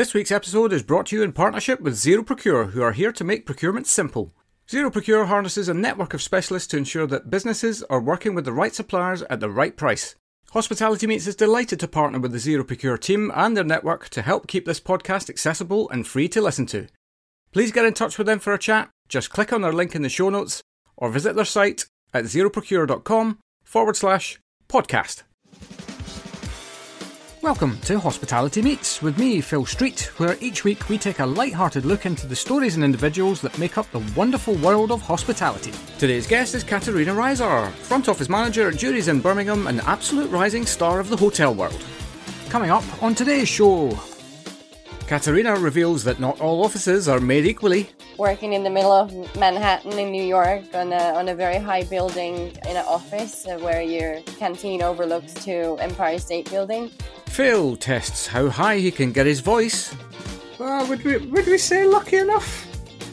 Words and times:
This 0.00 0.14
week's 0.14 0.32
episode 0.32 0.72
is 0.72 0.82
brought 0.82 1.04
to 1.08 1.16
you 1.16 1.22
in 1.22 1.32
partnership 1.32 1.82
with 1.82 1.94
Zero 1.94 2.22
Procure, 2.22 2.68
who 2.68 2.80
are 2.80 2.92
here 2.92 3.12
to 3.12 3.22
make 3.22 3.44
procurement 3.44 3.86
simple. 3.86 4.32
Zero 4.66 4.90
Procure 4.90 5.26
harnesses 5.26 5.68
a 5.68 5.74
network 5.74 6.14
of 6.14 6.22
specialists 6.22 6.68
to 6.68 6.78
ensure 6.78 7.06
that 7.08 7.28
businesses 7.28 7.82
are 7.90 8.00
working 8.00 8.34
with 8.34 8.46
the 8.46 8.52
right 8.54 8.74
suppliers 8.74 9.20
at 9.28 9.40
the 9.40 9.50
right 9.50 9.76
price. 9.76 10.14
Hospitality 10.52 11.06
Meets 11.06 11.26
is 11.26 11.36
delighted 11.36 11.78
to 11.80 11.86
partner 11.86 12.18
with 12.18 12.32
the 12.32 12.38
Zero 12.38 12.64
Procure 12.64 12.96
team 12.96 13.30
and 13.34 13.54
their 13.54 13.62
network 13.62 14.08
to 14.08 14.22
help 14.22 14.46
keep 14.46 14.64
this 14.64 14.80
podcast 14.80 15.28
accessible 15.28 15.90
and 15.90 16.06
free 16.06 16.28
to 16.28 16.40
listen 16.40 16.64
to. 16.64 16.86
Please 17.52 17.70
get 17.70 17.84
in 17.84 17.92
touch 17.92 18.16
with 18.16 18.26
them 18.26 18.38
for 18.38 18.54
a 18.54 18.58
chat. 18.58 18.88
Just 19.06 19.28
click 19.28 19.52
on 19.52 19.60
their 19.60 19.70
link 19.70 19.94
in 19.94 20.00
the 20.00 20.08
show 20.08 20.30
notes 20.30 20.62
or 20.96 21.10
visit 21.10 21.36
their 21.36 21.44
site 21.44 21.84
at 22.14 22.24
zeroprocure.com 22.24 23.38
forward 23.64 23.96
slash 23.96 24.40
podcast. 24.66 25.24
Welcome 27.42 27.78
to 27.84 27.98
Hospitality 27.98 28.60
Meets 28.60 29.00
with 29.00 29.18
me, 29.18 29.40
Phil 29.40 29.64
Street, 29.64 30.10
where 30.18 30.36
each 30.42 30.62
week 30.62 30.90
we 30.90 30.98
take 30.98 31.20
a 31.20 31.26
light-hearted 31.26 31.86
look 31.86 32.04
into 32.04 32.26
the 32.26 32.36
stories 32.36 32.74
and 32.74 32.84
individuals 32.84 33.40
that 33.40 33.58
make 33.58 33.78
up 33.78 33.90
the 33.92 34.04
wonderful 34.14 34.56
world 34.56 34.92
of 34.92 35.00
hospitality. 35.00 35.72
Today's 35.98 36.26
guest 36.26 36.54
is 36.54 36.62
Katerina 36.62 37.14
Reiser, 37.14 37.70
front 37.72 38.10
office 38.10 38.28
manager 38.28 38.68
at 38.68 38.74
Jurys 38.74 39.08
in 39.08 39.22
Birmingham 39.22 39.68
and 39.68 39.80
absolute 39.80 40.30
rising 40.30 40.66
star 40.66 41.00
of 41.00 41.08
the 41.08 41.16
hotel 41.16 41.54
world. 41.54 41.82
Coming 42.50 42.70
up 42.70 42.84
on 43.02 43.14
today's 43.14 43.48
show, 43.48 43.98
Katerina 45.06 45.56
reveals 45.56 46.04
that 46.04 46.20
not 46.20 46.42
all 46.42 46.62
offices 46.62 47.08
are 47.08 47.20
made 47.20 47.46
equally. 47.46 47.88
Working 48.18 48.52
in 48.52 48.64
the 48.64 48.70
middle 48.70 48.92
of 48.92 49.10
Manhattan 49.36 49.98
in 49.98 50.12
New 50.12 50.22
York 50.22 50.62
on 50.74 50.92
a, 50.92 51.14
on 51.14 51.30
a 51.30 51.34
very 51.34 51.56
high 51.56 51.84
building 51.84 52.54
in 52.68 52.76
an 52.76 52.84
office 52.86 53.46
where 53.60 53.80
your 53.80 54.20
canteen 54.38 54.82
overlooks 54.82 55.32
to 55.44 55.78
Empire 55.80 56.18
State 56.18 56.50
Building. 56.50 56.90
Phil 57.30 57.76
tests 57.76 58.26
how 58.26 58.48
high 58.48 58.78
he 58.78 58.90
can 58.90 59.12
get 59.12 59.24
his 59.24 59.38
voice. 59.38 59.94
Uh, 60.58 60.84
would, 60.88 61.02
we, 61.04 61.16
would 61.16 61.46
we 61.46 61.58
say 61.58 61.86
lucky 61.86 62.16
enough? 62.16 62.66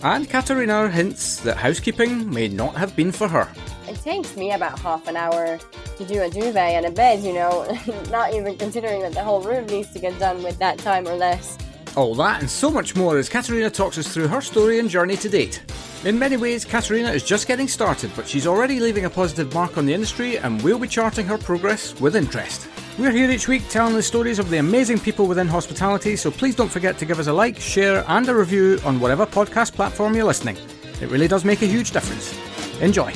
And 0.03 0.27
Katerina 0.27 0.89
hints 0.89 1.37
that 1.41 1.55
housekeeping 1.55 2.29
may 2.29 2.47
not 2.47 2.75
have 2.75 2.95
been 2.95 3.11
for 3.11 3.27
her. 3.27 3.47
It 3.87 3.95
takes 4.01 4.35
me 4.35 4.51
about 4.51 4.79
half 4.79 5.07
an 5.07 5.15
hour 5.15 5.59
to 5.97 6.05
do 6.05 6.23
a 6.23 6.29
duvet 6.29 6.57
and 6.57 6.87
a 6.87 6.91
bed, 6.91 7.23
you 7.23 7.31
know, 7.31 7.77
not 8.09 8.33
even 8.33 8.57
considering 8.57 9.01
that 9.01 9.13
the 9.13 9.23
whole 9.23 9.41
room 9.41 9.67
needs 9.67 9.91
to 9.93 9.99
get 9.99 10.17
done 10.19 10.41
with 10.41 10.57
that 10.57 10.79
time 10.79 11.07
or 11.07 11.15
less. 11.15 11.55
All 11.97 12.13
that 12.13 12.41
and 12.41 12.49
so 12.49 12.69
much 12.69 12.95
more 12.95 13.17
as 13.17 13.27
Katerina 13.27 13.71
talks 13.71 13.97
us 13.97 14.07
through 14.07 14.27
her 14.27 14.39
story 14.39 14.77
and 14.77 14.87
journey 14.87 15.17
to 15.17 15.27
date. 15.27 15.63
In 16.05 16.19
many 16.19 16.37
ways, 16.37 16.63
Katerina 16.63 17.09
is 17.09 17.23
just 17.23 17.47
getting 17.47 17.67
started, 17.67 18.11
but 18.15 18.27
she's 18.27 18.45
already 18.45 18.79
leaving 18.79 19.05
a 19.05 19.09
positive 19.09 19.51
mark 19.55 19.79
on 19.79 19.87
the 19.87 19.95
industry 19.95 20.37
and 20.37 20.61
we'll 20.61 20.77
be 20.77 20.87
charting 20.87 21.25
her 21.25 21.39
progress 21.39 21.99
with 21.99 22.15
interest. 22.15 22.67
We're 22.99 23.09
here 23.09 23.31
each 23.31 23.47
week 23.47 23.67
telling 23.69 23.95
the 23.95 24.03
stories 24.03 24.37
of 24.37 24.51
the 24.51 24.59
amazing 24.59 24.99
people 24.99 25.25
within 25.25 25.47
hospitality, 25.47 26.15
so 26.15 26.29
please 26.29 26.53
don't 26.53 26.71
forget 26.71 26.99
to 26.99 27.05
give 27.05 27.19
us 27.19 27.25
a 27.25 27.33
like, 27.33 27.59
share, 27.59 28.05
and 28.07 28.29
a 28.29 28.35
review 28.35 28.79
on 28.85 28.99
whatever 28.99 29.25
podcast 29.25 29.73
platform 29.73 30.15
you're 30.15 30.23
listening. 30.23 30.57
It 31.01 31.09
really 31.09 31.27
does 31.27 31.43
make 31.43 31.63
a 31.63 31.67
huge 31.67 31.89
difference. 31.89 32.37
Enjoy. 32.79 33.11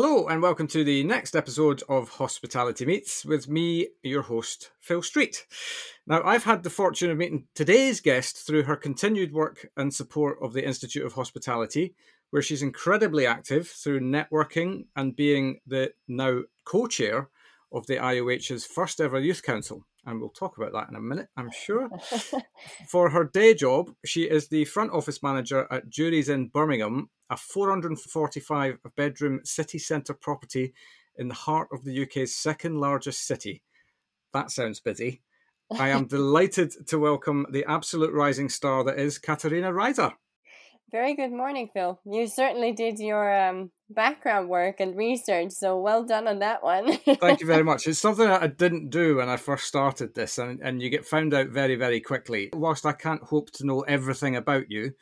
Hello, 0.00 0.28
and 0.28 0.40
welcome 0.40 0.68
to 0.68 0.84
the 0.84 1.02
next 1.02 1.34
episode 1.34 1.82
of 1.88 2.08
Hospitality 2.08 2.86
Meets 2.86 3.24
with 3.24 3.48
me, 3.48 3.88
your 4.04 4.22
host, 4.22 4.70
Phil 4.78 5.02
Street. 5.02 5.44
Now, 6.06 6.22
I've 6.22 6.44
had 6.44 6.62
the 6.62 6.70
fortune 6.70 7.10
of 7.10 7.18
meeting 7.18 7.48
today's 7.56 8.00
guest 8.00 8.46
through 8.46 8.62
her 8.62 8.76
continued 8.76 9.32
work 9.32 9.68
and 9.76 9.92
support 9.92 10.38
of 10.40 10.52
the 10.52 10.64
Institute 10.64 11.04
of 11.04 11.14
Hospitality, 11.14 11.96
where 12.30 12.42
she's 12.42 12.62
incredibly 12.62 13.26
active 13.26 13.66
through 13.66 13.98
networking 13.98 14.84
and 14.94 15.16
being 15.16 15.58
the 15.66 15.90
now 16.06 16.42
co 16.64 16.86
chair 16.86 17.28
of 17.72 17.88
the 17.88 17.96
IOH's 17.96 18.64
first 18.64 19.00
ever 19.00 19.18
youth 19.18 19.42
council. 19.42 19.84
And 20.08 20.20
we'll 20.20 20.30
talk 20.30 20.56
about 20.56 20.72
that 20.72 20.88
in 20.88 20.96
a 20.96 21.00
minute, 21.00 21.28
I'm 21.36 21.50
sure. 21.50 21.90
For 22.88 23.10
her 23.10 23.24
day 23.24 23.52
job, 23.52 23.90
she 24.06 24.22
is 24.22 24.48
the 24.48 24.64
front 24.64 24.90
office 24.90 25.22
manager 25.22 25.66
at 25.70 25.90
Jurys 25.90 26.30
in 26.30 26.48
Birmingham, 26.48 27.10
a 27.28 27.36
445 27.36 28.78
bedroom 28.96 29.40
city 29.44 29.78
centre 29.78 30.14
property 30.14 30.72
in 31.16 31.28
the 31.28 31.34
heart 31.34 31.68
of 31.72 31.84
the 31.84 32.04
UK's 32.04 32.34
second 32.34 32.80
largest 32.80 33.26
city. 33.26 33.62
That 34.32 34.50
sounds 34.50 34.80
busy. 34.80 35.20
I 35.78 35.90
am 35.90 36.06
delighted 36.08 36.72
to 36.86 36.98
welcome 36.98 37.44
the 37.52 37.66
absolute 37.66 38.14
rising 38.14 38.48
star 38.48 38.84
that 38.84 38.98
is 38.98 39.18
Katerina 39.18 39.72
Reiser. 39.72 40.14
Very 40.90 41.14
good 41.14 41.32
morning, 41.32 41.68
Phil. 41.74 42.00
You 42.06 42.26
certainly 42.26 42.72
did 42.72 42.98
your 42.98 43.30
um, 43.38 43.70
background 43.90 44.48
work 44.48 44.80
and 44.80 44.96
research, 44.96 45.52
so 45.52 45.78
well 45.78 46.02
done 46.02 46.26
on 46.26 46.38
that 46.38 46.62
one. 46.62 46.96
Thank 47.20 47.40
you 47.40 47.46
very 47.46 47.62
much. 47.62 47.86
It's 47.86 47.98
something 47.98 48.26
that 48.26 48.42
I 48.42 48.46
didn't 48.46 48.88
do 48.88 49.16
when 49.16 49.28
I 49.28 49.36
first 49.36 49.66
started 49.66 50.14
this, 50.14 50.38
and, 50.38 50.60
and 50.62 50.80
you 50.80 50.88
get 50.88 51.04
found 51.04 51.34
out 51.34 51.48
very, 51.48 51.76
very 51.76 52.00
quickly. 52.00 52.48
Whilst 52.54 52.86
I 52.86 52.92
can't 52.92 53.22
hope 53.22 53.50
to 53.52 53.66
know 53.66 53.82
everything 53.82 54.34
about 54.34 54.70
you, 54.70 54.92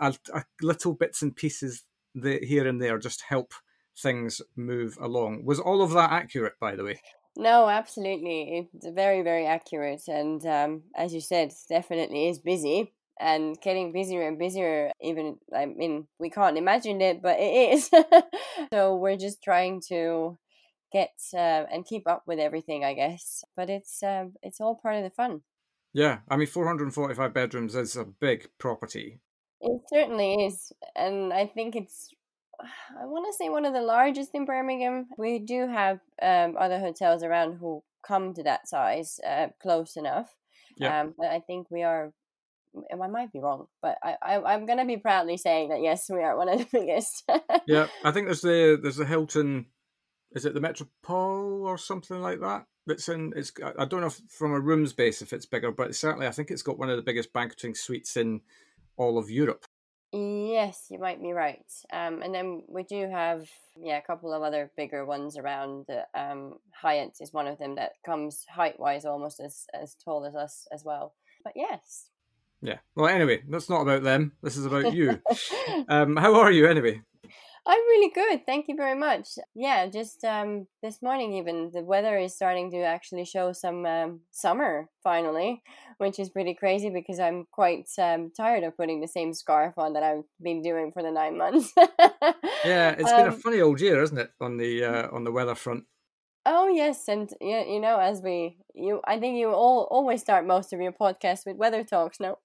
a, 0.00 0.12
a 0.34 0.44
little 0.60 0.92
bits 0.92 1.22
and 1.22 1.36
pieces 1.36 1.84
here 2.20 2.66
and 2.66 2.82
there 2.82 2.98
just 2.98 3.22
help 3.22 3.52
things 3.96 4.40
move 4.56 4.98
along. 5.00 5.44
Was 5.44 5.60
all 5.60 5.82
of 5.82 5.92
that 5.92 6.10
accurate, 6.10 6.54
by 6.58 6.74
the 6.74 6.82
way? 6.82 7.00
No, 7.36 7.68
absolutely. 7.68 8.68
It's 8.74 8.88
very, 8.88 9.22
very 9.22 9.46
accurate. 9.46 10.02
And 10.08 10.44
um, 10.44 10.82
as 10.96 11.14
you 11.14 11.20
said, 11.20 11.52
definitely 11.68 12.28
is 12.28 12.40
busy 12.40 12.92
and 13.22 13.56
getting 13.62 13.92
busier 13.92 14.26
and 14.26 14.38
busier 14.38 14.90
even 15.00 15.36
i 15.54 15.64
mean 15.64 16.08
we 16.18 16.28
can't 16.28 16.58
imagine 16.58 17.00
it 17.00 17.22
but 17.22 17.38
it 17.38 17.72
is. 17.74 17.90
So 18.72 18.96
we're 18.96 19.16
just 19.16 19.42
trying 19.42 19.80
to 19.88 20.38
get 20.92 21.14
uh, 21.34 21.64
and 21.72 21.86
keep 21.86 22.06
up 22.06 22.22
with 22.26 22.38
everything 22.38 22.84
i 22.84 22.94
guess. 22.94 23.44
But 23.56 23.70
it's 23.70 24.02
uh, 24.02 24.26
it's 24.42 24.60
all 24.60 24.74
part 24.74 24.96
of 24.96 25.04
the 25.04 25.10
fun. 25.10 25.42
Yeah 25.94 26.18
i 26.28 26.36
mean 26.36 26.48
445 26.48 27.32
bedrooms 27.32 27.74
is 27.76 27.96
a 27.96 28.04
big 28.04 28.48
property. 28.58 29.20
It 29.60 29.80
certainly 29.88 30.46
is 30.46 30.72
and 30.96 31.32
i 31.32 31.46
think 31.46 31.76
it's 31.76 32.08
i 33.00 33.04
want 33.06 33.26
to 33.26 33.36
say 33.38 33.48
one 33.48 33.64
of 33.64 33.74
the 33.74 33.82
largest 33.82 34.30
in 34.34 34.44
birmingham. 34.44 35.06
We 35.16 35.38
do 35.38 35.68
have 35.68 36.00
um, 36.20 36.56
other 36.58 36.80
hotels 36.80 37.22
around 37.22 37.58
who 37.58 37.82
come 38.02 38.34
to 38.34 38.42
that 38.42 38.68
size 38.68 39.20
uh, 39.26 39.48
close 39.60 39.96
enough. 39.96 40.34
Yeah. 40.76 41.00
Um, 41.00 41.14
but 41.16 41.28
I 41.28 41.40
think 41.40 41.70
we 41.70 41.82
are 41.82 42.12
I 42.92 43.06
might 43.08 43.32
be 43.32 43.40
wrong, 43.40 43.66
but 43.80 43.98
I, 44.02 44.16
I 44.22 44.54
am 44.54 44.66
gonna 44.66 44.86
be 44.86 44.96
proudly 44.96 45.36
saying 45.36 45.68
that 45.70 45.82
yes, 45.82 46.08
we 46.10 46.22
are 46.22 46.36
one 46.36 46.48
of 46.48 46.58
the 46.58 46.66
biggest. 46.72 47.24
yeah, 47.66 47.86
I 48.04 48.10
think 48.10 48.26
there's 48.26 48.40
the 48.40 48.78
there's 48.80 48.96
the 48.96 49.04
Hilton, 49.04 49.66
is 50.32 50.44
it 50.44 50.54
the 50.54 50.60
Metropole 50.60 51.66
or 51.66 51.78
something 51.78 52.20
like 52.20 52.40
that? 52.40 52.64
That's 52.86 53.08
in 53.08 53.32
it's 53.36 53.52
I 53.78 53.84
don't 53.84 54.00
know 54.00 54.06
if 54.08 54.20
from 54.28 54.52
a 54.52 54.60
rooms 54.60 54.92
base 54.92 55.22
if 55.22 55.32
it's 55.32 55.46
bigger, 55.46 55.70
but 55.70 55.94
certainly 55.94 56.26
I 56.26 56.32
think 56.32 56.50
it's 56.50 56.62
got 56.62 56.78
one 56.78 56.90
of 56.90 56.96
the 56.96 57.02
biggest 57.02 57.32
banqueting 57.32 57.74
suites 57.74 58.16
in 58.16 58.40
all 58.96 59.18
of 59.18 59.30
Europe. 59.30 59.64
Yes, 60.12 60.88
you 60.90 60.98
might 60.98 61.22
be 61.22 61.32
right. 61.32 61.64
Um, 61.90 62.20
and 62.20 62.34
then 62.34 62.64
we 62.68 62.82
do 62.82 63.08
have 63.08 63.48
yeah 63.76 63.98
a 63.98 64.02
couple 64.02 64.32
of 64.32 64.42
other 64.42 64.70
bigger 64.76 65.06
ones 65.06 65.38
around. 65.38 65.86
Um, 66.14 66.58
Hyatt 66.74 67.16
is 67.20 67.32
one 67.32 67.46
of 67.46 67.58
them 67.58 67.76
that 67.76 67.92
comes 68.04 68.44
height 68.48 68.78
wise 68.78 69.04
almost 69.04 69.40
as 69.40 69.64
as 69.72 69.94
tall 69.94 70.26
as 70.26 70.34
us 70.34 70.66
as 70.72 70.84
well. 70.84 71.14
But 71.44 71.54
yes, 71.56 72.08
yeah. 72.62 72.78
Well, 72.94 73.08
anyway, 73.08 73.42
that's 73.48 73.68
not 73.68 73.82
about 73.82 74.02
them. 74.02 74.32
This 74.42 74.56
is 74.56 74.66
about 74.66 74.94
you. 74.94 75.20
um, 75.88 76.16
how 76.16 76.36
are 76.36 76.50
you 76.50 76.66
anyway? 76.66 77.02
I'm 77.64 77.78
really 77.78 78.10
good. 78.12 78.44
Thank 78.44 78.66
you 78.68 78.74
very 78.76 78.98
much. 78.98 79.28
Yeah, 79.54 79.86
just 79.86 80.24
um, 80.24 80.66
this 80.82 81.00
morning, 81.00 81.34
even 81.34 81.70
the 81.72 81.82
weather 81.82 82.18
is 82.18 82.34
starting 82.34 82.72
to 82.72 82.78
actually 82.78 83.24
show 83.24 83.52
some 83.52 83.86
um, 83.86 84.20
summer 84.32 84.88
finally, 85.04 85.62
which 85.98 86.18
is 86.18 86.28
pretty 86.28 86.54
crazy 86.54 86.90
because 86.90 87.20
I'm 87.20 87.46
quite 87.52 87.88
um, 87.98 88.32
tired 88.36 88.64
of 88.64 88.76
putting 88.76 89.00
the 89.00 89.06
same 89.06 89.32
scarf 89.32 89.74
on 89.76 89.92
that 89.92 90.02
I've 90.02 90.24
been 90.42 90.60
doing 90.60 90.90
for 90.92 91.04
the 91.04 91.12
nine 91.12 91.38
months. 91.38 91.72
yeah, 92.64 92.96
it's 92.98 93.12
been 93.12 93.26
a 93.26 93.28
um, 93.28 93.38
funny 93.38 93.60
old 93.60 93.80
year, 93.80 94.02
isn't 94.02 94.18
it, 94.18 94.30
on 94.40 94.56
the 94.56 94.84
uh, 94.84 95.08
on 95.12 95.22
the 95.22 95.32
weather 95.32 95.54
front? 95.54 95.84
Oh 96.44 96.68
yes, 96.68 97.06
and 97.08 97.30
you, 97.40 97.56
you 97.56 97.80
know, 97.80 97.98
as 97.98 98.20
we 98.20 98.56
you, 98.74 99.00
I 99.04 99.20
think 99.20 99.36
you 99.38 99.50
all 99.50 99.86
always 99.90 100.20
start 100.20 100.46
most 100.46 100.72
of 100.72 100.80
your 100.80 100.92
podcasts 100.92 101.46
with 101.46 101.56
weather 101.56 101.84
talks. 101.84 102.18
No. 102.18 102.38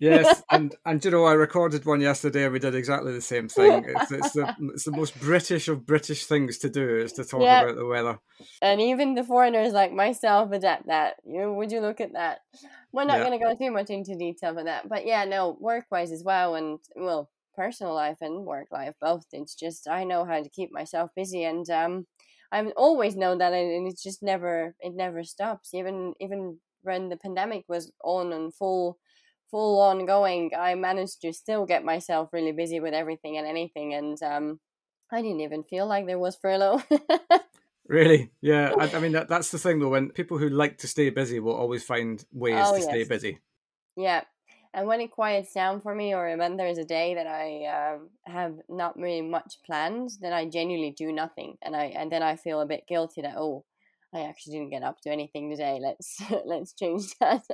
yes, 0.00 0.42
and 0.50 0.74
and 0.86 1.04
you 1.04 1.10
know, 1.10 1.24
I 1.26 1.32
recorded 1.34 1.84
one 1.84 2.00
yesterday. 2.00 2.44
and 2.44 2.52
We 2.52 2.58
did 2.60 2.74
exactly 2.74 3.12
the 3.12 3.20
same 3.20 3.48
thing. 3.48 3.84
It's, 3.86 4.10
it's 4.10 4.32
the 4.32 4.54
it's 4.74 4.84
the 4.84 4.92
most 4.92 5.20
British 5.20 5.68
of 5.68 5.84
British 5.84 6.24
things 6.24 6.58
to 6.58 6.70
do 6.70 6.96
is 6.98 7.12
to 7.14 7.24
talk 7.24 7.42
about 7.42 7.76
the 7.76 7.84
weather. 7.86 8.18
And 8.62 8.80
even 8.80 9.14
the 9.14 9.24
foreigners 9.24 9.72
like 9.72 9.92
myself 9.92 10.50
adapt 10.52 10.86
that. 10.86 11.16
You 11.26 11.52
would 11.52 11.70
you 11.70 11.80
look 11.80 12.00
at 12.00 12.14
that? 12.14 12.40
We're 12.92 13.04
not 13.04 13.20
going 13.20 13.38
to 13.38 13.44
go 13.44 13.54
too 13.54 13.70
much 13.70 13.90
into 13.90 14.16
detail 14.16 14.54
for 14.54 14.64
that, 14.64 14.88
but 14.88 15.06
yeah, 15.06 15.24
no, 15.24 15.56
work 15.60 15.86
wise 15.90 16.12
as 16.12 16.22
well, 16.24 16.54
and 16.54 16.78
well, 16.94 17.30
personal 17.54 17.94
life 17.94 18.18
and 18.20 18.44
work 18.44 18.68
life 18.70 18.94
both. 19.00 19.26
It's 19.32 19.54
just 19.54 19.88
I 19.88 20.04
know 20.04 20.24
how 20.24 20.42
to 20.42 20.48
keep 20.48 20.72
myself 20.72 21.10
busy 21.14 21.44
and 21.44 21.68
um 21.70 22.06
I've 22.52 22.72
always 22.76 23.16
known 23.16 23.38
that, 23.38 23.52
and 23.52 23.88
it's 23.88 24.02
just 24.02 24.22
never 24.22 24.76
it 24.78 24.94
never 24.94 25.24
stops. 25.24 25.74
Even 25.74 26.14
even 26.20 26.58
when 26.82 27.08
the 27.08 27.16
pandemic 27.16 27.64
was 27.68 27.90
on 28.04 28.32
and 28.32 28.54
full 28.54 28.98
full 29.50 29.80
on 29.80 30.06
going, 30.06 30.52
I 30.56 30.74
managed 30.76 31.22
to 31.22 31.32
still 31.32 31.66
get 31.66 31.84
myself 31.84 32.28
really 32.32 32.52
busy 32.52 32.78
with 32.78 32.94
everything 32.94 33.38
and 33.38 33.46
anything, 33.46 33.94
and 33.94 34.22
um, 34.22 34.60
I 35.10 35.22
didn't 35.22 35.40
even 35.40 35.64
feel 35.64 35.86
like 35.86 36.06
there 36.06 36.18
was 36.18 36.36
furlough. 36.36 36.82
Really? 37.92 38.30
Yeah. 38.40 38.72
I, 38.78 38.96
I 38.96 39.00
mean, 39.00 39.12
that, 39.12 39.28
that's 39.28 39.50
the 39.50 39.58
thing 39.58 39.80
though. 39.80 39.90
When 39.90 40.10
people 40.10 40.38
who 40.38 40.48
like 40.48 40.78
to 40.78 40.88
stay 40.88 41.10
busy 41.10 41.40
will 41.40 41.54
always 41.54 41.84
find 41.84 42.24
ways 42.32 42.54
oh, 42.58 42.72
to 42.72 42.80
yes. 42.80 42.88
stay 42.88 43.04
busy. 43.04 43.40
Yeah. 43.96 44.22
And 44.74 44.86
when 44.86 45.00
it 45.00 45.10
quiets 45.10 45.52
down 45.52 45.80
for 45.80 45.94
me, 45.94 46.14
or 46.14 46.34
when 46.36 46.56
there's 46.56 46.78
a 46.78 46.84
day 46.84 47.14
that 47.14 47.26
I 47.26 47.94
um, 47.94 48.08
have 48.24 48.54
not 48.68 48.96
really 48.96 49.20
much 49.20 49.58
planned, 49.66 50.12
then 50.20 50.32
I 50.32 50.48
genuinely 50.48 50.92
do 50.92 51.12
nothing, 51.12 51.58
and 51.60 51.76
I 51.76 51.86
and 51.86 52.10
then 52.10 52.22
I 52.22 52.36
feel 52.36 52.60
a 52.60 52.66
bit 52.66 52.86
guilty 52.86 53.20
that 53.20 53.36
oh, 53.36 53.64
I 54.14 54.20
actually 54.20 54.54
didn't 54.54 54.70
get 54.70 54.82
up 54.82 55.00
to 55.02 55.10
anything 55.10 55.50
today. 55.50 55.78
Let's 55.80 56.22
let's 56.46 56.72
change 56.72 57.14
that. 57.20 57.44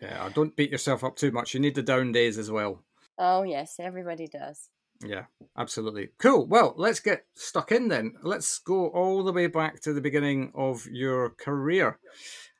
yeah, 0.00 0.28
don't 0.32 0.54
beat 0.54 0.70
yourself 0.70 1.02
up 1.02 1.16
too 1.16 1.32
much. 1.32 1.54
You 1.54 1.60
need 1.60 1.74
the 1.74 1.82
down 1.82 2.12
days 2.12 2.38
as 2.38 2.50
well. 2.50 2.84
Oh 3.18 3.42
yes, 3.42 3.76
everybody 3.80 4.28
does. 4.28 4.70
Yeah, 5.04 5.24
absolutely. 5.58 6.10
Cool. 6.18 6.46
Well, 6.46 6.74
let's 6.76 7.00
get 7.00 7.26
stuck 7.34 7.72
in 7.72 7.88
then. 7.88 8.14
Let's 8.22 8.58
go 8.58 8.88
all 8.88 9.24
the 9.24 9.32
way 9.32 9.48
back 9.48 9.80
to 9.80 9.92
the 9.92 10.00
beginning 10.00 10.52
of 10.54 10.86
your 10.86 11.30
career. 11.30 11.98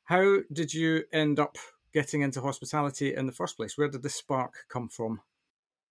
How 0.04 0.38
did 0.52 0.74
you 0.74 1.04
end 1.12 1.38
up 1.38 1.56
getting 1.94 2.20
into 2.20 2.40
hospitality 2.42 3.14
in 3.14 3.26
the 3.26 3.32
first 3.32 3.56
place? 3.56 3.78
Where 3.78 3.88
did 3.88 4.02
the 4.02 4.10
spark 4.10 4.66
come 4.68 4.88
from? 4.88 5.20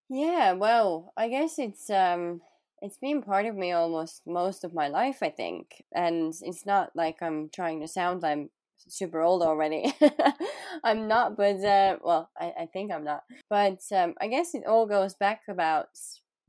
Yeah, 0.10 0.52
well, 0.54 1.14
I 1.18 1.30
guess 1.30 1.58
it's 1.58 1.90
um 1.90 2.42
it's 2.82 2.98
been 2.98 3.24
part 3.24 3.46
of 3.46 3.56
me 3.56 3.72
almost 3.72 4.22
most 4.28 4.64
of 4.64 4.74
my 4.74 4.90
life, 4.90 5.20
I 5.24 5.30
think. 5.30 5.84
And 5.96 6.34
it's 6.42 6.66
not 6.66 6.92
like 6.96 7.22
I'm 7.22 7.50
trying 7.50 7.80
to 7.82 7.88
sound 7.88 8.22
like 8.22 8.34
I'm 8.34 8.50
super 8.78 9.22
old 9.22 9.42
already. 9.42 9.96
I'm 10.84 11.08
not, 11.08 11.38
but 11.38 11.64
uh 11.64 11.98
well, 12.04 12.30
I, 12.40 12.54
I 12.62 12.66
think 12.72 12.92
I'm 12.92 13.06
not. 13.06 13.24
But 13.50 13.80
um 13.92 14.14
I 14.22 14.28
guess 14.28 14.54
it 14.54 14.66
all 14.68 14.86
goes 14.86 15.16
back 15.16 15.42
about 15.48 15.88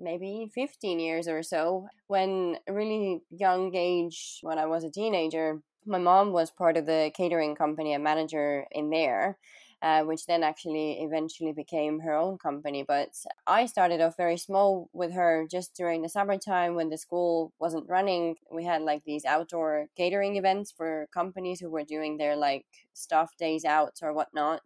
maybe 0.00 0.50
15 0.54 0.98
years 0.98 1.28
or 1.28 1.42
so 1.42 1.86
when 2.08 2.58
really 2.68 3.22
young 3.30 3.74
age 3.76 4.40
when 4.42 4.58
I 4.58 4.66
was 4.66 4.82
a 4.84 4.90
teenager 4.90 5.62
my 5.86 5.98
mom 5.98 6.32
was 6.32 6.50
part 6.50 6.76
of 6.76 6.86
the 6.86 7.10
catering 7.14 7.54
company, 7.54 7.94
a 7.94 7.98
manager 7.98 8.66
in 8.70 8.90
there. 8.90 9.38
Uh, 9.82 10.02
which 10.02 10.24
then 10.24 10.42
actually 10.42 11.02
eventually 11.02 11.52
became 11.52 12.00
her 12.00 12.14
own 12.14 12.38
company. 12.38 12.82
But 12.82 13.10
I 13.46 13.66
started 13.66 14.00
off 14.00 14.16
very 14.16 14.38
small 14.38 14.88
with 14.94 15.12
her 15.12 15.46
just 15.50 15.74
during 15.74 16.00
the 16.00 16.08
summertime 16.08 16.74
when 16.74 16.88
the 16.88 16.96
school 16.96 17.52
wasn't 17.58 17.86
running. 17.86 18.36
We 18.50 18.64
had 18.64 18.80
like 18.80 19.04
these 19.04 19.26
outdoor 19.26 19.88
catering 19.94 20.36
events 20.36 20.72
for 20.74 21.06
companies 21.12 21.60
who 21.60 21.68
were 21.68 21.84
doing 21.84 22.16
their 22.16 22.34
like 22.34 22.64
staff 22.94 23.36
days 23.36 23.66
out 23.66 23.98
or 24.00 24.14
whatnot. 24.14 24.62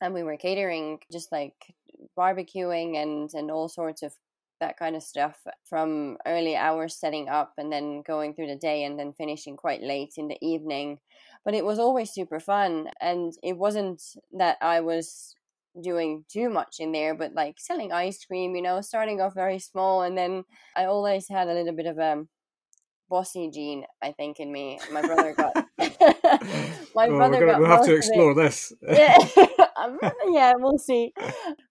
And 0.00 0.14
we 0.14 0.22
were 0.22 0.38
catering 0.38 1.00
just 1.12 1.30
like 1.30 1.74
barbecuing 2.16 2.96
and, 2.96 3.28
and 3.34 3.50
all 3.50 3.68
sorts 3.68 4.02
of 4.02 4.14
that 4.60 4.78
kind 4.78 4.96
of 4.96 5.02
stuff 5.02 5.36
from 5.64 6.16
early 6.26 6.56
hours 6.56 6.96
setting 6.96 7.28
up 7.28 7.52
and 7.58 7.72
then 7.72 8.02
going 8.02 8.34
through 8.34 8.46
the 8.46 8.56
day 8.56 8.84
and 8.84 8.98
then 8.98 9.12
finishing 9.12 9.56
quite 9.56 9.82
late 9.82 10.14
in 10.16 10.28
the 10.28 10.38
evening. 10.40 10.98
But 11.44 11.54
it 11.54 11.64
was 11.64 11.78
always 11.78 12.10
super 12.10 12.40
fun. 12.40 12.88
And 13.00 13.32
it 13.42 13.58
wasn't 13.58 14.02
that 14.32 14.56
I 14.60 14.80
was 14.80 15.34
doing 15.82 16.24
too 16.28 16.48
much 16.48 16.76
in 16.78 16.92
there, 16.92 17.14
but 17.14 17.34
like 17.34 17.56
selling 17.58 17.92
ice 17.92 18.24
cream, 18.24 18.54
you 18.54 18.62
know, 18.62 18.80
starting 18.80 19.20
off 19.20 19.34
very 19.34 19.58
small. 19.58 20.02
And 20.02 20.16
then 20.16 20.44
I 20.76 20.84
always 20.84 21.28
had 21.28 21.48
a 21.48 21.54
little 21.54 21.74
bit 21.74 21.86
of 21.86 21.98
a 21.98 22.24
bossy 23.14 23.48
gene, 23.48 23.84
I 24.02 24.10
think, 24.10 24.40
in 24.40 24.50
me. 24.50 24.80
My 24.92 25.00
brother 25.00 25.34
got. 25.34 25.54
my 26.96 27.06
oh, 27.06 27.16
brother 27.16 27.38
gonna, 27.38 27.52
got. 27.52 27.60
We'll 27.60 27.70
have 27.70 27.84
to 27.84 27.94
explore 27.94 28.34
this. 28.34 28.72
yeah, 28.82 29.16
yeah, 30.26 30.54
we'll 30.56 30.78
see. 30.78 31.12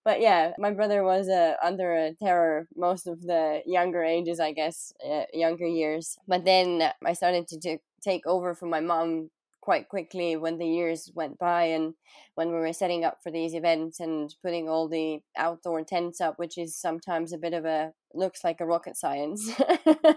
But 0.05 0.21
yeah, 0.21 0.53
my 0.57 0.71
brother 0.71 1.03
was 1.03 1.27
uh, 1.27 1.55
under 1.61 1.91
a 1.93 2.13
terror 2.13 2.69
most 2.77 3.07
of 3.07 3.19
the 3.21 3.61
younger 3.65 4.01
ages, 4.01 4.39
I 4.39 4.53
guess, 4.53 4.93
uh, 5.05 5.23
younger 5.33 5.67
years. 5.67 6.17
But 6.29 6.45
then 6.45 6.89
I 7.05 7.11
started 7.11 7.49
to 7.49 7.59
t- 7.59 7.79
take 8.01 8.25
over 8.25 8.55
from 8.55 8.69
my 8.69 8.79
mom 8.79 9.29
quite 9.63 9.87
quickly 9.87 10.35
when 10.35 10.57
the 10.57 10.67
years 10.67 11.09
went 11.15 11.39
by 11.39 11.63
and 11.63 11.93
when 12.35 12.49
we 12.49 12.55
were 12.55 12.73
setting 12.73 13.05
up 13.05 13.19
for 13.23 13.31
these 13.31 13.53
events 13.53 14.01
and 14.01 14.35
putting 14.43 14.67
all 14.67 14.89
the 14.89 15.19
outdoor 15.37 15.81
tents 15.85 16.19
up 16.19 16.37
which 16.37 16.57
is 16.57 16.75
sometimes 16.75 17.31
a 17.31 17.37
bit 17.37 17.53
of 17.53 17.63
a 17.63 17.93
looks 18.13 18.43
like 18.43 18.59
a 18.59 18.65
rocket 18.65 18.97
science 18.97 19.49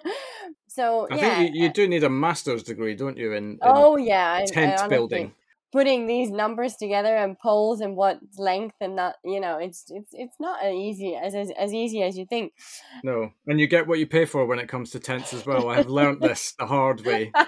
so 0.66 1.06
i 1.12 1.14
yeah. 1.14 1.36
think 1.36 1.54
you, 1.54 1.62
you, 1.62 1.68
eh 1.68 1.72
do 1.72 1.86
need 1.86 2.02
a 2.02 2.10
master's 2.10 2.64
degree 2.64 2.96
don't 2.96 3.16
you 3.16 3.34
in, 3.34 3.52
in 3.52 3.58
oh 3.62 3.96
yeah 3.96 4.44
tent 4.48 4.80
I, 4.80 4.86
I 4.86 4.88
building 4.88 5.32
putting 5.76 6.06
these 6.06 6.30
numbers 6.30 6.74
together 6.76 7.14
and 7.14 7.38
poles 7.38 7.82
and 7.82 7.96
what 7.96 8.18
length 8.38 8.76
and 8.80 8.96
that 8.96 9.16
you 9.22 9.38
know 9.38 9.58
it's 9.58 9.84
it's 9.90 10.08
it's 10.14 10.36
not 10.40 10.64
as 10.64 10.72
easy 10.72 11.14
as, 11.14 11.34
as 11.34 11.50
as 11.58 11.74
easy 11.74 12.02
as 12.02 12.16
you 12.16 12.24
think. 12.24 12.54
No 13.04 13.30
and 13.46 13.60
you 13.60 13.66
get 13.66 13.86
what 13.86 13.98
you 13.98 14.06
pay 14.06 14.24
for 14.24 14.46
when 14.46 14.58
it 14.58 14.70
comes 14.70 14.90
to 14.92 14.98
tents 14.98 15.34
as 15.34 15.44
well. 15.44 15.68
I 15.68 15.76
have 15.76 15.90
learned 15.90 16.22
this 16.22 16.52
the 16.58 16.66
hard 16.66 17.04
way. 17.04 17.30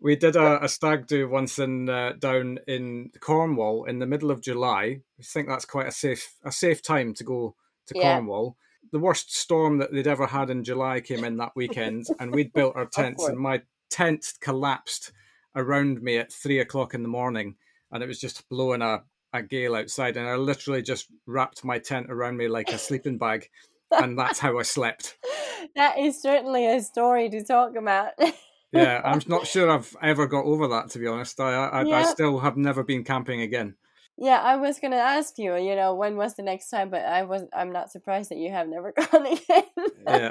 We 0.00 0.14
did 0.14 0.36
a, 0.36 0.64
a 0.64 0.68
stag 0.68 1.06
do 1.06 1.28
once 1.28 1.58
in 1.58 1.88
uh, 1.88 2.12
down 2.18 2.58
in 2.66 3.10
cornwall 3.20 3.84
in 3.84 3.98
the 3.98 4.06
middle 4.06 4.30
of 4.30 4.40
july. 4.40 5.00
I 5.18 5.22
think 5.22 5.48
that's 5.48 5.64
quite 5.64 5.88
a 5.88 5.92
safe 5.92 6.34
a 6.44 6.52
safe 6.52 6.82
time 6.82 7.14
to 7.14 7.24
go 7.24 7.54
to 7.86 7.94
yeah. 7.96 8.14
cornwall. 8.14 8.56
The 8.90 9.00
worst 9.00 9.36
storm 9.36 9.78
that 9.78 9.92
they'd 9.92 10.06
ever 10.06 10.26
had 10.26 10.50
in 10.50 10.64
july 10.64 11.00
came 11.00 11.24
in 11.24 11.36
that 11.36 11.52
weekend 11.54 12.06
and 12.18 12.34
we'd 12.34 12.52
built 12.52 12.76
our 12.76 12.86
tents 13.00 13.26
and 13.26 13.38
my 13.38 13.62
tent 13.90 14.34
collapsed 14.40 15.12
around 15.56 16.02
me 16.02 16.18
at 16.18 16.32
three 16.32 16.60
o'clock 16.60 16.94
in 16.94 17.02
the 17.02 17.08
morning, 17.08 17.56
and 17.90 18.02
it 18.02 18.06
was 18.06 18.20
just 18.20 18.48
blowing 18.48 18.82
a, 18.82 19.02
a 19.32 19.42
gale 19.42 19.74
outside, 19.74 20.16
and 20.16 20.28
I 20.28 20.36
literally 20.36 20.82
just 20.82 21.06
wrapped 21.26 21.64
my 21.64 21.78
tent 21.78 22.10
around 22.10 22.36
me 22.36 22.48
like 22.48 22.70
a 22.70 22.78
sleeping 22.78 23.18
bag, 23.18 23.48
and 23.90 24.18
that's 24.18 24.38
how 24.38 24.58
I 24.58 24.62
slept. 24.62 25.18
That 25.74 25.98
is 25.98 26.22
certainly 26.22 26.66
a 26.72 26.80
story 26.80 27.28
to 27.30 27.42
talk 27.42 27.74
about. 27.76 28.12
yeah, 28.72 29.02
I'm 29.04 29.20
not 29.26 29.46
sure 29.48 29.68
I've 29.68 29.94
ever 30.00 30.28
got 30.28 30.44
over 30.44 30.68
that. 30.68 30.90
To 30.90 31.00
be 31.00 31.08
honest, 31.08 31.38
I 31.40 31.52
I, 31.52 31.82
yeah. 31.82 31.96
I 31.96 32.02
still 32.04 32.38
have 32.38 32.56
never 32.56 32.84
been 32.84 33.02
camping 33.02 33.40
again. 33.40 33.74
Yeah, 34.16 34.40
I 34.40 34.56
was 34.56 34.78
gonna 34.78 34.96
ask 34.96 35.36
you, 35.36 35.56
you 35.56 35.74
know, 35.74 35.96
when 35.96 36.16
was 36.16 36.36
the 36.36 36.44
next 36.44 36.70
time, 36.70 36.90
but 36.90 37.04
I 37.04 37.24
was 37.24 37.42
I'm 37.52 37.72
not 37.72 37.90
surprised 37.90 38.30
that 38.30 38.38
you 38.38 38.52
have 38.52 38.68
never 38.68 38.92
gone 39.12 39.26
again. 39.26 39.64
yeah 40.06 40.30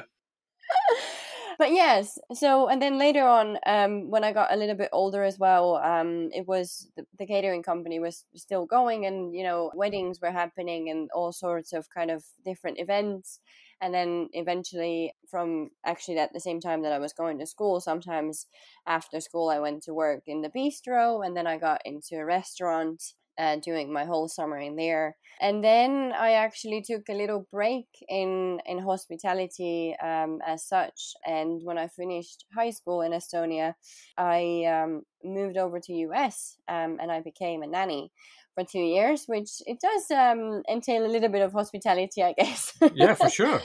but 1.58 1.72
yes 1.72 2.18
so 2.32 2.68
and 2.68 2.80
then 2.80 2.98
later 2.98 3.26
on 3.26 3.58
um, 3.66 4.10
when 4.10 4.24
i 4.24 4.32
got 4.32 4.52
a 4.52 4.56
little 4.56 4.76
bit 4.76 4.88
older 4.92 5.24
as 5.24 5.38
well 5.38 5.76
um, 5.76 6.30
it 6.32 6.46
was 6.46 6.88
the, 6.96 7.04
the, 7.18 7.26
catering 7.26 7.62
company 7.62 7.98
was 7.98 8.24
still 8.36 8.64
going 8.64 9.04
and 9.04 9.34
you 9.34 9.42
know 9.42 9.70
weddings 9.74 10.20
were 10.20 10.30
happening 10.30 10.88
and 10.88 11.10
all 11.14 11.32
sorts 11.32 11.72
of 11.72 11.88
kind 11.90 12.10
of 12.10 12.24
different 12.44 12.78
events. 12.78 13.40
And 13.80 13.94
then 13.94 14.28
eventually 14.32 15.12
from 15.30 15.70
actually 15.84 16.18
at 16.18 16.32
the 16.32 16.40
same 16.40 16.60
time 16.60 16.82
that 16.82 16.92
i 16.92 16.98
was 16.98 17.12
going 17.12 17.38
to 17.38 17.46
school 17.46 17.80
sometimes 17.80 18.46
after 18.86 19.20
school 19.20 19.50
i 19.50 19.60
went 19.60 19.84
to 19.84 19.94
work 19.94 20.22
in 20.26 20.42
the 20.42 20.48
bistro 20.48 21.24
and 21.24 21.36
then 21.36 21.46
i 21.46 21.58
got 21.58 21.80
into 21.84 22.16
a 22.16 22.24
restaurant 22.24 23.14
uh, 23.38 23.56
doing 23.56 23.92
my 23.92 24.04
whole 24.04 24.28
summer 24.28 24.58
in 24.58 24.76
there. 24.76 25.16
And 25.40 25.62
then 25.62 26.12
I 26.18 26.32
actually 26.32 26.82
took 26.82 27.08
a 27.08 27.14
little 27.14 27.46
break 27.52 27.86
in 28.08 28.60
in 28.66 28.78
hospitality 28.78 29.94
um, 30.02 30.40
as 30.46 30.66
such. 30.66 31.14
And 31.24 31.60
when 31.62 31.78
I 31.78 31.86
finished 31.86 32.44
high 32.54 32.70
school 32.70 33.02
in 33.02 33.12
Estonia, 33.12 33.74
I 34.16 34.64
um, 34.64 35.02
moved 35.22 35.56
over 35.56 35.78
to 35.80 35.92
US 35.92 36.56
um, 36.68 36.98
and 37.00 37.12
I 37.12 37.20
became 37.20 37.62
a 37.62 37.66
nanny 37.66 38.10
for 38.58 38.64
two 38.64 38.80
years, 38.80 39.24
which 39.26 39.62
it 39.66 39.78
does 39.80 40.10
um, 40.10 40.62
entail 40.68 41.06
a 41.06 41.12
little 41.12 41.28
bit 41.28 41.42
of 41.42 41.52
hospitality, 41.52 42.24
I 42.24 42.32
guess. 42.38 42.72
yeah, 42.94 43.14
for 43.14 43.30
sure. 43.30 43.60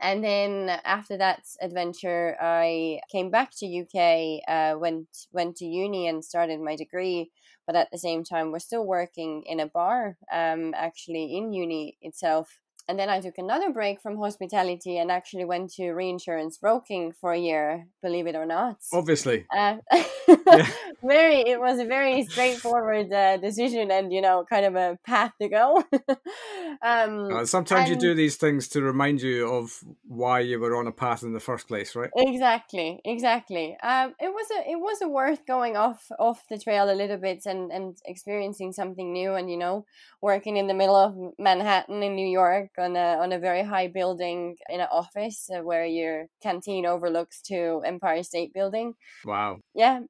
and 0.00 0.24
then 0.24 0.80
after 0.84 1.16
that 1.18 1.42
adventure, 1.60 2.36
I 2.40 3.00
came 3.12 3.30
back 3.30 3.52
to 3.58 3.66
UK, 3.66 4.42
uh, 4.48 4.78
went 4.78 5.06
went 5.32 5.56
to 5.58 5.64
uni 5.64 6.08
and 6.08 6.24
started 6.24 6.60
my 6.60 6.74
degree 6.74 7.30
but 7.66 7.76
at 7.76 7.90
the 7.90 7.98
same 7.98 8.24
time 8.24 8.52
we're 8.52 8.58
still 8.58 8.84
working 8.86 9.42
in 9.46 9.60
a 9.60 9.66
bar 9.66 10.16
um, 10.32 10.74
actually 10.76 11.36
in 11.36 11.52
uni 11.52 11.96
itself 12.02 12.60
and 12.86 12.98
then 12.98 13.08
I 13.08 13.20
took 13.20 13.38
another 13.38 13.70
break 13.70 14.00
from 14.00 14.18
hospitality 14.18 14.98
and 14.98 15.10
actually 15.10 15.44
went 15.44 15.72
to 15.74 15.92
reinsurance 15.92 16.58
broking 16.58 17.12
for 17.12 17.32
a 17.32 17.38
year, 17.38 17.86
believe 18.02 18.26
it 18.26 18.34
or 18.34 18.44
not. 18.44 18.76
Obviously. 18.92 19.46
Uh, 19.54 19.76
yeah. 20.28 20.66
Very, 21.02 21.40
it 21.40 21.60
was 21.60 21.78
a 21.78 21.84
very 21.84 22.24
straightforward 22.24 23.12
uh, 23.12 23.36
decision 23.36 23.90
and, 23.90 24.10
you 24.10 24.22
know, 24.22 24.44
kind 24.48 24.64
of 24.64 24.74
a 24.74 24.98
path 25.06 25.32
to 25.40 25.48
go. 25.48 25.84
um, 26.82 27.30
uh, 27.30 27.44
sometimes 27.44 27.90
and, 27.90 27.90
you 27.90 27.96
do 27.96 28.14
these 28.14 28.36
things 28.36 28.68
to 28.68 28.80
remind 28.80 29.20
you 29.20 29.46
of 29.46 29.84
why 30.06 30.40
you 30.40 30.58
were 30.58 30.76
on 30.76 30.86
a 30.86 30.92
path 30.92 31.22
in 31.22 31.34
the 31.34 31.40
first 31.40 31.68
place, 31.68 31.94
right? 31.94 32.10
Exactly, 32.16 33.00
exactly. 33.04 33.76
Um, 33.82 34.14
it 34.18 34.28
was 34.28 34.46
a, 34.58 34.70
it 34.70 34.76
was 34.76 35.02
a 35.02 35.08
worth 35.08 35.44
going 35.46 35.76
off, 35.76 36.10
off 36.18 36.42
the 36.48 36.58
trail 36.58 36.90
a 36.90 36.94
little 36.94 37.18
bit 37.18 37.44
and, 37.44 37.70
and 37.70 37.98
experiencing 38.06 38.72
something 38.72 39.12
new 39.12 39.34
and, 39.34 39.50
you 39.50 39.58
know, 39.58 39.84
working 40.22 40.56
in 40.56 40.66
the 40.66 40.74
middle 40.74 40.96
of 40.96 41.34
Manhattan 41.38 42.02
in 42.02 42.14
New 42.14 42.26
York 42.26 42.70
on 42.78 42.96
a 42.96 43.18
on 43.18 43.32
a 43.32 43.38
very 43.38 43.62
high 43.62 43.88
building 43.88 44.56
in 44.68 44.80
an 44.80 44.88
office 44.90 45.48
uh, 45.54 45.62
where 45.62 45.84
your 45.84 46.26
canteen 46.42 46.86
overlooks 46.86 47.40
to 47.42 47.82
Empire 47.84 48.22
State 48.22 48.52
Building. 48.52 48.94
Wow. 49.24 49.60
Yeah, 49.74 50.00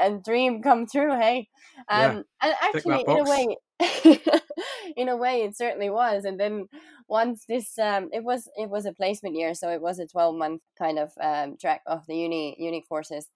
a 0.00 0.10
dream 0.12 0.62
come 0.62 0.86
true. 0.86 1.12
Hey, 1.12 1.48
um, 1.88 1.98
yeah. 1.98 2.22
and 2.42 2.54
actually, 2.62 3.04
in 3.06 3.18
a 3.18 3.24
way, 3.24 3.56
in 4.96 5.08
a 5.08 5.16
way, 5.16 5.42
it 5.42 5.56
certainly 5.56 5.90
was. 5.90 6.24
And 6.24 6.38
then 6.38 6.68
once 7.08 7.44
this, 7.48 7.78
um, 7.78 8.08
it 8.12 8.24
was 8.24 8.48
it 8.56 8.70
was 8.70 8.86
a 8.86 8.92
placement 8.92 9.36
year, 9.36 9.54
so 9.54 9.68
it 9.70 9.80
was 9.80 9.98
a 9.98 10.06
twelve 10.06 10.36
month 10.36 10.62
kind 10.78 10.98
of 10.98 11.12
um, 11.20 11.56
track 11.60 11.82
of 11.86 12.06
the 12.06 12.16
uni 12.16 12.56
uni 12.58 12.82
courses. 12.88 13.28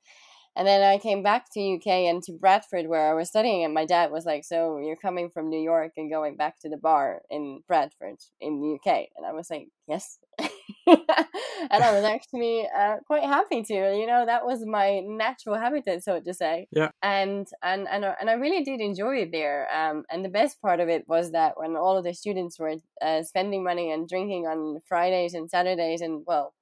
And 0.59 0.67
then 0.67 0.83
I 0.83 0.99
came 0.99 1.23
back 1.23 1.53
to 1.53 1.75
UK 1.77 1.87
and 2.11 2.21
to 2.25 2.33
Bradford 2.33 2.89
where 2.89 3.09
I 3.09 3.15
was 3.15 3.29
studying, 3.29 3.65
and 3.65 3.73
my 3.73 3.87
dad 3.87 4.11
was 4.11 4.27
like, 4.27 4.45
"So 4.45 4.79
you're 4.79 4.97
coming 4.97 5.31
from 5.31 5.49
New 5.49 5.61
York 5.61 5.93
and 5.97 6.11
going 6.11 6.37
back 6.37 6.59
to 6.61 6.69
the 6.69 6.77
bar 6.77 7.23
in 7.31 7.63
Bradford 7.69 8.17
in 8.41 8.61
the 8.61 8.75
UK?" 8.75 9.07
And 9.17 9.25
I 9.25 9.33
was 9.33 9.51
like, 9.51 9.69
"Yes." 9.87 10.19
and 10.41 11.85
I 11.85 11.93
was 11.93 12.05
actually 12.17 12.67
uh, 12.77 12.97
quite 13.07 13.23
happy 13.23 13.63
to. 13.63 13.75
You 13.75 14.07
know, 14.09 14.27
that 14.27 14.45
was 14.45 14.67
my 14.67 14.99
natural 15.01 15.57
habitat, 15.57 16.03
so 16.03 16.21
to 16.21 16.35
say. 16.35 16.67
Yeah. 16.73 16.91
And 17.03 17.47
and 17.63 17.87
and 17.89 18.05
uh, 18.05 18.15
and 18.21 18.29
I 18.29 18.33
really 18.33 18.65
did 18.65 18.81
enjoy 18.81 19.19
it 19.19 19.31
there. 19.31 19.69
Um, 19.73 20.05
and 20.11 20.25
the 20.25 20.29
best 20.29 20.61
part 20.61 20.81
of 20.81 20.89
it 20.89 21.05
was 21.07 21.31
that 21.33 21.53
when 21.57 21.77
all 21.77 21.97
of 21.97 22.03
the 22.03 22.15
students 22.15 22.59
were 22.59 22.75
uh, 23.01 23.23
spending 23.23 23.63
money 23.63 23.93
and 23.93 24.09
drinking 24.09 24.47
on 24.47 24.81
Fridays 24.89 25.35
and 25.35 25.49
Saturdays, 25.49 26.01
and 26.01 26.25
well, 26.27 26.53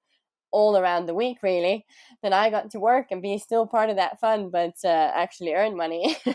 all 0.56 0.76
around 0.76 1.04
the 1.06 1.18
week 1.22 1.38
really 1.42 1.84
then 2.22 2.32
i 2.32 2.48
got 2.56 2.70
to 2.70 2.80
work 2.80 3.06
and 3.10 3.20
be 3.20 3.36
still 3.38 3.66
part 3.66 3.90
of 3.90 3.96
that 3.96 4.18
fun 4.18 4.50
but 4.50 4.76
uh, 4.84 5.10
actually 5.22 5.52
earn 5.54 5.76
money. 5.76 6.16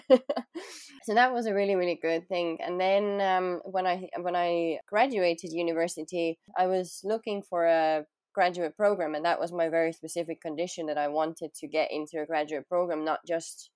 So 1.04 1.16
that 1.16 1.34
was 1.34 1.48
a 1.48 1.54
really 1.54 1.76
really 1.76 2.00
good 2.00 2.28
thing. 2.28 2.60
And 2.62 2.80
then 2.80 3.22
um, 3.22 3.62
when 3.66 3.88
i 3.88 4.08
when 4.20 4.36
i 4.36 4.80
graduated 4.88 5.52
university 5.52 6.38
i 6.58 6.68
was 6.68 7.02
looking 7.04 7.42
for 7.42 7.66
a 7.66 8.06
graduate 8.34 8.78
program 8.78 9.16
and 9.16 9.26
that 9.26 9.40
was 9.40 9.52
my 9.52 9.68
very 9.68 9.92
specific 9.92 10.40
condition 10.42 10.86
that 10.86 10.98
i 10.98 11.08
wanted 11.08 11.54
to 11.54 11.68
get 11.68 11.92
into 11.92 12.22
a 12.22 12.26
graduate 12.26 12.66
program 12.70 13.04
not 13.04 13.20
just 13.28 13.72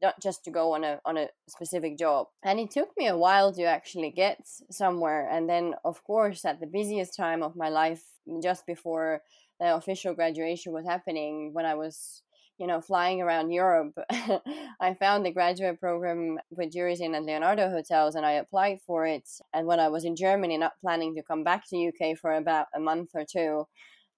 not 0.00 0.14
just 0.22 0.44
to 0.44 0.50
go 0.52 0.74
on 0.74 0.84
a 0.84 1.00
on 1.04 1.16
a 1.16 1.28
specific 1.48 1.98
job. 1.98 2.26
And 2.44 2.60
it 2.60 2.70
took 2.70 2.90
me 2.96 3.06
a 3.08 3.16
while 3.16 3.52
to 3.54 3.64
actually 3.64 4.10
get 4.10 4.38
somewhere. 4.70 5.28
And 5.34 5.48
then 5.48 5.74
of 5.84 6.04
course 6.04 6.44
at 6.44 6.60
the 6.60 6.66
busiest 6.78 7.16
time 7.16 7.42
of 7.42 7.56
my 7.56 7.70
life 7.70 8.02
just 8.42 8.66
before 8.66 9.22
the 9.60 9.74
official 9.74 10.14
graduation 10.14 10.72
was 10.72 10.86
happening 10.86 11.52
when 11.52 11.66
I 11.66 11.74
was 11.74 12.22
you 12.58 12.66
know 12.66 12.80
flying 12.80 13.22
around 13.22 13.50
Europe. 13.50 13.96
I 14.10 14.94
found 14.94 15.24
the 15.24 15.32
graduate 15.32 15.80
program 15.80 16.38
with 16.50 16.72
Jurys 16.72 17.00
Inn 17.00 17.14
and 17.14 17.24
Leonardo 17.24 17.70
hotels 17.70 18.14
and 18.14 18.26
I 18.26 18.32
applied 18.32 18.80
for 18.86 19.06
it. 19.06 19.28
And 19.54 19.66
when 19.66 19.80
I 19.80 19.88
was 19.88 20.04
in 20.04 20.16
Germany 20.16 20.58
not 20.58 20.80
planning 20.80 21.14
to 21.14 21.22
come 21.22 21.44
back 21.44 21.68
to 21.68 21.88
UK 21.88 22.18
for 22.18 22.32
about 22.32 22.66
a 22.74 22.80
month 22.80 23.10
or 23.14 23.24
two 23.24 23.66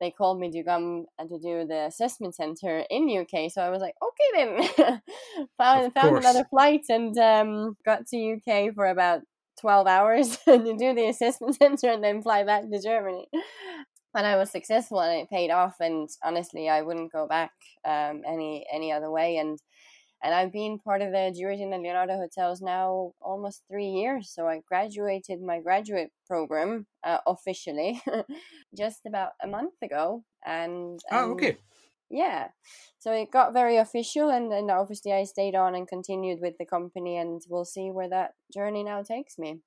they 0.01 0.11
called 0.11 0.41
me 0.41 0.51
to 0.51 0.65
come 0.65 1.05
and 1.19 1.29
to 1.29 1.39
do 1.39 1.67
the 1.67 1.85
assessment 1.85 2.35
center 2.35 2.85
in 2.89 3.19
UK 3.21 3.51
so 3.51 3.61
I 3.61 3.69
was 3.69 3.83
like 3.83 3.95
okay 4.03 4.31
then. 4.35 5.01
Found 5.59 5.93
found 5.95 6.17
another 6.17 6.45
flight 6.51 6.87
and 6.89 7.17
um, 7.19 7.77
got 7.85 8.07
to 8.09 8.37
UK 8.37 8.75
for 8.75 8.87
about 8.87 9.21
12 9.61 9.87
hours 9.87 10.39
to 10.47 10.59
do 10.59 10.95
the 10.95 11.09
assessment 11.11 11.57
center 11.57 11.91
and 11.91 12.03
then 12.03 12.23
fly 12.23 12.45
back 12.45 12.63
to 12.63 12.83
Germany 12.83 13.29
and 14.14 14.26
I 14.26 14.37
was 14.37 14.50
successful 14.50 15.00
and 15.00 15.21
it 15.21 15.31
paid 15.31 15.50
off. 15.50 15.76
And 15.81 16.09
honestly, 16.23 16.69
I 16.69 16.83
wouldn't 16.83 17.12
go 17.12 17.26
back 17.26 17.52
um, 17.85 18.23
any 18.26 18.67
any 18.73 18.93
other 18.93 19.11
way. 19.11 19.37
And 19.37 19.59
and 20.23 20.35
I've 20.35 20.52
been 20.52 20.79
part 20.79 21.00
of 21.00 21.12
the 21.12 21.35
Jurys 21.35 21.61
Inn 21.61 21.73
and 21.73 21.83
Leonardo 21.83 22.17
hotels 22.17 22.61
now 22.61 23.12
almost 23.23 23.62
three 23.71 23.88
years. 23.88 24.31
So 24.31 24.49
I 24.49 24.61
graduated 24.69 25.40
my 25.40 25.61
graduate 25.61 26.11
program 26.26 26.87
uh, 27.05 27.19
officially 27.26 28.02
just 28.76 29.07
about 29.07 29.33
a 29.43 29.47
month 29.47 29.75
ago. 29.83 30.23
And, 30.45 31.00
and 31.11 31.21
oh, 31.21 31.33
okay. 31.33 31.57
Yeah, 32.11 32.49
so 32.99 33.12
it 33.12 33.31
got 33.31 33.52
very 33.52 33.76
official, 33.76 34.31
and 34.31 34.50
then 34.50 34.69
obviously 34.69 35.12
I 35.12 35.23
stayed 35.23 35.55
on 35.55 35.76
and 35.76 35.87
continued 35.87 36.40
with 36.40 36.59
the 36.59 36.67
company, 36.67 37.17
and 37.17 37.40
we'll 37.49 37.64
see 37.64 37.93
where 37.93 38.09
that 38.09 38.35
journey 38.52 38.83
now 38.83 39.02
takes 39.02 39.38
me. 39.38 39.61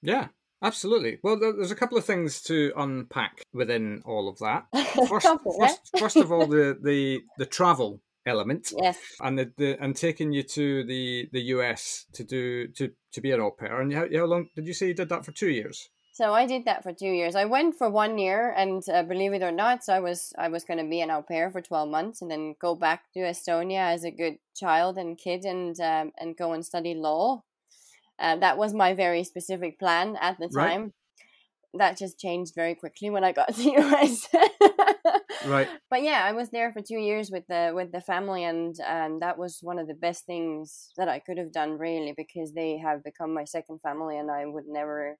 Yeah, 0.00 0.28
Absolutely. 0.62 1.18
Well, 1.22 1.38
there's 1.38 1.70
a 1.70 1.76
couple 1.76 1.96
of 1.96 2.04
things 2.04 2.42
to 2.42 2.72
unpack 2.76 3.42
within 3.52 4.02
all 4.04 4.28
of 4.28 4.38
that. 4.38 4.66
First, 5.08 5.26
first, 5.58 5.80
first 5.98 6.16
of 6.16 6.30
all, 6.30 6.46
the, 6.58 6.78
the, 6.82 7.20
the 7.38 7.46
travel 7.46 8.00
element, 8.26 8.72
yes, 8.82 8.98
and 9.20 9.38
the, 9.38 9.52
the 9.56 9.82
and 9.82 9.96
taking 9.96 10.32
you 10.32 10.42
to 10.42 10.84
the, 10.84 11.28
the 11.32 11.40
US 11.54 12.04
to 12.12 12.24
do 12.24 12.68
to, 12.68 12.90
to 13.12 13.20
be 13.20 13.32
an 13.32 13.40
au 13.40 13.50
pair. 13.50 13.80
And 13.80 13.92
how, 13.92 14.06
how 14.14 14.26
long 14.26 14.48
did 14.54 14.66
you 14.66 14.74
say 14.74 14.88
you 14.88 14.94
did 14.94 15.08
that 15.08 15.24
for? 15.24 15.32
Two 15.32 15.48
years. 15.48 15.88
So 16.12 16.34
I 16.34 16.44
did 16.44 16.66
that 16.66 16.82
for 16.82 16.92
two 16.92 17.08
years. 17.08 17.34
I 17.34 17.46
went 17.46 17.76
for 17.76 17.88
one 17.88 18.18
year, 18.18 18.52
and 18.54 18.82
uh, 18.92 19.04
believe 19.04 19.32
it 19.32 19.42
or 19.42 19.52
not, 19.52 19.84
so 19.84 19.94
I 19.94 20.00
was 20.00 20.34
I 20.36 20.48
was 20.48 20.64
going 20.64 20.78
to 20.78 20.90
be 20.90 21.00
an 21.00 21.10
au 21.10 21.22
pair 21.22 21.50
for 21.50 21.62
twelve 21.62 21.88
months, 21.88 22.20
and 22.20 22.30
then 22.30 22.56
go 22.60 22.74
back 22.74 23.04
to 23.14 23.20
Estonia 23.20 23.94
as 23.94 24.04
a 24.04 24.10
good 24.10 24.36
child 24.54 24.98
and 24.98 25.16
kid, 25.16 25.44
and 25.44 25.80
um, 25.80 26.12
and 26.18 26.36
go 26.36 26.52
and 26.52 26.66
study 26.66 26.94
law 26.94 27.42
uh, 28.20 28.36
that 28.36 28.58
was 28.58 28.74
my 28.74 28.94
very 28.94 29.24
specific 29.24 29.78
plan 29.78 30.16
at 30.20 30.38
the 30.38 30.48
time. 30.48 30.82
Right. 30.82 30.92
That 31.74 31.98
just 31.98 32.18
changed 32.18 32.52
very 32.56 32.74
quickly 32.74 33.10
when 33.10 33.22
I 33.24 33.32
got 33.32 33.54
to 33.54 33.78
US. 33.78 34.28
right. 35.46 35.68
But 35.88 36.02
yeah, 36.02 36.22
I 36.24 36.32
was 36.32 36.50
there 36.50 36.72
for 36.72 36.82
two 36.82 36.98
years 36.98 37.30
with 37.30 37.44
the 37.48 37.72
with 37.74 37.92
the 37.92 38.00
family, 38.00 38.44
and 38.44 38.74
um, 38.86 39.20
that 39.20 39.38
was 39.38 39.60
one 39.62 39.78
of 39.78 39.86
the 39.86 39.94
best 39.94 40.26
things 40.26 40.90
that 40.96 41.08
I 41.08 41.20
could 41.20 41.38
have 41.38 41.52
done, 41.52 41.78
really, 41.78 42.12
because 42.16 42.52
they 42.52 42.78
have 42.78 43.04
become 43.04 43.32
my 43.32 43.44
second 43.44 43.80
family, 43.82 44.18
and 44.18 44.30
I 44.30 44.46
would 44.46 44.66
never, 44.66 45.16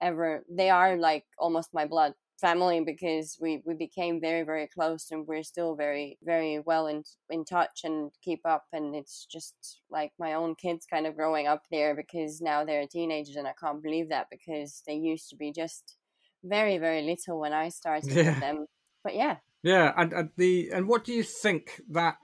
ever. 0.00 0.44
They 0.50 0.70
are 0.70 0.96
like 0.96 1.24
almost 1.38 1.70
my 1.72 1.86
blood 1.86 2.14
family 2.42 2.80
because 2.84 3.38
we, 3.40 3.62
we 3.64 3.74
became 3.74 4.20
very 4.20 4.42
very 4.42 4.66
close 4.66 5.06
and 5.12 5.26
we're 5.26 5.44
still 5.44 5.74
very 5.76 6.18
very 6.24 6.58
well 6.66 6.88
in 6.88 7.04
in 7.30 7.44
touch 7.44 7.82
and 7.84 8.10
keep 8.22 8.40
up 8.44 8.64
and 8.72 8.94
it's 8.94 9.26
just 9.30 9.54
like 9.90 10.12
my 10.18 10.34
own 10.34 10.54
kids 10.56 10.84
kind 10.84 11.06
of 11.06 11.16
growing 11.16 11.46
up 11.46 11.62
there 11.70 11.94
because 11.94 12.40
now 12.42 12.64
they're 12.64 12.86
teenagers 12.86 13.36
and 13.36 13.46
I 13.46 13.54
can't 13.58 13.82
believe 13.82 14.08
that 14.08 14.26
because 14.30 14.82
they 14.86 14.94
used 14.94 15.30
to 15.30 15.36
be 15.36 15.52
just 15.52 15.96
very 16.42 16.78
very 16.78 17.02
little 17.02 17.38
when 17.38 17.52
I 17.52 17.68
started 17.80 18.10
yeah. 18.12 18.30
with 18.30 18.40
them. 18.40 18.66
But 19.04 19.14
yeah. 19.14 19.36
Yeah 19.62 19.92
and, 19.96 20.12
and 20.12 20.30
the 20.36 20.70
and 20.74 20.88
what 20.88 21.04
do 21.04 21.12
you 21.12 21.22
think 21.22 21.80
that 21.90 22.16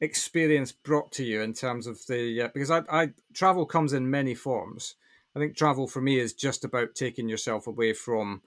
experience 0.00 0.72
brought 0.72 1.12
to 1.12 1.24
you 1.24 1.40
in 1.40 1.54
terms 1.54 1.86
of 1.86 1.98
the 2.08 2.42
uh, 2.42 2.48
because 2.52 2.72
I, 2.72 2.82
I 2.90 3.10
travel 3.32 3.66
comes 3.66 3.92
in 3.92 4.10
many 4.10 4.34
forms. 4.34 4.96
I 5.36 5.38
think 5.38 5.56
travel 5.56 5.86
for 5.86 6.00
me 6.00 6.18
is 6.18 6.32
just 6.32 6.64
about 6.64 6.94
taking 6.94 7.28
yourself 7.28 7.66
away 7.66 7.92
from 7.92 8.42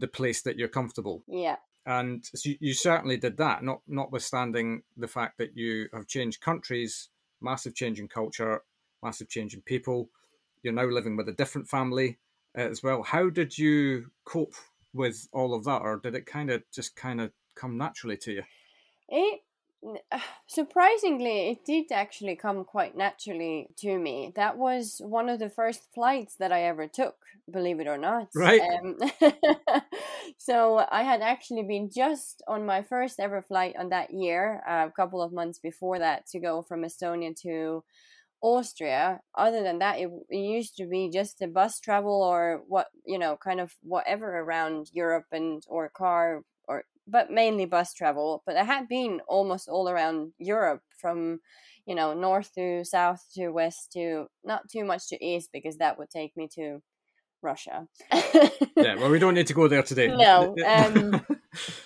the 0.00 0.08
place 0.08 0.42
that 0.42 0.58
you're 0.58 0.68
comfortable. 0.68 1.22
Yeah. 1.26 1.56
And 1.86 2.24
so 2.34 2.50
you, 2.60 2.74
certainly 2.74 3.16
did 3.16 3.36
that, 3.38 3.64
not 3.64 3.80
notwithstanding 3.88 4.82
the 4.96 5.08
fact 5.08 5.38
that 5.38 5.56
you 5.56 5.88
have 5.94 6.06
changed 6.06 6.40
countries, 6.40 7.08
massive 7.40 7.74
change 7.74 7.98
in 7.98 8.06
culture, 8.06 8.62
massive 9.02 9.28
change 9.28 9.54
in 9.54 9.62
people. 9.62 10.10
You're 10.62 10.74
now 10.74 10.84
living 10.84 11.16
with 11.16 11.28
a 11.28 11.32
different 11.32 11.68
family 11.68 12.18
uh, 12.56 12.62
as 12.62 12.82
well. 12.82 13.02
How 13.02 13.30
did 13.30 13.56
you 13.56 14.10
cope 14.24 14.54
with 14.92 15.26
all 15.32 15.54
of 15.54 15.64
that, 15.64 15.82
or 15.82 15.96
did 15.96 16.14
it 16.14 16.26
kind 16.26 16.50
of 16.50 16.62
just 16.70 16.96
kind 16.96 17.20
of 17.20 17.32
come 17.54 17.78
naturally 17.78 18.16
to 18.18 18.32
you? 18.32 18.42
It 19.08 19.40
surprisingly, 20.46 21.50
it 21.50 21.64
did 21.64 21.92
actually 21.92 22.36
come 22.36 22.64
quite 22.64 22.96
naturally 22.96 23.68
to 23.78 23.98
me. 23.98 24.32
That 24.36 24.56
was 24.56 25.00
one 25.02 25.28
of 25.28 25.38
the 25.38 25.50
first 25.50 25.82
flights 25.94 26.36
that 26.36 26.52
I 26.52 26.62
ever 26.64 26.86
took, 26.86 27.16
believe 27.50 27.80
it 27.80 27.86
or 27.86 27.98
not. 27.98 28.28
Right. 28.34 28.60
Um, 28.60 28.98
so 30.38 30.84
I 30.90 31.02
had 31.02 31.22
actually 31.22 31.62
been 31.62 31.90
just 31.90 32.42
on 32.46 32.66
my 32.66 32.82
first 32.82 33.20
ever 33.20 33.42
flight 33.42 33.74
on 33.78 33.90
that 33.90 34.12
year, 34.12 34.62
uh, 34.68 34.86
a 34.88 34.92
couple 34.92 35.22
of 35.22 35.32
months 35.32 35.58
before 35.58 35.98
that, 35.98 36.26
to 36.28 36.40
go 36.40 36.62
from 36.62 36.82
Estonia 36.82 37.34
to 37.42 37.82
Austria. 38.42 39.20
Other 39.34 39.62
than 39.62 39.78
that, 39.80 39.98
it, 39.98 40.10
it 40.28 40.38
used 40.38 40.76
to 40.76 40.86
be 40.86 41.10
just 41.10 41.42
a 41.42 41.46
bus 41.46 41.80
travel 41.80 42.22
or 42.22 42.62
what 42.68 42.88
you 43.04 43.18
know, 43.18 43.36
kind 43.36 43.60
of 43.60 43.74
whatever 43.82 44.40
around 44.40 44.90
Europe 44.92 45.26
and 45.32 45.62
or 45.68 45.88
car 45.88 46.42
but 47.10 47.30
mainly 47.30 47.66
bus 47.66 47.92
travel. 47.94 48.42
But 48.46 48.56
I 48.56 48.64
had 48.64 48.88
been 48.88 49.20
almost 49.28 49.68
all 49.68 49.88
around 49.88 50.32
Europe 50.38 50.82
from, 50.98 51.40
you 51.86 51.94
know, 51.94 52.14
north 52.14 52.52
to 52.54 52.84
south 52.84 53.24
to 53.34 53.50
west 53.50 53.92
to 53.92 54.26
not 54.44 54.68
too 54.70 54.84
much 54.84 55.08
to 55.08 55.24
east 55.24 55.50
because 55.52 55.78
that 55.78 55.98
would 55.98 56.10
take 56.10 56.36
me 56.36 56.48
to 56.54 56.80
Russia. 57.42 57.86
yeah, 58.12 58.96
well, 58.96 59.10
we 59.10 59.18
don't 59.18 59.34
need 59.34 59.46
to 59.46 59.54
go 59.54 59.68
there 59.68 59.82
today. 59.82 60.08
No, 60.16 60.54
um, 60.66 61.24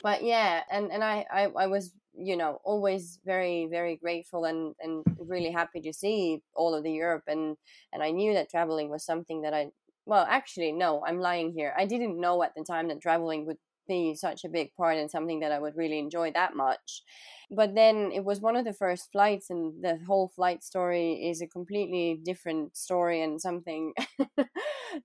but 0.03 0.23
yeah, 0.23 0.63
and 0.71 0.91
and 0.91 1.03
I, 1.05 1.25
I 1.33 1.43
I 1.57 1.67
was 1.67 1.93
you 2.17 2.37
know 2.37 2.61
always 2.65 3.19
very 3.25 3.67
very 3.71 3.97
grateful 3.97 4.45
and 4.45 4.75
and 4.81 5.05
really 5.19 5.51
happy 5.51 5.81
to 5.81 5.93
see 5.93 6.41
all 6.55 6.75
of 6.75 6.85
the 6.85 6.93
Europe 6.93 7.25
and 7.27 7.57
and 7.93 8.03
I 8.03 8.11
knew 8.11 8.35
that 8.35 8.51
traveling 8.51 8.89
was 8.89 9.05
something 9.05 9.43
that 9.43 9.53
I 9.53 9.71
well 10.07 10.25
actually 10.29 10.73
no 10.73 11.03
I'm 11.05 11.19
lying 11.19 11.53
here 11.53 11.75
I 11.77 11.87
didn't 11.87 12.21
know 12.21 12.43
at 12.43 12.55
the 12.55 12.65
time 12.65 12.89
that 12.89 13.01
traveling 13.01 13.47
would 13.47 13.57
be 13.87 14.15
such 14.15 14.45
a 14.45 14.49
big 14.49 14.75
part 14.77 14.97
and 14.97 15.11
something 15.11 15.41
that 15.41 15.53
I 15.53 15.59
would 15.59 15.77
really 15.77 15.99
enjoy 15.99 16.33
that 16.33 16.55
much. 16.55 17.03
But 17.51 17.75
then 17.75 18.11
it 18.13 18.25
was 18.25 18.41
one 18.41 18.57
of 18.57 18.65
the 18.65 18.73
first 18.73 19.11
flights, 19.13 19.51
and 19.51 19.83
the 19.83 19.99
whole 20.07 20.29
flight 20.29 20.63
story 20.63 21.29
is 21.29 21.43
a 21.43 21.47
completely 21.47 22.21
different 22.25 22.77
story 22.77 23.23
and 23.23 23.41
something 23.41 23.93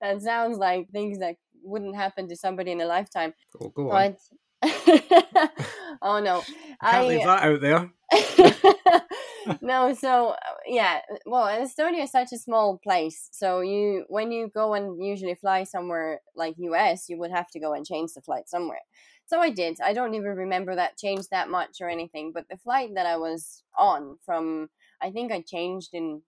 that 0.01 0.21
sounds 0.21 0.57
like 0.57 0.89
things 0.89 1.19
that 1.19 1.35
wouldn't 1.63 1.95
happen 1.95 2.27
to 2.29 2.35
somebody 2.35 2.71
in 2.71 2.81
a 2.81 2.85
lifetime. 2.85 3.33
Oh, 3.61 3.69
go 3.69 3.91
on. 3.91 4.15
But 4.15 4.19
oh 6.01 6.19
no, 6.19 6.41
Can't 6.41 6.77
I 6.81 7.07
leave 7.07 7.23
that 7.23 7.43
out 7.43 7.61
there. 7.61 7.91
no, 9.61 9.93
so 9.93 10.29
uh, 10.29 10.35
yeah, 10.69 11.01
uh, 11.11 11.17
well, 11.25 11.47
Estonia 11.47 12.03
is 12.03 12.11
such 12.11 12.31
a 12.31 12.37
small 12.37 12.77
place. 12.77 13.29
So 13.31 13.61
you, 13.61 14.05
when 14.07 14.31
you 14.31 14.49
go 14.53 14.73
and 14.73 15.03
usually 15.03 15.35
fly 15.35 15.63
somewhere 15.63 16.21
like 16.35 16.55
US, 16.57 17.09
you 17.09 17.17
would 17.19 17.31
have 17.31 17.49
to 17.51 17.59
go 17.59 17.73
and 17.73 17.85
change 17.85 18.13
the 18.13 18.21
flight 18.21 18.47
somewhere. 18.47 18.81
So 19.25 19.39
I 19.39 19.49
did. 19.49 19.79
I 19.83 19.93
don't 19.93 20.13
even 20.15 20.35
remember 20.35 20.75
that 20.75 20.97
changed 20.97 21.29
that 21.31 21.49
much 21.49 21.81
or 21.81 21.89
anything. 21.89 22.31
But 22.33 22.45
the 22.49 22.57
flight 22.57 22.91
that 22.95 23.05
I 23.05 23.17
was 23.17 23.63
on 23.77 24.17
from, 24.25 24.69
I 25.01 25.11
think 25.11 25.31
I 25.31 25.41
changed 25.41 25.89
in 25.93 26.21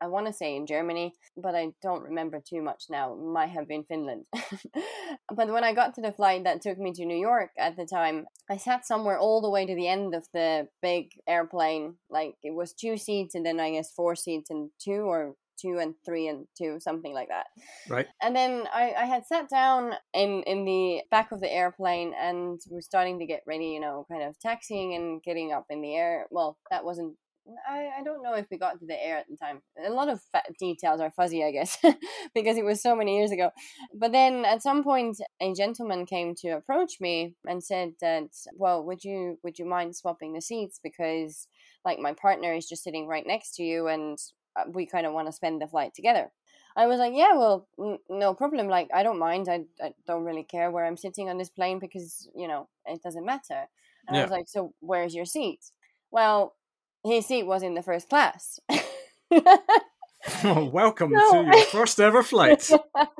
I 0.00 0.08
want 0.08 0.26
to 0.26 0.32
say 0.32 0.56
in 0.56 0.66
Germany, 0.66 1.14
but 1.36 1.54
I 1.54 1.72
don't 1.82 2.02
remember 2.02 2.40
too 2.40 2.62
much 2.62 2.84
now. 2.90 3.14
It 3.14 3.18
might 3.18 3.50
have 3.50 3.66
been 3.66 3.84
Finland. 3.84 4.26
but 5.34 5.48
when 5.48 5.64
I 5.64 5.72
got 5.72 5.94
to 5.94 6.02
the 6.02 6.12
flight 6.12 6.44
that 6.44 6.60
took 6.60 6.78
me 6.78 6.92
to 6.92 7.04
New 7.04 7.16
York 7.16 7.50
at 7.58 7.76
the 7.76 7.86
time, 7.86 8.26
I 8.50 8.56
sat 8.56 8.86
somewhere 8.86 9.18
all 9.18 9.40
the 9.40 9.50
way 9.50 9.64
to 9.66 9.74
the 9.74 9.88
end 9.88 10.14
of 10.14 10.26
the 10.34 10.68
big 10.82 11.10
airplane. 11.26 11.94
Like 12.10 12.34
it 12.42 12.54
was 12.54 12.72
two 12.72 12.96
seats 12.96 13.34
and 13.34 13.44
then 13.44 13.58
I 13.58 13.72
guess 13.72 13.90
four 13.90 14.16
seats 14.16 14.50
and 14.50 14.70
two 14.78 15.02
or 15.02 15.34
two 15.58 15.78
and 15.78 15.94
three 16.04 16.28
and 16.28 16.46
two, 16.56 16.78
something 16.80 17.12
like 17.12 17.28
that. 17.28 17.46
Right. 17.88 18.06
And 18.22 18.36
then 18.36 18.64
I, 18.72 18.92
I 18.92 19.04
had 19.06 19.26
sat 19.26 19.48
down 19.48 19.92
in, 20.12 20.42
in 20.42 20.64
the 20.64 21.02
back 21.10 21.32
of 21.32 21.40
the 21.40 21.52
airplane 21.52 22.12
and 22.18 22.60
we're 22.68 22.80
starting 22.80 23.18
to 23.20 23.26
get 23.26 23.42
ready, 23.46 23.66
you 23.66 23.80
know, 23.80 24.06
kind 24.10 24.22
of 24.22 24.38
taxiing 24.38 24.94
and 24.94 25.22
getting 25.22 25.52
up 25.52 25.66
in 25.70 25.80
the 25.80 25.94
air. 25.94 26.26
Well, 26.30 26.58
that 26.70 26.84
wasn't 26.84 27.16
I, 27.68 27.90
I 28.00 28.02
don't 28.02 28.22
know 28.22 28.34
if 28.34 28.46
we 28.50 28.58
got 28.58 28.78
to 28.80 28.86
the 28.86 29.02
air 29.02 29.18
at 29.18 29.26
the 29.28 29.36
time. 29.36 29.62
A 29.84 29.90
lot 29.90 30.08
of 30.08 30.20
details 30.58 31.00
are 31.00 31.10
fuzzy, 31.10 31.44
I 31.44 31.52
guess, 31.52 31.78
because 32.34 32.56
it 32.56 32.64
was 32.64 32.82
so 32.82 32.96
many 32.96 33.16
years 33.16 33.30
ago. 33.30 33.50
But 33.94 34.12
then 34.12 34.44
at 34.44 34.62
some 34.62 34.82
point, 34.82 35.18
a 35.40 35.54
gentleman 35.54 36.06
came 36.06 36.34
to 36.36 36.50
approach 36.50 37.00
me 37.00 37.34
and 37.46 37.62
said 37.62 37.92
that, 38.00 38.30
well, 38.54 38.84
would 38.84 39.04
you 39.04 39.38
would 39.42 39.58
you 39.58 39.64
mind 39.64 39.96
swapping 39.96 40.32
the 40.32 40.40
seats 40.40 40.80
because 40.82 41.46
like 41.84 41.98
my 41.98 42.12
partner 42.14 42.52
is 42.52 42.68
just 42.68 42.82
sitting 42.82 43.06
right 43.06 43.26
next 43.26 43.54
to 43.56 43.62
you 43.62 43.86
and 43.86 44.18
uh, 44.56 44.64
we 44.72 44.86
kind 44.86 45.06
of 45.06 45.12
want 45.12 45.28
to 45.28 45.32
spend 45.32 45.60
the 45.60 45.68
flight 45.68 45.92
together. 45.94 46.32
I 46.76 46.86
was 46.86 46.98
like, 46.98 47.14
yeah, 47.14 47.34
well, 47.34 47.68
n- 47.80 47.98
no 48.10 48.34
problem. 48.34 48.68
Like, 48.68 48.88
I 48.92 49.02
don't 49.02 49.18
mind. 49.18 49.48
I, 49.48 49.64
I 49.82 49.92
don't 50.06 50.24
really 50.24 50.42
care 50.42 50.70
where 50.70 50.84
I'm 50.84 50.96
sitting 50.96 51.30
on 51.30 51.38
this 51.38 51.48
plane 51.48 51.78
because, 51.78 52.28
you 52.34 52.48
know, 52.48 52.68
it 52.84 53.02
doesn't 53.02 53.24
matter. 53.24 53.66
And 54.06 54.14
yeah. 54.14 54.20
I 54.20 54.22
was 54.22 54.30
like, 54.30 54.48
so 54.48 54.74
where's 54.80 55.14
your 55.14 55.24
seat? 55.24 55.60
Well, 56.10 56.54
his 57.04 57.26
seat 57.26 57.44
was 57.44 57.62
in 57.62 57.74
the 57.74 57.82
first 57.82 58.08
class. 58.08 58.58
oh, 60.44 60.64
welcome 60.72 61.12
so, 61.14 61.42
to 61.42 61.56
your 61.56 61.66
first 61.66 62.00
ever 62.00 62.22
flight. 62.22 62.70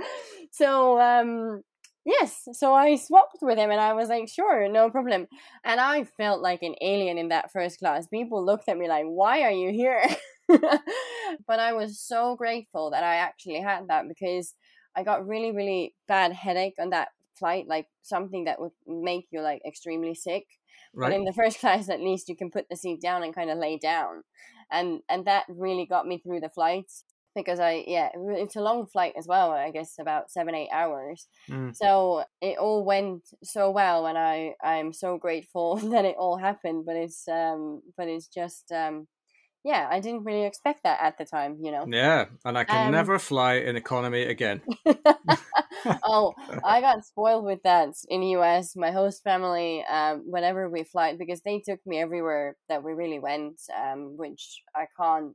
so, 0.50 1.00
um, 1.00 1.62
yes, 2.04 2.48
so 2.52 2.74
I 2.74 2.96
swapped 2.96 3.38
with 3.42 3.58
him 3.58 3.70
and 3.70 3.80
I 3.80 3.92
was 3.92 4.08
like, 4.08 4.28
sure, 4.28 4.68
no 4.68 4.90
problem. 4.90 5.26
And 5.64 5.80
I 5.80 6.04
felt 6.04 6.40
like 6.40 6.62
an 6.62 6.74
alien 6.80 7.18
in 7.18 7.28
that 7.28 7.52
first 7.52 7.78
class. 7.78 8.06
People 8.06 8.44
looked 8.44 8.68
at 8.68 8.78
me 8.78 8.88
like, 8.88 9.04
why 9.04 9.42
are 9.42 9.50
you 9.50 9.70
here? 9.70 10.02
but 10.48 11.60
I 11.60 11.72
was 11.72 12.00
so 12.00 12.36
grateful 12.36 12.90
that 12.90 13.04
I 13.04 13.16
actually 13.16 13.60
had 13.60 13.88
that 13.88 14.08
because 14.08 14.54
I 14.96 15.02
got 15.02 15.26
really, 15.26 15.52
really 15.52 15.94
bad 16.08 16.32
headache 16.32 16.76
on 16.78 16.90
that 16.90 17.08
flight, 17.38 17.66
like 17.68 17.86
something 18.02 18.44
that 18.44 18.60
would 18.60 18.72
make 18.86 19.26
you 19.30 19.40
like 19.42 19.60
extremely 19.66 20.14
sick. 20.14 20.46
Right. 20.96 21.10
But 21.10 21.16
in 21.16 21.24
the 21.24 21.32
first 21.32 21.60
class, 21.60 21.88
at 21.88 22.00
least 22.00 22.28
you 22.28 22.36
can 22.36 22.50
put 22.50 22.66
the 22.68 22.76
seat 22.76 23.00
down 23.00 23.22
and 23.22 23.34
kind 23.34 23.50
of 23.50 23.58
lay 23.58 23.78
down, 23.78 24.22
and 24.70 25.00
and 25.08 25.26
that 25.26 25.44
really 25.48 25.86
got 25.86 26.06
me 26.06 26.18
through 26.18 26.40
the 26.40 26.48
flight 26.48 26.90
because 27.36 27.60
I 27.60 27.84
yeah 27.86 28.08
it's 28.14 28.56
a 28.56 28.62
long 28.62 28.86
flight 28.86 29.12
as 29.16 29.26
well. 29.28 29.52
I 29.52 29.70
guess 29.70 29.98
about 30.00 30.30
seven 30.30 30.54
eight 30.54 30.70
hours. 30.72 31.28
Mm. 31.48 31.76
So 31.76 32.24
it 32.40 32.58
all 32.58 32.84
went 32.84 33.22
so 33.44 33.70
well, 33.70 34.06
and 34.06 34.18
I 34.18 34.54
I'm 34.64 34.92
so 34.92 35.18
grateful 35.18 35.76
that 35.92 36.04
it 36.04 36.16
all 36.18 36.38
happened. 36.38 36.84
But 36.86 36.96
it's 36.96 37.28
um 37.28 37.82
but 37.96 38.08
it's 38.08 38.26
just 38.26 38.72
um 38.72 39.06
yeah, 39.66 39.88
I 39.90 39.98
didn't 39.98 40.22
really 40.22 40.44
expect 40.44 40.84
that 40.84 41.00
at 41.02 41.18
the 41.18 41.24
time, 41.24 41.58
you 41.60 41.72
know. 41.72 41.86
Yeah, 41.88 42.26
and 42.44 42.56
I 42.56 42.62
can 42.62 42.86
um, 42.86 42.92
never 42.92 43.18
fly 43.18 43.54
in 43.54 43.74
economy 43.74 44.22
again. 44.22 44.62
oh, 46.04 46.34
I 46.64 46.80
got 46.80 47.04
spoiled 47.04 47.44
with 47.44 47.64
that 47.64 47.88
in 48.08 48.20
the 48.20 48.36
US. 48.36 48.76
My 48.76 48.92
host 48.92 49.24
family, 49.24 49.84
um, 49.90 50.22
whenever 50.24 50.70
we 50.70 50.84
fly, 50.84 51.16
because 51.16 51.40
they 51.40 51.58
took 51.58 51.80
me 51.84 51.98
everywhere 51.98 52.56
that 52.68 52.84
we 52.84 52.92
really 52.92 53.18
went, 53.18 53.60
um, 53.76 54.16
which 54.16 54.62
I 54.72 54.86
can't 54.96 55.34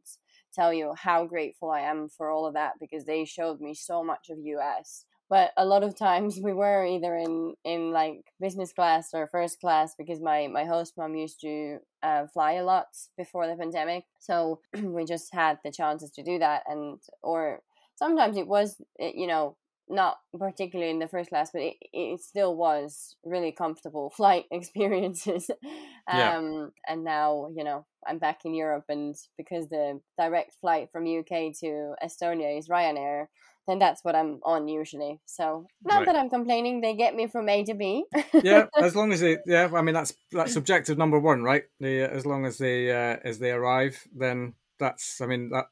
tell 0.56 0.74
you 0.74 0.94
how 0.98 1.26
grateful 1.26 1.70
I 1.70 1.82
am 1.82 2.08
for 2.08 2.32
all 2.32 2.46
of 2.46 2.54
that 2.54 2.74
because 2.80 3.04
they 3.04 3.26
showed 3.26 3.60
me 3.60 3.74
so 3.74 4.02
much 4.02 4.30
of 4.30 4.38
US 4.40 5.04
but 5.32 5.54
a 5.56 5.66
lot 5.66 5.82
of 5.82 5.98
times 5.98 6.40
we 6.44 6.52
were 6.52 6.86
either 6.86 7.16
in 7.16 7.54
in 7.64 7.92
like 7.92 8.26
business 8.40 8.74
class 8.74 9.12
or 9.14 9.28
first 9.28 9.62
class 9.62 9.96
because 9.98 10.20
my 10.20 10.48
my 10.48 10.66
host 10.66 10.94
mom 10.98 11.16
used 11.16 11.40
to 11.40 11.78
uh, 12.04 12.28
fly 12.28 12.54
a 12.54 12.64
lot 12.64 12.88
before 13.18 13.48
the 13.48 13.56
pandemic 13.56 14.04
so 14.20 14.60
we 14.84 15.06
just 15.06 15.34
had 15.34 15.58
the 15.64 15.72
chances 15.72 16.12
to 16.12 16.22
do 16.22 16.38
that 16.38 16.64
and 16.68 17.00
or 17.24 17.62
sometimes 17.96 18.38
it 18.38 18.48
was 18.48 18.76
you 19.00 19.26
know 19.26 19.56
not 19.90 20.18
particularly 20.38 20.92
in 20.92 21.00
the 21.00 21.08
first 21.08 21.30
class 21.30 21.50
but 21.52 21.62
it, 21.62 21.76
it 21.94 22.22
still 22.22 22.56
was 22.56 23.16
really 23.24 23.52
comfortable 23.52 24.10
flight 24.16 24.46
experiences 24.52 25.50
um 26.08 26.14
yeah. 26.18 26.66
and 26.88 27.04
now 27.06 27.50
you 27.56 27.64
know 27.64 27.86
i'm 28.06 28.18
back 28.18 28.40
in 28.44 28.54
europe 28.54 28.86
and 28.90 29.16
because 29.38 29.70
the 29.70 30.00
direct 30.18 30.54
flight 30.60 30.90
from 30.92 31.08
uk 31.20 31.30
to 31.60 31.94
estonia 32.04 32.58
is 32.58 32.68
ryanair 32.68 33.28
then 33.72 33.80
that's 33.80 34.04
what 34.04 34.16
I'm 34.16 34.40
on 34.44 34.68
usually. 34.68 35.20
So 35.26 35.66
not 35.84 36.00
right. 36.00 36.06
that 36.08 36.16
I'm 36.16 36.30
complaining, 36.30 36.82
they 36.82 36.96
get 36.96 37.16
me 37.16 37.28
from 37.28 37.48
A 37.48 37.64
to 37.64 37.74
B. 37.74 38.04
yeah, 38.44 38.66
as 38.78 38.96
long 38.96 39.14
as 39.14 39.22
they, 39.22 39.38
yeah, 39.46 39.70
I 39.74 39.82
mean 39.82 39.96
that's 39.96 40.14
that's 40.32 40.54
subjective 40.54 40.98
number 40.98 41.20
one, 41.20 41.44
right? 41.44 41.64
The, 41.80 42.02
as 42.02 42.26
long 42.26 42.46
as 42.46 42.58
they 42.58 42.92
uh, 42.92 43.18
as 43.24 43.40
they 43.40 43.52
arrive, 43.52 44.06
then 44.14 44.54
that's, 44.78 45.22
I 45.22 45.26
mean 45.26 45.50
that 45.50 45.68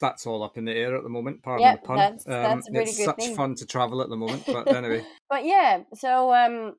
that's 0.00 0.26
all 0.26 0.42
up 0.42 0.56
in 0.56 0.64
the 0.64 0.72
air 0.72 0.96
at 0.96 1.02
the 1.02 1.08
moment. 1.08 1.42
Pardon 1.42 1.66
yep, 1.66 1.82
the 1.82 1.86
pun. 1.86 1.96
That's, 1.96 2.24
that's 2.24 2.52
um, 2.52 2.74
a 2.74 2.78
really 2.78 2.90
it's 2.90 2.98
good 2.98 3.04
such 3.06 3.16
thing. 3.16 3.36
fun 3.36 3.54
to 3.56 3.66
travel 3.66 4.02
at 4.02 4.08
the 4.08 4.16
moment, 4.16 4.44
but 4.46 4.68
anyway. 4.74 5.04
but 5.28 5.44
yeah, 5.44 5.80
so 5.94 6.32
um, 6.34 6.74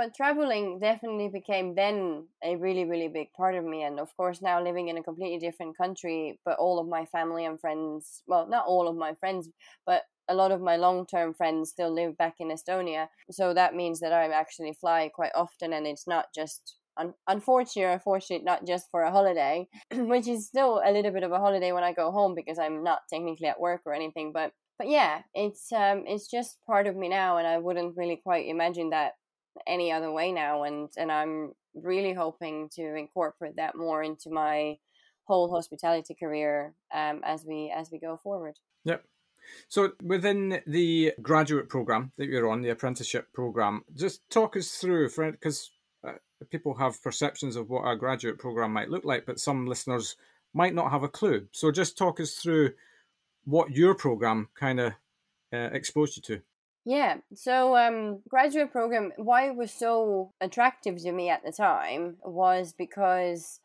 but 0.00 0.14
traveling 0.14 0.78
definitely 0.78 1.28
became 1.28 1.74
then 1.74 2.26
a 2.42 2.56
really 2.56 2.86
really 2.86 3.06
big 3.08 3.30
part 3.34 3.54
of 3.54 3.62
me 3.62 3.82
and 3.82 4.00
of 4.00 4.08
course 4.16 4.40
now 4.40 4.62
living 4.62 4.88
in 4.88 4.96
a 4.96 5.02
completely 5.02 5.38
different 5.38 5.76
country 5.76 6.40
but 6.42 6.58
all 6.58 6.78
of 6.78 6.88
my 6.88 7.04
family 7.04 7.44
and 7.44 7.60
friends 7.60 8.22
well 8.26 8.48
not 8.48 8.64
all 8.66 8.88
of 8.88 8.96
my 8.96 9.12
friends 9.20 9.50
but 9.84 10.04
a 10.30 10.34
lot 10.34 10.52
of 10.52 10.62
my 10.62 10.76
long-term 10.76 11.34
friends 11.34 11.68
still 11.68 11.92
live 11.92 12.16
back 12.16 12.36
in 12.38 12.48
estonia. 12.48 13.08
So 13.30 13.52
that 13.52 13.74
means 13.74 14.00
that 14.00 14.14
i 14.14 14.24
actually 14.30 14.72
fly 14.72 15.10
quite 15.14 15.32
often 15.34 15.74
and 15.74 15.86
it's 15.86 16.06
not 16.08 16.26
just 16.34 16.76
un- 16.96 17.12
unfortunate 17.28 17.92
or 17.94 17.98
fortunate 17.98 18.42
not 18.42 18.66
just 18.66 18.86
for 18.90 19.02
a 19.02 19.10
holiday 19.10 19.68
which 20.14 20.28
is 20.28 20.46
still 20.46 20.80
a 20.82 20.92
little 20.92 21.10
bit 21.10 21.24
of 21.24 21.32
a 21.32 21.42
holiday 21.46 21.72
when 21.72 21.84
i 21.84 21.92
go 21.92 22.10
home 22.10 22.34
because 22.34 22.58
i'm 22.58 22.82
not 22.82 23.00
technically 23.12 23.48
at 23.48 23.60
work 23.60 23.82
or 23.84 23.92
anything 23.92 24.32
but 24.32 24.52
but 24.78 24.88
yeah 24.88 25.20
it's 25.34 25.70
um 25.72 26.04
it's 26.06 26.26
just 26.26 26.56
part 26.66 26.86
of 26.86 26.96
me 26.96 27.06
now 27.06 27.36
and 27.36 27.46
i 27.46 27.58
wouldn't 27.58 27.96
really 27.98 28.16
quite 28.24 28.46
imagine 28.46 28.88
that 28.88 29.12
any 29.66 29.92
other 29.92 30.12
way 30.12 30.32
now 30.32 30.64
and 30.64 30.90
and 30.96 31.10
i'm 31.10 31.52
really 31.74 32.12
hoping 32.12 32.68
to 32.70 32.94
incorporate 32.96 33.56
that 33.56 33.76
more 33.76 34.02
into 34.02 34.30
my 34.30 34.76
whole 35.30 35.48
hospitality 35.48 36.14
career 36.14 36.74
um, 36.92 37.20
as 37.24 37.44
we 37.44 37.72
as 37.74 37.90
we 37.92 38.00
go 38.00 38.16
forward. 38.16 38.58
Yep. 38.84 39.04
So 39.68 39.92
within 40.02 40.60
the 40.66 41.12
graduate 41.22 41.68
program 41.68 42.12
that 42.18 42.26
you're 42.26 42.50
on 42.50 42.62
the 42.62 42.70
apprenticeship 42.70 43.28
program 43.32 43.84
just 43.94 44.28
talk 44.28 44.56
us 44.56 44.70
through 44.72 45.08
because 45.08 45.70
uh, 46.06 46.12
people 46.50 46.74
have 46.74 47.02
perceptions 47.02 47.56
of 47.56 47.70
what 47.70 47.88
a 47.88 47.96
graduate 47.96 48.38
program 48.38 48.72
might 48.72 48.90
look 48.90 49.04
like 49.04 49.24
but 49.24 49.40
some 49.40 49.66
listeners 49.66 50.16
might 50.52 50.74
not 50.74 50.90
have 50.90 51.04
a 51.04 51.08
clue. 51.08 51.46
So 51.52 51.70
just 51.70 51.96
talk 51.96 52.20
us 52.20 52.34
through 52.34 52.72
what 53.44 53.70
your 53.70 53.94
program 53.94 54.48
kind 54.54 54.80
of 54.80 54.92
uh, 55.52 55.70
exposed 55.72 56.16
you 56.16 56.22
to 56.22 56.42
yeah. 56.90 57.18
So, 57.34 57.76
um, 57.76 58.18
graduate 58.28 58.72
program, 58.72 59.12
why 59.16 59.46
it 59.46 59.54
was 59.54 59.70
so 59.70 60.32
attractive 60.40 60.96
to 61.02 61.12
me 61.12 61.30
at 61.30 61.44
the 61.44 61.52
time 61.52 62.16
was 62.24 62.74
because 62.76 63.60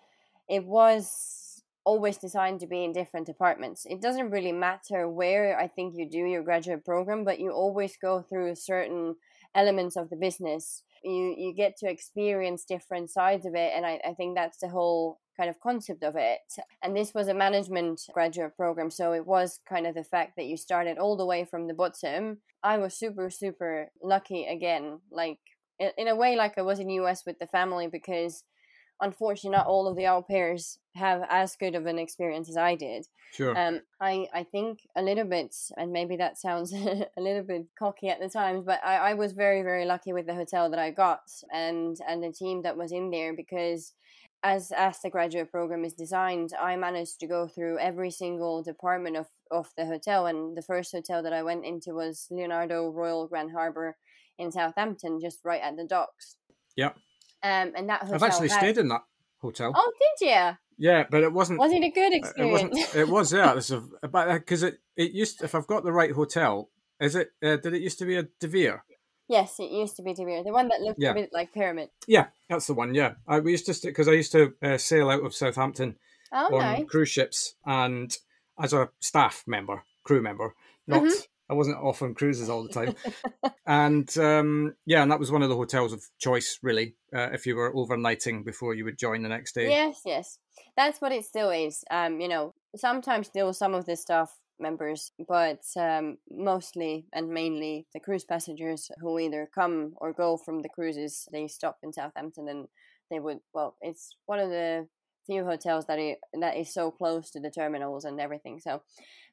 it 0.48 0.64
was 0.64 1.64
always 1.86 2.18
designed 2.18 2.60
to 2.60 2.68
be 2.68 2.84
in 2.84 2.94
different 2.94 3.26
departments. 3.26 3.88
It 3.90 4.00
doesn't 4.00 4.30
really 4.30 4.52
matter 4.52 5.10
where 5.10 5.60
I 5.60 5.68
think 5.68 5.96
you 5.96 6.08
do 6.08 6.20
your 6.20 6.44
graduate 6.44 6.86
program, 6.86 7.24
but 7.24 7.40
you 7.40 7.50
always 7.50 7.98
go 7.98 8.22
through 8.22 8.54
certain 8.58 9.16
elements 9.56 9.96
of 9.96 10.12
the 10.12 10.18
business. 10.18 10.84
You 11.04 11.34
you 11.36 11.52
get 11.52 11.78
to 11.78 11.90
experience 11.90 12.64
different 12.64 13.10
sides 13.10 13.48
of 13.48 13.56
it, 13.56 13.72
and 13.76 13.88
I, 13.88 14.00
I 14.06 14.14
think 14.14 14.36
that's 14.36 14.60
the 14.60 14.70
whole 14.70 15.20
kind 15.36 15.50
of 15.50 15.60
concept 15.60 16.04
of 16.04 16.15
it. 16.15 16.39
And 16.82 16.95
this 16.95 17.13
was 17.13 17.28
a 17.28 17.34
management 17.34 18.02
graduate 18.13 18.56
program, 18.56 18.89
so 18.89 19.13
it 19.13 19.26
was 19.26 19.60
kind 19.67 19.88
of 19.88 19.95
the 19.95 20.04
fact 20.04 20.36
that 20.38 20.45
you 20.45 20.58
started 20.58 20.98
all 20.98 21.17
the 21.17 21.26
way 21.26 21.45
from 21.45 21.67
the 21.67 21.74
bottom. 21.74 22.39
I 22.63 22.78
was 22.78 22.93
super, 22.93 23.30
super 23.30 23.91
lucky 24.02 24.45
again, 24.45 25.00
like 25.12 25.39
in 25.80 26.08
a 26.08 26.15
way, 26.15 26.36
like 26.36 26.58
I 26.58 26.62
was 26.62 26.80
in 26.80 26.88
the 26.88 26.95
US 26.95 27.26
with 27.26 27.39
the 27.39 27.48
family 27.48 27.88
because 27.88 28.43
unfortunately 29.02 29.58
not 29.58 29.67
all 29.67 29.88
of 29.88 29.98
the 29.98 30.08
au 30.08 30.21
pairs 30.21 30.80
have 30.95 31.21
as 31.30 31.56
good 31.58 31.76
of 31.76 31.86
an 31.86 32.00
experience 32.00 32.50
as 32.50 32.58
I 32.58 32.76
did. 32.76 33.06
Sure. 33.34 33.58
Um, 33.58 33.82
I, 34.00 34.28
I 34.34 34.43
think 34.43 34.80
a 34.95 35.02
little 35.02 35.26
bit, 35.26 35.54
and 35.76 35.91
maybe 35.91 36.15
that 36.17 36.38
sounds 36.38 36.71
a 36.74 37.08
little 37.17 37.43
bit 37.43 37.65
cocky 37.78 38.08
at 38.08 38.21
the 38.21 38.30
times, 38.30 38.63
but 38.65 38.80
I, 38.84 38.95
I 38.95 39.13
was 39.13 39.34
very, 39.34 39.62
very 39.62 39.86
lucky 39.86 40.13
with 40.13 40.26
the 40.26 40.36
hotel 40.36 40.69
that 40.69 40.80
I 40.80 40.91
got 40.91 41.24
and 41.54 41.98
and 42.08 42.24
the 42.24 42.32
team 42.32 42.62
that 42.62 42.78
was 42.78 42.91
in 42.91 43.12
there 43.12 43.34
because 43.34 43.93
as 44.46 44.72
as 44.72 45.00
the 45.02 45.10
graduate 45.10 45.52
program 45.52 45.84
is 45.84 45.94
designed, 45.94 46.52
I 46.60 46.76
managed 46.76 47.20
to 47.20 47.28
go 47.28 47.48
through 47.48 47.80
every 47.80 48.12
single 48.12 48.62
department 48.62 49.18
of 49.18 49.26
of 49.50 49.72
the 49.76 49.86
hotel, 49.86 50.28
and 50.28 50.56
the 50.56 50.62
first 50.62 50.92
hotel 50.92 51.24
that 51.24 51.34
I 51.34 51.42
went 51.42 51.66
into 51.66 51.94
was 51.94 52.28
Leonardo 52.30 52.90
Royal 52.90 53.28
Grand 53.28 53.52
Harbor 53.52 53.98
in 54.38 54.52
Southampton, 54.52 55.20
just 55.20 55.40
right 55.44 55.62
at 55.62 55.76
the 55.78 55.84
docks. 55.84 56.38
Yeah. 56.76 56.92
Um, 57.42 57.74
and 57.76 57.90
that 57.90 58.02
hotel 58.02 58.16
I've 58.16 58.24
actually 58.24 58.50
had... 58.50 58.60
stayed 58.60 58.78
in 58.78 58.88
that 58.90 59.02
hotel. 59.42 59.72
Oh, 59.76 59.92
did 60.00 60.28
you? 60.28 60.58
Yeah, 60.78 61.06
but 61.10 61.24
it 61.24 61.34
wasn't. 61.34 61.60
Was 61.60 61.72
it 61.72 61.84
a 61.84 61.90
good 61.90 62.14
It 62.14 62.18
experience? 62.18 62.76
wasn't. 62.76 62.96
It 63.02 63.10
was. 63.10 63.34
Yeah, 63.34 63.56
is 63.56 63.74
but 64.12 64.34
because 64.34 64.62
it 64.62 64.78
it 64.96 65.12
used. 65.12 65.42
If 65.42 65.56
I've 65.56 65.68
got 65.68 65.84
the 65.84 65.94
right 65.94 66.12
hotel, 66.12 66.70
is 67.00 67.16
it? 67.16 67.30
Uh, 67.44 67.58
did 67.58 67.74
it 67.74 67.82
used 67.82 67.98
to 68.00 68.06
be 68.06 68.18
a 68.18 68.24
De 68.40 68.48
Vere? 68.48 68.84
Yes, 69.28 69.60
it 69.60 69.72
used 69.72 69.96
to 69.98 70.04
be 70.04 70.14
De 70.14 70.24
Vere, 70.26 70.44
the 70.44 70.52
one 70.52 70.68
that 70.70 70.82
looked 70.82 71.00
Yeah. 71.02 71.12
a 71.12 71.16
bit 71.16 71.30
like 71.34 71.54
pyramid. 71.54 71.90
Yeah, 72.08 72.28
that's 72.50 72.68
the 72.68 72.74
one. 72.74 72.94
Yeah, 72.96 73.16
I 73.28 73.40
we 73.40 73.52
used 73.52 73.66
to 73.68 73.88
because 73.88 74.08
I 74.08 74.14
used 74.14 74.32
to 74.34 74.54
uh, 74.62 74.78
sail 74.78 75.10
out 75.10 75.24
of 75.26 75.34
Southampton 75.36 75.98
Oh, 76.32 76.56
on 76.56 76.60
nice. 76.60 76.86
cruise 76.88 77.10
ships 77.10 77.56
and 77.66 78.16
as 78.62 78.74
a 78.74 78.90
staff 79.00 79.44
member, 79.48 79.84
crew 80.04 80.22
member. 80.22 80.56
Not 80.88 81.04
Mhm. 81.04 81.28
I 81.50 81.54
wasn't 81.54 81.78
off 81.78 82.02
on 82.02 82.16
cruises 82.16 82.50
all 82.50 82.64
the 82.64 82.74
time. 82.74 82.96
and 83.68 84.18
um, 84.18 84.76
yeah, 84.86 85.04
and 85.04 85.12
that 85.12 85.20
was 85.20 85.32
one 85.32 85.44
of 85.44 85.50
the 85.50 85.56
hotels 85.56 85.94
of 85.94 86.04
choice, 86.20 86.60
really, 86.62 86.96
uh, 87.14 87.30
if 87.34 87.46
you 87.46 87.56
were 87.56 87.74
overnighting 87.74 88.44
before 88.44 88.74
you 88.74 88.84
would 88.86 88.98
join 88.98 89.22
the 89.22 89.30
next 89.30 89.54
day. 89.54 89.70
Yes, 89.70 90.02
yes. 90.06 90.40
That's 90.76 91.00
what 91.02 91.12
it 91.12 91.26
still 91.26 91.50
is. 91.52 91.84
Um, 91.92 92.20
you 92.20 92.28
know, 92.28 92.54
sometimes 92.76 93.28
still 93.28 93.54
some 93.54 93.74
of 93.74 93.86
this 93.86 94.02
staff 94.02 94.34
members, 94.60 95.12
but 95.28 95.62
um, 95.78 96.18
mostly 96.30 97.06
and 97.13 97.30
mainly 97.30 97.88
the 97.94 98.00
cruise 98.00 98.24
passengers 98.26 98.89
who 99.00 99.20
either 99.20 99.50
come 99.54 99.94
or 99.98 100.13
go 100.13 100.38
from 100.38 100.62
the 100.62 100.70
cruises. 100.70 101.28
They 101.32 101.48
stop 101.48 101.78
in 101.84 101.94
Southampton 101.94 102.48
and 102.48 102.68
they 103.10 103.20
would. 103.20 103.39
Well, 103.54 103.76
it's 103.82 104.15
one 104.26 104.39
of 104.39 104.50
the 104.50 104.88
few 105.26 105.44
hotels 105.44 105.86
that 105.88 106.00
i- 106.00 106.20
that 106.39 106.56
is 106.56 106.72
so 106.74 106.91
close 106.91 107.32
to 107.32 107.39
the 107.39 107.50
terminals 107.50 108.06
and 108.06 108.20
everything. 108.22 108.60
So, 108.60 108.82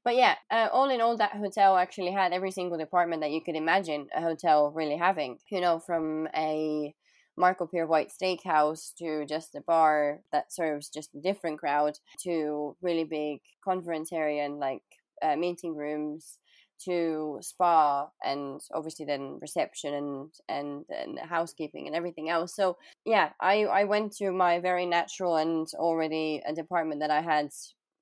but 0.04 0.16
yeah, 0.16 0.36
uh, 0.50 0.68
all 0.72 0.90
in 0.90 1.00
all, 1.00 1.16
that 1.16 1.32
hotel 1.36 1.76
actually 1.76 2.12
had 2.12 2.32
every 2.32 2.50
single 2.50 2.78
department 2.78 3.22
that 3.22 3.30
you 3.30 3.40
could 3.42 3.56
imagine 3.56 4.08
a 4.14 4.20
hotel 4.20 4.70
really 4.70 4.96
having. 4.96 5.38
You 5.50 5.60
know, 5.60 5.78
from 5.78 6.28
a 6.34 6.94
Marco 7.36 7.66
Pierre 7.66 7.86
White 7.86 8.10
Steakhouse 8.10 8.94
to 8.98 9.24
just 9.26 9.54
a 9.54 9.60
bar 9.60 10.20
that 10.32 10.52
serves 10.52 10.88
just 10.88 11.14
a 11.14 11.20
different 11.20 11.58
crowd 11.58 11.98
to 12.24 12.76
really 12.82 13.04
big 13.04 13.40
conference 13.64 14.12
area 14.12 14.44
and 14.44 14.58
like 14.58 14.82
uh, 15.22 15.36
meeting 15.36 15.74
rooms 15.74 16.38
to 16.84 17.38
spa 17.40 18.08
and 18.24 18.60
obviously 18.74 19.04
then 19.04 19.38
reception 19.40 19.94
and 19.94 20.30
and, 20.48 20.84
and 20.90 21.18
housekeeping 21.18 21.86
and 21.86 21.94
everything 21.94 22.28
else. 22.28 22.54
So 22.54 22.76
yeah 23.04 23.30
i 23.40 23.64
i 23.64 23.84
went 23.84 24.12
to 24.16 24.32
my 24.32 24.58
very 24.58 24.86
natural 24.86 25.36
and 25.36 25.66
already 25.74 26.42
a 26.46 26.52
department 26.52 27.00
that 27.00 27.10
i 27.10 27.20
had 27.20 27.50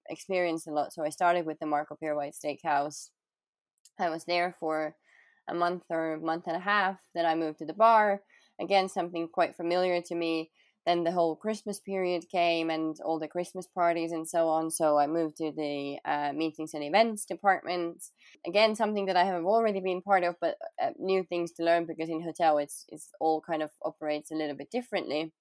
experienced 0.09 0.67
a 0.67 0.73
lot. 0.73 0.93
So 0.93 1.05
i 1.05 1.11
started 1.11 1.47
with 1.47 1.59
the 1.59 1.67
marco 1.67 1.97
pierre 1.97 2.17
white 2.17 2.35
steakhouse. 2.35 3.11
I 3.99 4.09
was 4.11 4.25
there 4.25 4.57
for 4.61 4.95
a 5.49 5.55
month 5.55 5.83
or 5.91 6.19
month 6.23 6.45
and 6.47 6.57
a 6.57 6.61
half. 6.61 6.97
Then 7.15 7.27
i 7.27 7.35
moved 7.35 7.59
to 7.59 7.67
the 7.67 7.75
bar. 7.75 8.23
Again 8.61 8.89
something 8.89 9.29
quite 9.29 9.57
familiar 9.57 10.01
to 10.03 10.15
me 10.15 10.51
then 10.87 11.05
the 11.05 11.13
whole 11.13 11.37
christmas 11.37 11.79
period 11.79 12.25
came 12.31 12.71
and 12.71 12.97
all 13.05 13.19
the 13.19 13.29
christmas 13.29 13.67
parties 13.67 14.13
and 14.13 14.29
so 14.29 14.49
on 14.49 14.71
so 14.71 14.99
i 14.99 15.07
moved 15.07 15.37
to 15.37 15.53
the 15.53 15.99
uh, 16.05 16.33
meetings 16.33 16.75
and 16.75 16.83
events 16.85 17.25
department. 17.25 18.05
Again 18.47 18.75
something 18.75 19.07
that 19.07 19.17
i 19.17 19.25
have 19.25 19.45
already 19.45 19.81
been 19.81 20.03
part 20.03 20.25
of 20.25 20.37
but 20.41 20.57
uh, 20.83 20.91
new 20.99 21.23
things 21.25 21.53
to 21.53 21.65
learn 21.65 21.87
because 21.87 22.09
in 22.09 22.23
hotel 22.23 22.59
it's 22.59 22.87
it's 22.89 23.11
all 23.21 23.41
kind 23.41 23.63
of 23.63 23.71
operates 23.85 24.31
a 24.31 24.35
little 24.35 24.57
bit 24.57 24.71
differently. 24.71 25.33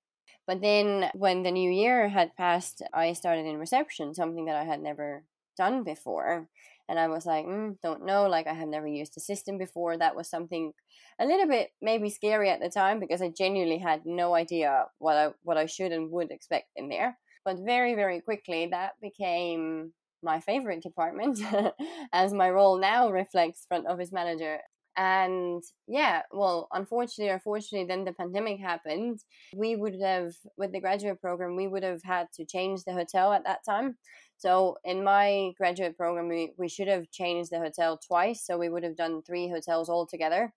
But 0.47 0.61
then 0.61 1.11
when 1.13 1.43
the 1.43 1.51
new 1.51 1.71
year 1.71 2.09
had 2.09 2.35
passed 2.35 2.81
i 2.93 3.13
started 3.13 3.45
in 3.45 3.57
reception 3.57 4.13
something 4.13 4.45
that 4.45 4.55
i 4.55 4.63
had 4.63 4.81
never 4.81 5.23
done 5.57 5.83
before 5.83 6.47
and 6.89 6.99
i 6.99 7.07
was 7.07 7.25
like 7.25 7.45
mm, 7.45 7.77
don't 7.81 8.05
know 8.05 8.27
like 8.27 8.47
i 8.47 8.53
have 8.53 8.67
never 8.67 8.87
used 8.87 9.13
the 9.15 9.21
system 9.21 9.57
before. 9.57 9.97
That 9.97 10.15
was 10.15 10.29
something 10.29 10.73
a 11.19 11.25
little 11.25 11.47
bit 11.47 11.69
maybe 11.81 12.09
scary 12.09 12.49
at 12.49 12.59
the 12.59 12.69
time 12.69 12.99
because 12.99 13.21
i 13.21 13.29
genuinely 13.29 13.77
had 13.77 14.01
no 14.05 14.33
idea 14.35 14.85
what 14.97 15.15
i 15.15 15.29
what 15.43 15.57
i 15.57 15.65
should 15.67 15.91
and 15.91 16.11
would 16.11 16.31
expect 16.31 16.67
in 16.75 16.89
there. 16.89 17.17
But 17.45 17.57
very 17.63 17.95
very 17.95 18.19
quickly 18.19 18.67
that 18.71 18.93
became 19.01 19.93
my 20.21 20.41
favorite 20.41 20.83
department 20.83 21.39
as 22.13 22.33
my 22.33 22.49
role 22.49 22.77
now 22.77 23.09
reflects 23.09 23.65
front 23.67 23.87
office 23.87 24.11
manager. 24.11 24.59
And 24.97 25.63
yeah 25.87 26.23
well 26.31 26.67
unfortunately 26.73 27.31
or 27.31 27.39
fortunately 27.39 27.87
then 27.87 28.03
the 28.03 28.13
pandemic 28.13 28.59
happened. 28.59 29.19
We 29.55 29.75
would 29.75 29.95
have 30.01 30.33
with 30.57 30.71
the 30.73 30.81
graduate 30.81 31.21
program 31.21 31.55
we 31.55 31.67
would 31.67 31.83
have 31.83 32.03
had 32.03 32.27
to 32.35 32.45
change 32.45 32.83
the 32.83 32.93
hotel 32.93 33.31
at 33.31 33.45
that 33.45 33.59
time 33.63 33.95
so 34.39 34.77
in 34.83 35.03
my 35.03 35.51
graduate 35.57 35.95
program 35.97 36.27
we, 36.29 36.53
we 36.57 36.67
should 36.69 36.87
have 36.87 37.11
changed 37.11 37.51
the 37.51 37.59
hotel 37.59 37.97
twice 37.97 38.41
so 38.45 38.57
we 38.57 38.69
would 38.69 38.83
have 38.83 38.95
done 38.97 39.21
three 39.21 39.47
hotels 39.49 39.89
all 39.89 40.07
together. 40.07 40.53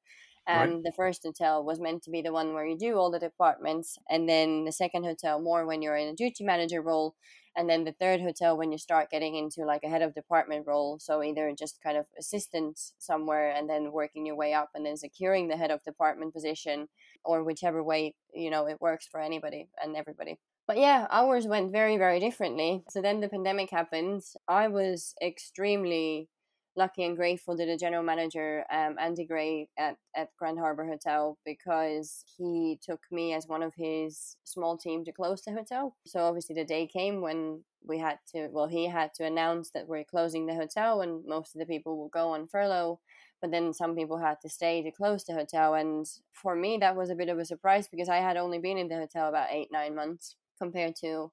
and 0.46 0.72
Right. 0.74 0.84
the 0.84 0.92
first 0.92 1.22
hotel 1.22 1.64
was 1.64 1.78
meant 1.80 2.02
to 2.04 2.10
be 2.10 2.22
the 2.22 2.32
one 2.32 2.52
where 2.54 2.66
you 2.66 2.76
do 2.78 2.96
all 2.96 3.10
the 3.12 3.18
departments 3.20 3.98
and 4.10 4.28
then 4.28 4.64
the 4.64 4.72
second 4.72 5.04
hotel 5.04 5.40
more 5.40 5.66
when 5.66 5.82
you're 5.82 5.96
in 5.96 6.08
a 6.08 6.14
duty 6.16 6.44
manager 6.44 6.82
role 6.82 7.14
and 7.56 7.68
then 7.68 7.84
the 7.84 7.92
third 7.92 8.20
hotel 8.20 8.56
when 8.56 8.72
you 8.72 8.78
start 8.78 9.10
getting 9.10 9.36
into 9.36 9.64
like 9.64 9.82
a 9.84 9.88
head 9.88 10.02
of 10.02 10.14
department 10.14 10.66
role 10.66 10.98
so 10.98 11.22
either 11.22 11.52
just 11.56 11.82
kind 11.82 11.96
of 11.96 12.06
assistant 12.18 12.78
somewhere 12.98 13.50
and 13.52 13.68
then 13.70 13.92
working 13.92 14.26
your 14.26 14.36
way 14.36 14.52
up 14.54 14.70
and 14.74 14.84
then 14.86 14.96
securing 14.96 15.48
the 15.48 15.56
head 15.56 15.70
of 15.70 15.82
department 15.84 16.32
position 16.34 16.88
or 17.24 17.44
whichever 17.44 17.82
way 17.82 18.14
you 18.34 18.50
know 18.50 18.66
it 18.66 18.80
works 18.80 19.06
for 19.10 19.20
anybody 19.20 19.68
and 19.82 19.96
everybody 19.96 20.38
but 20.66 20.78
yeah 20.78 21.06
ours 21.10 21.46
went 21.46 21.72
very 21.72 21.96
very 21.96 22.20
differently. 22.20 22.82
So 22.90 23.02
then 23.02 23.20
the 23.20 23.28
pandemic 23.28 23.70
happened. 23.70 24.22
I 24.48 24.68
was 24.68 25.14
extremely 25.22 26.28
lucky 26.76 27.04
and 27.04 27.16
grateful 27.16 27.56
to 27.56 27.66
the 27.66 27.76
general 27.76 28.02
manager 28.02 28.64
um, 28.72 28.96
Andy 28.98 29.26
Gray 29.26 29.68
at, 29.78 29.96
at 30.16 30.28
Grand 30.38 30.58
Harbor 30.58 30.86
Hotel 30.86 31.36
because 31.44 32.24
he 32.36 32.78
took 32.82 33.00
me 33.10 33.34
as 33.34 33.46
one 33.46 33.62
of 33.62 33.74
his 33.76 34.36
small 34.44 34.78
team 34.78 35.04
to 35.04 35.12
close 35.12 35.42
the 35.42 35.52
hotel. 35.52 35.96
So 36.06 36.20
obviously 36.20 36.54
the 36.54 36.64
day 36.64 36.86
came 36.86 37.20
when 37.20 37.62
we 37.84 37.98
had 37.98 38.18
to 38.34 38.48
well 38.52 38.68
he 38.68 38.86
had 38.86 39.12
to 39.14 39.24
announce 39.24 39.70
that 39.70 39.88
we're 39.88 40.04
closing 40.04 40.46
the 40.46 40.54
hotel 40.54 41.00
and 41.00 41.24
most 41.26 41.54
of 41.54 41.58
the 41.58 41.66
people 41.66 41.98
will 41.98 42.08
go 42.08 42.30
on 42.30 42.46
furlough. 42.46 43.00
But 43.40 43.50
then 43.50 43.72
some 43.72 43.96
people 43.96 44.18
had 44.18 44.36
to 44.42 44.48
stay 44.48 44.82
to 44.82 44.92
close 44.92 45.24
the 45.24 45.34
hotel. 45.34 45.74
And 45.74 46.06
for 46.32 46.54
me 46.54 46.78
that 46.78 46.96
was 46.96 47.10
a 47.10 47.16
bit 47.16 47.28
of 47.28 47.38
a 47.38 47.44
surprise 47.44 47.88
because 47.88 48.08
I 48.08 48.16
had 48.16 48.36
only 48.36 48.58
been 48.58 48.78
in 48.78 48.88
the 48.88 48.96
hotel 48.96 49.28
about 49.28 49.48
8 49.50 49.68
9 49.70 49.94
months 49.94 50.36
compared 50.64 50.94
to 50.96 51.32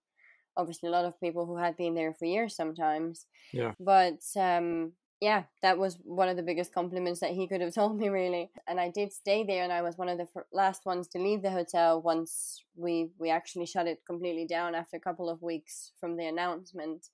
obviously 0.58 0.90
a 0.90 0.92
lot 0.92 1.06
of 1.06 1.20
people 1.20 1.46
who 1.46 1.58
had 1.58 1.78
been 1.78 1.96
there 1.96 2.14
for 2.14 2.26
years 2.26 2.56
sometimes 2.56 3.26
Yeah. 3.52 3.74
but 3.80 4.22
um 4.38 4.94
yeah, 5.22 5.44
that 5.62 5.78
was 5.78 5.98
one 6.06 6.30
of 6.30 6.38
the 6.38 6.44
biggest 6.44 6.74
compliments 6.74 7.20
that 7.20 7.32
he 7.32 7.46
could 7.46 7.60
have 7.60 7.74
told 7.80 7.98
me, 7.98 8.08
really. 8.08 8.52
And 8.68 8.80
I 8.80 8.90
did 8.90 9.12
stay 9.12 9.44
there, 9.44 9.64
and 9.66 9.74
I 9.74 9.82
was 9.82 9.98
one 9.98 10.08
of 10.08 10.18
the 10.18 10.28
last 10.54 10.86
ones 10.86 11.10
to 11.10 11.20
leave 11.20 11.42
the 11.42 11.52
hotel 11.52 12.02
once 12.02 12.64
we 12.74 13.12
we 13.18 13.30
actually 13.30 13.66
shut 13.66 13.86
it 13.86 14.00
completely 14.08 14.46
down 14.48 14.76
after 14.76 14.96
a 14.96 15.02
couple 15.02 15.28
of 15.30 15.42
weeks 15.42 15.92
from 16.00 16.16
the 16.16 16.26
announcement. 16.26 17.08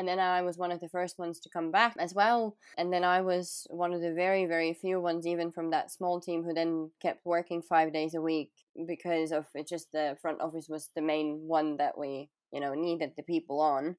And 0.00 0.08
then 0.08 0.18
I 0.18 0.40
was 0.40 0.56
one 0.56 0.72
of 0.72 0.80
the 0.80 0.88
first 0.88 1.18
ones 1.18 1.40
to 1.40 1.50
come 1.50 1.70
back 1.70 1.94
as 1.98 2.14
well. 2.14 2.56
And 2.78 2.90
then 2.90 3.04
I 3.04 3.20
was 3.20 3.66
one 3.68 3.92
of 3.92 4.00
the 4.00 4.14
very, 4.14 4.46
very 4.46 4.72
few 4.72 4.98
ones, 4.98 5.26
even 5.26 5.52
from 5.52 5.68
that 5.70 5.90
small 5.90 6.22
team, 6.22 6.42
who 6.42 6.54
then 6.54 6.90
kept 7.02 7.26
working 7.26 7.60
five 7.60 7.92
days 7.92 8.14
a 8.14 8.22
week 8.22 8.50
because 8.86 9.30
of 9.30 9.44
it. 9.54 9.68
Just 9.68 9.92
the 9.92 10.16
front 10.22 10.40
office 10.40 10.68
was 10.70 10.88
the 10.96 11.02
main 11.02 11.42
one 11.46 11.76
that 11.76 11.98
we, 11.98 12.30
you 12.50 12.60
know, 12.60 12.72
needed 12.72 13.12
the 13.14 13.22
people 13.22 13.60
on 13.60 13.96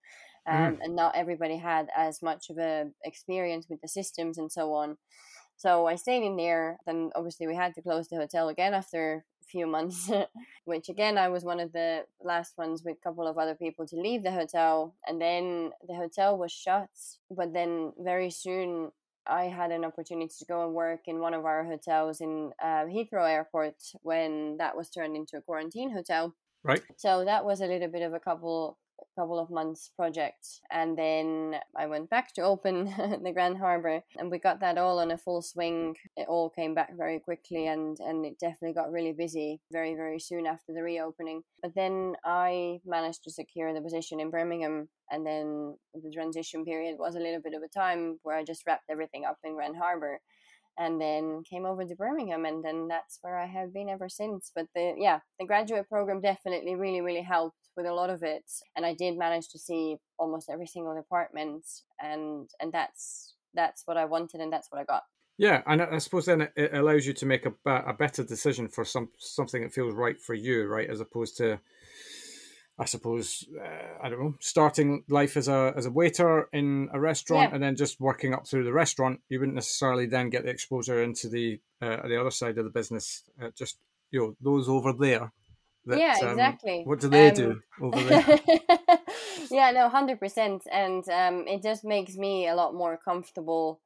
um, 0.47 0.79
and 0.81 0.95
not 0.95 1.15
everybody 1.15 1.57
had 1.57 1.89
as 1.95 2.23
much 2.23 2.49
of 2.49 2.57
a 2.57 2.89
experience 3.05 3.67
with 3.69 3.79
the 3.81 3.87
systems 3.87 4.39
and 4.39 4.51
so 4.51 4.73
on. 4.73 4.97
So 5.55 5.85
I 5.85 5.95
stayed 5.95 6.23
in 6.23 6.35
there. 6.35 6.79
Then 6.87 7.11
obviously 7.15 7.45
we 7.45 7.55
had 7.55 7.75
to 7.75 7.83
close 7.83 8.07
the 8.07 8.15
hotel 8.15 8.49
again 8.49 8.73
after 8.73 9.23
few 9.51 9.67
months, 9.67 10.09
which 10.65 10.89
again 10.89 11.17
I 11.17 11.29
was 11.29 11.43
one 11.43 11.59
of 11.59 11.71
the 11.71 12.05
last 12.23 12.57
ones 12.57 12.83
with 12.83 12.97
a 12.97 13.03
couple 13.09 13.27
of 13.27 13.37
other 13.37 13.55
people 13.55 13.85
to 13.87 13.95
leave 13.95 14.23
the 14.23 14.31
hotel. 14.31 14.95
And 15.07 15.21
then 15.21 15.71
the 15.87 15.95
hotel 15.95 16.37
was 16.37 16.51
shut. 16.51 16.89
But 17.29 17.53
then 17.53 17.93
very 17.99 18.31
soon 18.31 18.91
I 19.27 19.43
had 19.45 19.71
an 19.71 19.85
opportunity 19.85 20.33
to 20.39 20.45
go 20.45 20.65
and 20.65 20.73
work 20.73 21.01
in 21.05 21.19
one 21.19 21.33
of 21.33 21.45
our 21.45 21.63
hotels 21.63 22.21
in 22.21 22.51
uh, 22.61 22.85
Heathrow 22.85 23.29
Airport 23.29 23.75
when 24.01 24.57
that 24.57 24.75
was 24.75 24.89
turned 24.89 25.15
into 25.15 25.37
a 25.37 25.41
quarantine 25.41 25.91
hotel. 25.91 26.33
Right. 26.63 26.81
So 26.97 27.25
that 27.25 27.45
was 27.45 27.61
a 27.61 27.65
little 27.65 27.87
bit 27.87 28.03
of 28.03 28.13
a 28.13 28.19
couple 28.19 28.77
couple 29.17 29.39
of 29.39 29.49
months 29.49 29.91
project 29.95 30.61
and 30.71 30.97
then 30.97 31.55
i 31.77 31.85
went 31.85 32.09
back 32.09 32.33
to 32.33 32.41
open 32.41 32.85
the 33.23 33.31
grand 33.33 33.57
harbor 33.57 34.01
and 34.17 34.31
we 34.31 34.37
got 34.37 34.59
that 34.59 34.77
all 34.77 34.99
on 34.99 35.11
a 35.11 35.17
full 35.17 35.41
swing. 35.41 35.95
It 36.15 36.27
all 36.27 36.49
came 36.49 36.73
back 36.73 36.91
very 36.97 37.19
quickly 37.19 37.67
and 37.67 37.97
and 37.99 38.25
it 38.25 38.39
definitely 38.39 38.73
got 38.73 38.91
really 38.91 39.13
busy 39.13 39.61
very 39.71 39.95
very 39.95 40.19
soon 40.19 40.45
after 40.45 40.73
the 40.73 40.83
reopening. 40.83 41.43
But 41.61 41.75
then 41.75 42.15
i 42.25 42.79
managed 42.85 43.23
to 43.23 43.31
secure 43.31 43.73
the 43.73 43.81
position 43.81 44.19
in 44.19 44.29
birmingham 44.29 44.89
and 45.09 45.25
then 45.25 45.75
the 45.93 46.11
transition 46.11 46.63
period 46.65 46.95
was 46.97 47.15
a 47.15 47.19
little 47.19 47.41
bit 47.41 47.53
of 47.53 47.61
a 47.63 47.67
time 47.67 48.19
where 48.23 48.37
i 48.37 48.43
just 48.43 48.65
wrapped 48.65 48.89
everything 48.89 49.25
up 49.25 49.37
in 49.43 49.55
grand 49.55 49.75
harbor 49.77 50.19
and 50.77 50.99
then 50.99 51.43
came 51.49 51.65
over 51.65 51.83
to 51.83 51.95
Birmingham, 51.95 52.45
and 52.45 52.63
then 52.63 52.87
that's 52.87 53.19
where 53.21 53.37
I 53.37 53.45
have 53.45 53.73
been 53.73 53.89
ever 53.89 54.09
since. 54.09 54.51
But 54.55 54.67
the 54.75 54.93
yeah, 54.97 55.19
the 55.39 55.45
graduate 55.45 55.89
program 55.89 56.21
definitely 56.21 56.75
really 56.75 57.01
really 57.01 57.21
helped 57.21 57.57
with 57.75 57.85
a 57.85 57.93
lot 57.93 58.09
of 58.09 58.23
it, 58.23 58.49
and 58.75 58.85
I 58.85 58.93
did 58.93 59.17
manage 59.17 59.49
to 59.49 59.59
see 59.59 59.97
almost 60.17 60.49
every 60.49 60.67
single 60.67 60.95
department, 60.95 61.65
and 61.99 62.49
and 62.59 62.71
that's 62.71 63.33
that's 63.53 63.83
what 63.85 63.97
I 63.97 64.05
wanted, 64.05 64.41
and 64.41 64.51
that's 64.51 64.67
what 64.71 64.81
I 64.81 64.85
got. 64.85 65.03
Yeah, 65.37 65.63
and 65.65 65.81
I 65.81 65.97
suppose 65.97 66.25
then 66.25 66.49
it 66.55 66.73
allows 66.73 67.05
you 67.05 67.13
to 67.13 67.25
make 67.25 67.45
a, 67.45 67.53
a 67.65 67.93
better 67.93 68.23
decision 68.23 68.67
for 68.67 68.85
some 68.85 69.09
something 69.17 69.63
that 69.63 69.73
feels 69.73 69.93
right 69.93 70.19
for 70.19 70.33
you, 70.33 70.67
right, 70.67 70.89
as 70.89 70.99
opposed 70.99 71.37
to 71.37 71.59
I 72.79 72.85
suppose 72.85 73.47
uh, 73.59 74.03
I 74.03 74.09
don't 74.09 74.19
know, 74.19 74.35
starting 74.39 75.03
life 75.07 75.37
as 75.37 75.47
a 75.47 75.73
as 75.75 75.85
a 75.85 75.91
waiter 75.91 76.49
in 76.51 76.89
a 76.93 76.99
restaurant 76.99 77.49
yeah. 77.49 77.55
and 77.55 77.63
then 77.63 77.75
just 77.75 77.99
working 77.99 78.33
up 78.33 78.47
through 78.47 78.63
the 78.63 78.73
restaurant, 78.73 79.21
you 79.29 79.39
wouldn't 79.39 79.55
necessarily 79.55 80.07
then 80.07 80.29
get 80.29 80.43
the 80.43 80.49
exposure 80.49 81.03
into 81.03 81.29
the 81.29 81.59
uh, 81.81 82.07
the 82.07 82.19
other 82.19 82.31
side 82.31 82.57
of 82.57 82.63
the 82.63 82.71
business. 82.71 83.23
Uh, 83.41 83.49
just 83.55 83.77
you 84.09 84.19
know 84.19 84.35
those 84.41 84.67
over 84.67 84.93
there. 84.93 85.31
That, 85.85 85.99
yeah, 85.99 86.17
um, 86.21 86.29
exactly. 86.29 86.79
Um, 86.79 86.85
what 86.85 86.99
do 86.99 87.09
they 87.09 87.29
um, 87.29 87.35
do 87.35 87.61
over 87.81 88.03
there? 88.03 88.39
yeah, 89.51 89.71
no, 89.71 89.89
hundred 89.89 90.19
percent, 90.19 90.63
and 90.71 91.07
um, 91.09 91.47
it 91.47 91.63
just 91.63 91.83
makes 91.83 92.15
me 92.15 92.47
a 92.47 92.55
lot 92.55 92.75
more 92.75 92.97
comfortable 92.97 93.79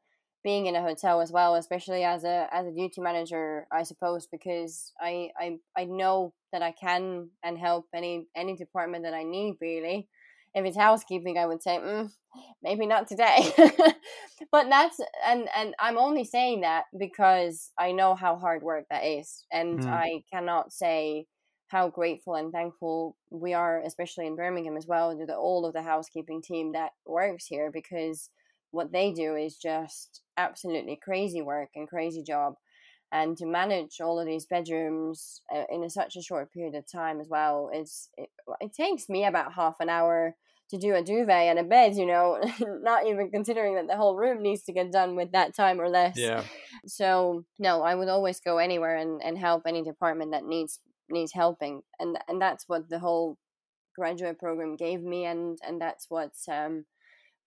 being 0.45 0.67
in 0.67 0.75
a 0.75 0.81
hotel 0.81 1.21
as 1.21 1.31
well, 1.31 1.55
especially 1.55 2.03
as 2.03 2.23
a 2.23 2.47
as 2.51 2.67
a 2.67 2.71
duty 2.71 3.01
manager, 3.01 3.65
I 3.71 3.81
suppose, 3.81 4.27
because 4.31 4.93
I 5.01 5.31
I 5.37 5.57
I 5.75 5.85
know 5.85 6.33
that 6.53 6.61
I 6.61 6.71
can 6.71 7.29
and 7.43 7.57
help 7.57 7.87
any 7.93 8.27
any 8.35 8.55
department 8.55 9.03
that 9.03 9.15
I 9.15 9.23
need 9.23 9.55
really. 9.59 10.07
If 10.53 10.63
it's 10.63 10.77
housekeeping, 10.77 11.37
I 11.37 11.47
would 11.47 11.63
say 11.63 11.79
mm, 11.79 12.09
maybe 12.61 12.85
not 12.85 13.07
today, 13.07 13.51
but 14.51 14.69
that's 14.69 14.99
and 15.25 15.49
and 15.57 15.73
I'm 15.79 15.97
only 15.97 16.23
saying 16.23 16.61
that 16.61 16.83
because 16.97 17.71
I 17.77 17.91
know 17.91 18.13
how 18.13 18.37
hard 18.37 18.61
work 18.61 18.85
that 18.91 19.03
is, 19.03 19.45
and 19.51 19.79
mm. 19.79 19.87
I 19.87 20.21
cannot 20.31 20.71
say 20.71 21.25
how 21.69 21.89
grateful 21.89 22.35
and 22.35 22.51
thankful 22.51 23.17
we 23.31 23.55
are, 23.55 23.81
especially 23.81 24.27
in 24.27 24.35
Birmingham 24.35 24.77
as 24.77 24.85
well, 24.85 25.17
to 25.17 25.25
the, 25.25 25.35
all 25.35 25.65
of 25.65 25.73
the 25.73 25.81
housekeeping 25.81 26.43
team 26.43 26.73
that 26.73 26.91
works 27.07 27.47
here 27.47 27.71
because 27.73 28.29
what 28.75 28.91
they 28.91 29.11
do 29.11 29.35
is 29.35 29.55
just 29.55 30.21
absolutely 30.37 30.99
crazy 31.01 31.41
work 31.41 31.69
and 31.75 31.87
crazy 31.87 32.21
job. 32.21 32.55
And 33.11 33.37
to 33.37 33.45
manage 33.45 34.01
all 34.01 34.19
of 34.19 34.25
these 34.25 34.45
bedrooms 34.45 35.41
uh, 35.53 35.63
in 35.71 35.83
a, 35.83 35.89
such 35.89 36.17
a 36.17 36.21
short 36.21 36.51
period 36.51 36.75
of 36.75 36.91
time 36.91 37.21
as 37.21 37.29
well 37.29 37.69
is 37.73 38.09
it, 38.17 38.29
it 38.59 38.73
takes 38.73 39.07
me 39.07 39.25
about 39.25 39.53
half 39.53 39.75
an 39.79 39.89
hour 39.89 40.35
to 40.71 40.77
do 40.77 40.95
a 40.95 41.03
duvet 41.03 41.47
and 41.47 41.59
a 41.59 41.63
bed 41.63 41.95
you 41.95 42.07
know 42.07 42.41
not 42.81 43.05
even 43.05 43.29
considering 43.29 43.75
that 43.75 43.87
the 43.87 43.95
whole 43.95 44.17
room 44.17 44.41
needs 44.41 44.63
to 44.63 44.73
get 44.73 44.91
done 44.91 45.15
with 45.15 45.31
that 45.31 45.55
time 45.55 45.79
or 45.79 45.87
less. 45.87 46.17
Yeah. 46.17 46.43
So 46.87 47.45
no 47.59 47.83
i 47.83 47.95
would 47.95 48.09
always 48.09 48.39
go 48.39 48.57
anywhere 48.57 48.97
and, 48.97 49.21
and 49.23 49.37
help 49.37 49.63
any 49.65 49.83
department 49.83 50.31
that 50.31 50.43
needs 50.43 50.79
needs 51.09 51.31
helping. 51.31 51.83
And 51.99 52.17
and 52.27 52.41
that's 52.41 52.67
what 52.67 52.89
the 52.89 52.99
whole 52.99 53.37
graduate 53.95 54.39
program 54.39 54.75
gave 54.75 55.01
me 55.01 55.25
and 55.25 55.57
and 55.65 55.79
that's 55.79 56.07
what 56.09 56.33
um 56.51 56.85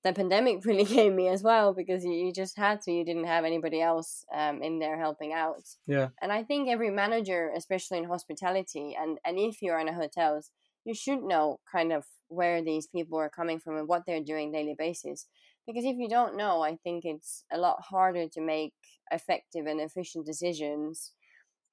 the 0.05 0.13
pandemic 0.13 0.65
really 0.65 0.85
gave 0.85 1.13
me 1.13 1.29
as 1.29 1.43
well 1.43 1.75
because 1.75 2.05
you, 2.05 2.13
you 2.13 2.33
just 2.33 2.57
had 2.57 2.81
to 2.83 2.93
you 2.93 3.05
didn't 3.05 3.27
have 3.27 3.45
anybody 3.45 3.81
else 3.81 4.25
um, 4.35 4.63
in 4.63 4.79
there 4.79 4.99
helping 4.99 5.33
out. 5.33 5.69
Yeah. 5.87 6.09
And 6.21 6.33
i 6.33 6.43
think 6.43 6.69
every 6.69 6.91
manager 6.91 7.51
especially 7.57 7.99
in 7.99 8.05
hospitality 8.05 8.97
and 9.01 9.19
and 9.25 9.39
if 9.39 9.63
you're 9.63 9.79
in 9.79 9.89
a 9.89 9.95
hotels 9.95 10.51
you 10.85 10.95
should 10.95 11.23
know 11.23 11.59
kind 11.71 11.93
of 11.93 12.05
where 12.29 12.63
these 12.63 12.87
people 12.87 13.19
are 13.19 13.31
coming 13.31 13.59
from 13.59 13.77
and 13.77 13.89
what 13.89 14.05
they're 14.07 14.23
doing 14.23 14.53
daily 14.53 14.75
basis. 14.79 15.27
Because 15.67 15.85
if 15.85 15.97
you 15.99 16.09
don't 16.09 16.37
know 16.37 16.63
i 16.63 16.77
think 16.77 17.05
it's 17.05 17.45
a 17.53 17.59
lot 17.59 17.77
harder 17.91 18.27
to 18.29 18.41
make 18.41 18.73
effective 19.11 19.67
and 19.67 19.81
efficient 19.81 20.27
decisions 20.27 21.13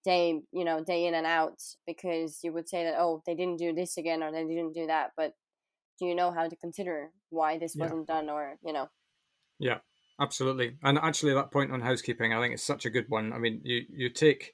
day 0.06 0.40
you 0.52 0.64
know 0.64 0.84
day 0.84 1.08
in 1.08 1.16
and 1.16 1.26
out 1.26 1.60
because 1.88 2.40
you 2.44 2.54
would 2.54 2.70
say 2.70 2.84
that 2.84 2.96
oh 2.98 3.22
they 3.26 3.36
didn't 3.36 3.58
do 3.58 3.74
this 3.74 3.98
again 3.98 4.22
or 4.22 4.32
they 4.32 4.44
didn't 4.46 4.74
do 4.74 4.86
that 4.86 5.12
but 5.18 5.34
do 6.00 6.06
you 6.06 6.16
know 6.16 6.32
how 6.32 6.48
to 6.48 6.56
consider 6.56 7.12
why 7.30 7.58
this 7.58 7.76
wasn't 7.76 8.08
done 8.08 8.30
or 8.30 8.58
you 8.64 8.74
know? 8.74 8.90
Yeah 9.60 9.80
absolutely. 10.20 10.78
And 10.84 10.98
actually 10.98 11.34
that 11.34 11.52
point 11.52 11.72
on 11.72 11.82
housekeeping 11.82 12.34
i 12.34 12.42
think 12.42 12.54
it's 12.54 12.64
such 12.64 12.86
a 12.86 12.90
good 12.90 13.10
one. 13.10 13.34
I 13.34 13.38
mean 13.38 13.62
you 13.64 13.84
you 13.90 14.10
take 14.10 14.54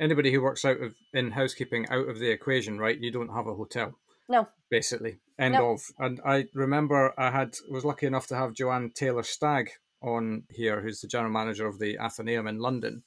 anybody 0.00 0.32
who 0.32 0.42
works 0.42 0.64
out 0.64 0.80
of 0.80 0.94
in 1.12 1.30
housekeeping 1.30 1.88
out 1.88 2.08
of 2.08 2.18
the 2.18 2.30
equation 2.30 2.78
right 2.78 2.98
you 2.98 3.10
don't 3.10 3.34
have 3.34 3.46
a 3.46 3.54
hotel 3.54 3.94
no. 4.28 4.48
basically 4.70 5.18
end 5.38 5.54
no. 5.54 5.72
of. 5.72 5.82
And 5.98 6.20
i 6.24 6.46
remember 6.54 7.14
i 7.18 7.30
had 7.30 7.54
was 7.70 7.84
lucky 7.84 8.06
enough 8.06 8.26
to 8.28 8.36
have 8.36 8.54
joanne 8.54 8.90
taylor 8.94 9.22
stagg 9.22 9.70
on 10.02 10.44
here 10.50 10.80
who's 10.80 11.00
the 11.00 11.08
general 11.08 11.32
manager 11.32 11.66
of 11.66 11.78
the 11.78 11.98
athenaeum 11.98 12.46
in 12.46 12.58
london. 12.58 13.02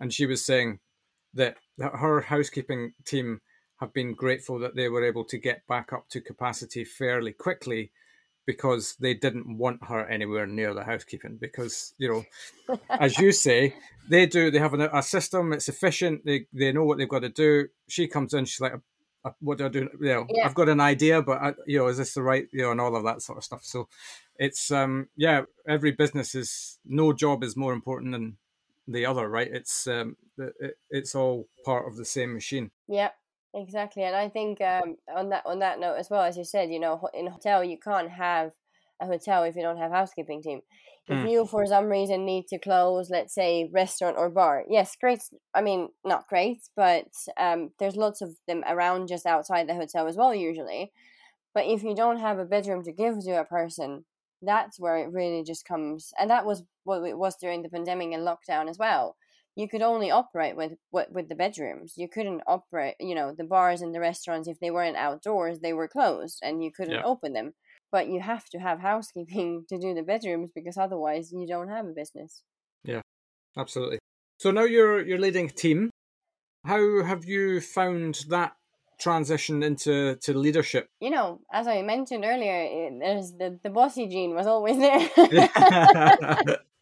And 0.00 0.12
she 0.12 0.26
was 0.26 0.44
saying 0.44 0.80
that, 1.34 1.56
that 1.78 1.92
her 1.96 2.20
housekeeping 2.20 2.94
team 3.04 3.40
have 3.80 3.92
been 3.92 4.14
grateful 4.14 4.58
that 4.58 4.76
they 4.76 4.88
were 4.88 5.04
able 5.04 5.24
to 5.24 5.38
get 5.38 5.66
back 5.66 5.92
up 5.92 6.08
to 6.08 6.20
capacity 6.20 6.84
fairly 6.84 7.32
quickly 7.32 7.90
because 8.46 8.94
they 9.00 9.14
didn't 9.14 9.56
want 9.56 9.84
her 9.84 10.06
anywhere 10.06 10.46
near 10.46 10.74
the 10.74 10.84
housekeeping 10.84 11.38
because 11.40 11.94
you 11.98 12.08
know 12.08 12.76
as 12.90 13.18
you 13.18 13.32
say 13.46 13.74
they 14.08 14.26
do 14.26 14.50
they 14.50 14.58
have 14.58 14.74
a, 14.74 14.90
a 14.92 15.02
system 15.02 15.52
it's 15.52 15.68
efficient 15.68 16.24
they 16.26 16.46
they 16.52 16.70
know 16.72 16.84
what 16.84 16.98
they've 16.98 17.08
got 17.08 17.22
to 17.22 17.28
do 17.28 17.66
she 17.88 18.06
comes 18.06 18.34
in 18.34 18.44
she's 18.44 18.60
like 18.60 18.74
uh, 19.24 19.30
what 19.40 19.58
do 19.58 19.64
I 19.64 19.68
do? 19.68 19.88
You 20.00 20.08
know, 20.08 20.26
yeah. 20.28 20.44
I've 20.44 20.54
got 20.54 20.68
an 20.68 20.80
idea, 20.80 21.22
but 21.22 21.40
I, 21.40 21.54
you 21.66 21.78
know, 21.78 21.86
is 21.86 21.96
this 21.96 22.14
the 22.14 22.22
right, 22.22 22.46
you 22.52 22.62
know, 22.62 22.72
and 22.72 22.80
all 22.80 22.94
of 22.94 23.04
that 23.04 23.22
sort 23.22 23.38
of 23.38 23.44
stuff. 23.44 23.64
So 23.64 23.88
it's, 24.36 24.70
um, 24.70 25.08
yeah, 25.16 25.42
every 25.66 25.92
business 25.92 26.34
is 26.34 26.78
no 26.84 27.12
job 27.12 27.42
is 27.42 27.56
more 27.56 27.72
important 27.72 28.12
than 28.12 28.36
the 28.86 29.06
other, 29.06 29.28
right? 29.28 29.48
It's, 29.50 29.86
um, 29.86 30.16
it, 30.36 30.76
it's 30.90 31.14
all 31.14 31.48
part 31.64 31.88
of 31.88 31.96
the 31.96 32.04
same 32.04 32.34
machine. 32.34 32.70
Yeah, 32.86 33.10
Exactly, 33.54 34.02
and 34.02 34.16
I 34.16 34.28
think 34.28 34.60
um, 34.60 34.96
on 35.14 35.28
that 35.28 35.46
on 35.46 35.60
that 35.60 35.78
note 35.78 35.94
as 35.94 36.10
well, 36.10 36.22
as 36.22 36.36
you 36.36 36.44
said, 36.44 36.70
you 36.70 36.80
know, 36.80 37.08
in 37.14 37.28
a 37.28 37.30
hotel 37.30 37.62
you 37.62 37.78
can't 37.78 38.10
have 38.10 38.50
a 39.00 39.06
hotel 39.06 39.44
if 39.44 39.54
you 39.54 39.62
don't 39.62 39.78
have 39.78 39.92
housekeeping 39.92 40.42
team. 40.42 40.60
If 41.06 41.18
mm. 41.18 41.30
you 41.30 41.46
for 41.46 41.64
some 41.66 41.86
reason 41.86 42.24
need 42.24 42.48
to 42.48 42.58
close, 42.58 43.10
let's 43.10 43.34
say 43.34 43.70
restaurant 43.72 44.16
or 44.18 44.28
bar, 44.28 44.64
yes, 44.68 44.96
great. 45.00 45.20
I 45.54 45.60
mean, 45.60 45.90
not 46.04 46.26
great, 46.28 46.62
but 46.74 47.08
um, 47.36 47.70
there's 47.78 47.94
lots 47.94 48.22
of 48.22 48.30
them 48.48 48.64
around 48.66 49.06
just 49.06 49.26
outside 49.26 49.68
the 49.68 49.74
hotel 49.74 50.08
as 50.08 50.16
well, 50.16 50.34
usually. 50.34 50.92
But 51.54 51.66
if 51.66 51.84
you 51.84 51.94
don't 51.94 52.18
have 52.18 52.38
a 52.38 52.44
bedroom 52.44 52.82
to 52.84 52.92
give 52.92 53.22
to 53.24 53.40
a 53.40 53.44
person, 53.44 54.04
that's 54.42 54.80
where 54.80 54.96
it 54.96 55.12
really 55.12 55.44
just 55.44 55.64
comes. 55.64 56.12
And 56.18 56.28
that 56.30 56.44
was 56.44 56.64
what 56.82 57.04
it 57.04 57.18
was 57.18 57.36
during 57.36 57.62
the 57.62 57.68
pandemic 57.68 58.12
and 58.12 58.26
lockdown 58.26 58.68
as 58.68 58.78
well 58.78 59.14
you 59.56 59.68
could 59.68 59.82
only 59.82 60.10
operate 60.10 60.56
with 60.56 60.72
what 60.90 61.12
with 61.12 61.28
the 61.28 61.34
bedrooms. 61.34 61.94
You 61.96 62.08
couldn't 62.08 62.42
operate, 62.46 62.96
you 62.98 63.14
know, 63.14 63.32
the 63.36 63.44
bars 63.44 63.82
and 63.82 63.94
the 63.94 64.00
restaurants 64.00 64.48
if 64.48 64.58
they 64.60 64.70
weren't 64.70 64.96
outdoors, 64.96 65.60
they 65.60 65.72
were 65.72 65.88
closed 65.88 66.40
and 66.42 66.62
you 66.62 66.72
couldn't 66.72 66.94
yeah. 66.94 67.04
open 67.04 67.32
them. 67.32 67.54
But 67.92 68.08
you 68.08 68.20
have 68.20 68.48
to 68.50 68.58
have 68.58 68.80
housekeeping 68.80 69.66
to 69.68 69.78
do 69.78 69.94
the 69.94 70.02
bedrooms 70.02 70.50
because 70.54 70.76
otherwise 70.76 71.32
you 71.32 71.46
don't 71.46 71.68
have 71.68 71.86
a 71.86 71.92
business. 71.92 72.42
Yeah, 72.82 73.02
absolutely. 73.56 73.98
So 74.38 74.50
now 74.50 74.64
you're 74.64 75.04
you're 75.04 75.20
leading 75.20 75.46
a 75.46 75.52
team. 75.52 75.90
How 76.64 77.02
have 77.04 77.24
you 77.24 77.60
found 77.60 78.24
that 78.28 78.56
transition 78.98 79.62
into 79.62 80.16
to 80.16 80.34
leadership? 80.36 80.86
You 81.00 81.10
know, 81.10 81.40
as 81.52 81.68
I 81.68 81.82
mentioned 81.82 82.24
earlier, 82.24 82.68
eh, 82.70 82.90
there's 82.98 83.32
the 83.32 83.60
the 83.62 83.70
bossy 83.70 84.08
gene 84.08 84.34
was 84.34 84.46
always 84.46 84.78
there. 84.78 86.58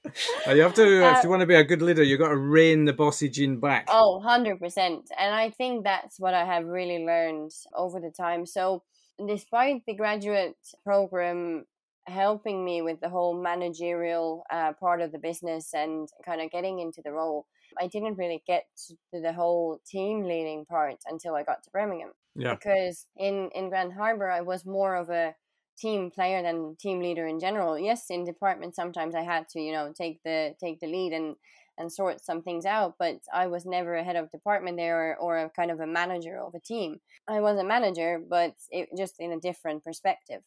you 0.48 0.62
have 0.62 0.74
to, 0.74 1.06
uh, 1.06 1.18
if 1.18 1.24
you 1.24 1.30
want 1.30 1.40
to 1.40 1.46
be 1.46 1.54
a 1.54 1.64
good 1.64 1.82
leader, 1.82 2.02
you've 2.02 2.18
got 2.18 2.28
to 2.28 2.36
rein 2.36 2.84
the 2.84 2.92
bossy 2.92 3.28
gene 3.28 3.60
back. 3.60 3.86
Oh, 3.88 4.22
100%. 4.24 4.58
And 4.86 5.34
I 5.34 5.50
think 5.50 5.84
that's 5.84 6.18
what 6.18 6.34
I 6.34 6.44
have 6.44 6.64
really 6.66 7.04
learned 7.04 7.52
over 7.76 8.00
the 8.00 8.10
time. 8.10 8.46
So, 8.46 8.82
despite 9.26 9.82
the 9.86 9.94
graduate 9.94 10.56
program 10.84 11.64
helping 12.06 12.64
me 12.64 12.82
with 12.82 13.00
the 13.00 13.08
whole 13.08 13.40
managerial 13.40 14.44
uh, 14.50 14.72
part 14.72 15.00
of 15.00 15.12
the 15.12 15.18
business 15.18 15.72
and 15.72 16.08
kind 16.24 16.40
of 16.40 16.50
getting 16.50 16.80
into 16.80 17.00
the 17.04 17.12
role, 17.12 17.46
I 17.80 17.86
didn't 17.86 18.18
really 18.18 18.42
get 18.46 18.64
to 18.86 19.20
the 19.20 19.32
whole 19.32 19.80
team 19.86 20.24
leading 20.24 20.64
part 20.64 20.96
until 21.06 21.34
I 21.34 21.42
got 21.42 21.62
to 21.64 21.70
Birmingham. 21.70 22.10
Yeah. 22.34 22.54
Because 22.54 23.06
in, 23.16 23.50
in 23.54 23.68
Grand 23.68 23.92
Harbor, 23.92 24.30
I 24.30 24.40
was 24.40 24.66
more 24.66 24.96
of 24.96 25.10
a 25.10 25.34
team 25.78 26.10
player 26.10 26.42
than 26.42 26.76
team 26.78 27.00
leader 27.00 27.26
in 27.26 27.40
general. 27.40 27.78
Yes, 27.78 28.06
in 28.10 28.24
department 28.24 28.74
sometimes 28.74 29.14
I 29.14 29.22
had 29.22 29.48
to, 29.50 29.60
you 29.60 29.72
know, 29.72 29.92
take 29.96 30.22
the 30.24 30.54
take 30.60 30.80
the 30.80 30.86
lead 30.86 31.12
and 31.12 31.36
and 31.78 31.92
sort 31.92 32.22
some 32.22 32.42
things 32.42 32.66
out, 32.66 32.96
but 32.98 33.20
I 33.32 33.46
was 33.46 33.64
never 33.64 33.94
a 33.94 34.04
head 34.04 34.16
of 34.16 34.30
department 34.30 34.76
there 34.76 35.12
or, 35.12 35.16
or 35.16 35.38
a 35.38 35.50
kind 35.50 35.70
of 35.70 35.80
a 35.80 35.86
manager 35.86 36.38
of 36.38 36.54
a 36.54 36.60
team. 36.60 37.00
I 37.26 37.40
was 37.40 37.58
a 37.58 37.64
manager, 37.64 38.20
but 38.28 38.54
it 38.70 38.90
just 38.96 39.14
in 39.18 39.32
a 39.32 39.40
different 39.40 39.82
perspective. 39.82 40.42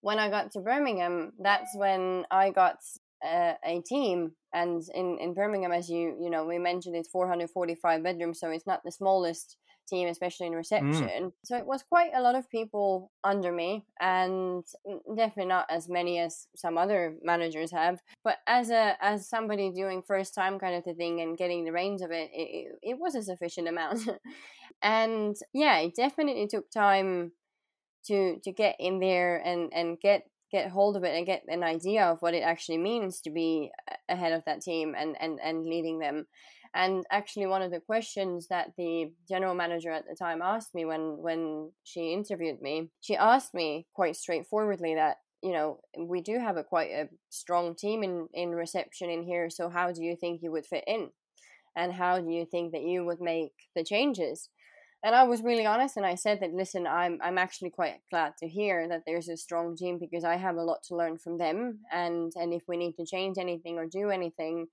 When 0.00 0.18
I 0.18 0.30
got 0.30 0.52
to 0.52 0.60
Birmingham, 0.60 1.32
that's 1.38 1.76
when 1.76 2.24
I 2.30 2.50
got 2.50 2.78
a, 3.24 3.54
a, 3.64 3.82
team 3.82 4.32
and 4.52 4.82
in, 4.94 5.18
in 5.20 5.34
birmingham 5.34 5.72
as 5.72 5.88
you 5.88 6.16
you 6.20 6.30
know 6.30 6.44
we 6.44 6.58
mentioned 6.58 6.96
it's 6.96 7.08
445 7.08 8.02
bedrooms 8.02 8.40
so 8.40 8.50
it's 8.50 8.66
not 8.66 8.82
the 8.84 8.92
smallest 8.92 9.56
team 9.88 10.08
especially 10.08 10.46
in 10.46 10.52
mm. 10.52 10.56
reception 10.56 11.08
mm. 11.08 11.32
so 11.44 11.56
it 11.56 11.66
was 11.66 11.82
quite 11.82 12.10
a 12.14 12.22
lot 12.22 12.34
of 12.34 12.48
people 12.48 13.10
under 13.24 13.52
me 13.52 13.84
and 14.00 14.64
definitely 15.16 15.46
not 15.46 15.66
as 15.68 15.88
many 15.88 16.18
as 16.18 16.46
some 16.56 16.78
other 16.78 17.16
managers 17.22 17.72
have 17.72 18.00
but 18.22 18.38
as 18.46 18.70
a 18.70 18.96
as 19.00 19.28
somebody 19.28 19.70
doing 19.70 20.02
first 20.02 20.34
time 20.34 20.58
kind 20.58 20.74
of 20.74 20.84
the 20.84 20.94
thing 20.94 21.20
and 21.20 21.36
getting 21.36 21.64
the 21.64 21.72
reins 21.72 22.02
of 22.02 22.10
it 22.10 22.30
it, 22.32 22.78
it 22.82 22.98
was 22.98 23.14
a 23.14 23.22
sufficient 23.22 23.68
amount 23.68 24.08
and 24.82 25.36
yeah 25.52 25.78
it 25.78 25.94
definitely 25.94 26.46
took 26.46 26.70
time 26.70 27.32
to 28.06 28.38
to 28.42 28.52
get 28.52 28.76
in 28.78 29.00
there 29.00 29.36
and 29.36 29.72
and 29.74 30.00
get 30.00 30.22
get 30.50 30.70
hold 30.70 30.96
of 30.96 31.04
it 31.04 31.16
and 31.16 31.26
get 31.26 31.44
an 31.48 31.62
idea 31.62 32.04
of 32.04 32.20
what 32.20 32.34
it 32.34 32.42
actually 32.42 32.78
means 32.78 33.20
to 33.20 33.30
be 33.30 33.70
ahead 34.08 34.32
of 34.32 34.44
that 34.46 34.60
team 34.62 34.94
and 34.96 35.16
and 35.20 35.38
and 35.42 35.64
leading 35.64 35.98
them. 35.98 36.26
And 36.72 37.04
actually 37.10 37.46
one 37.46 37.62
of 37.62 37.72
the 37.72 37.80
questions 37.80 38.46
that 38.48 38.72
the 38.76 39.12
general 39.28 39.54
manager 39.54 39.90
at 39.90 40.04
the 40.08 40.14
time 40.14 40.40
asked 40.42 40.74
me 40.74 40.84
when 40.84 41.18
when 41.18 41.72
she 41.82 42.12
interviewed 42.12 42.62
me 42.62 42.90
she 43.00 43.16
asked 43.16 43.54
me 43.54 43.86
quite 43.92 44.16
straightforwardly 44.16 44.94
that 44.94 45.16
you 45.42 45.52
know 45.52 45.80
we 45.98 46.20
do 46.20 46.38
have 46.38 46.56
a 46.56 46.62
quite 46.64 46.90
a 46.90 47.08
strong 47.28 47.74
team 47.74 48.04
in 48.04 48.28
in 48.32 48.50
reception 48.50 49.10
in 49.10 49.24
here 49.24 49.50
so 49.50 49.68
how 49.68 49.90
do 49.90 50.02
you 50.02 50.14
think 50.16 50.42
you 50.42 50.52
would 50.52 50.66
fit 50.66 50.84
in? 50.86 51.10
And 51.76 51.92
how 51.92 52.20
do 52.20 52.30
you 52.30 52.44
think 52.44 52.72
that 52.72 52.82
you 52.82 53.04
would 53.04 53.20
make 53.20 53.52
the 53.76 53.84
changes 53.84 54.48
and 55.02 55.14
I 55.14 55.22
was 55.24 55.42
really 55.42 55.66
honest 55.66 55.96
and 55.96 56.04
I 56.04 56.14
said 56.14 56.40
that 56.40 56.52
listen 56.52 56.86
I'm 56.86 57.18
I'm 57.22 57.38
actually 57.38 57.70
quite 57.70 58.00
glad 58.10 58.36
to 58.38 58.48
hear 58.48 58.88
that 58.88 59.02
there's 59.06 59.28
a 59.28 59.36
strong 59.36 59.76
team 59.76 59.98
because 59.98 60.24
I 60.24 60.36
have 60.36 60.56
a 60.56 60.62
lot 60.62 60.82
to 60.88 60.96
learn 60.96 61.18
from 61.18 61.38
them 61.38 61.80
and 61.92 62.32
and 62.36 62.52
if 62.52 62.62
we 62.68 62.76
need 62.76 62.94
to 62.96 63.06
change 63.06 63.38
anything 63.38 63.78
or 63.78 63.86
do 63.86 64.10
anything 64.10 64.68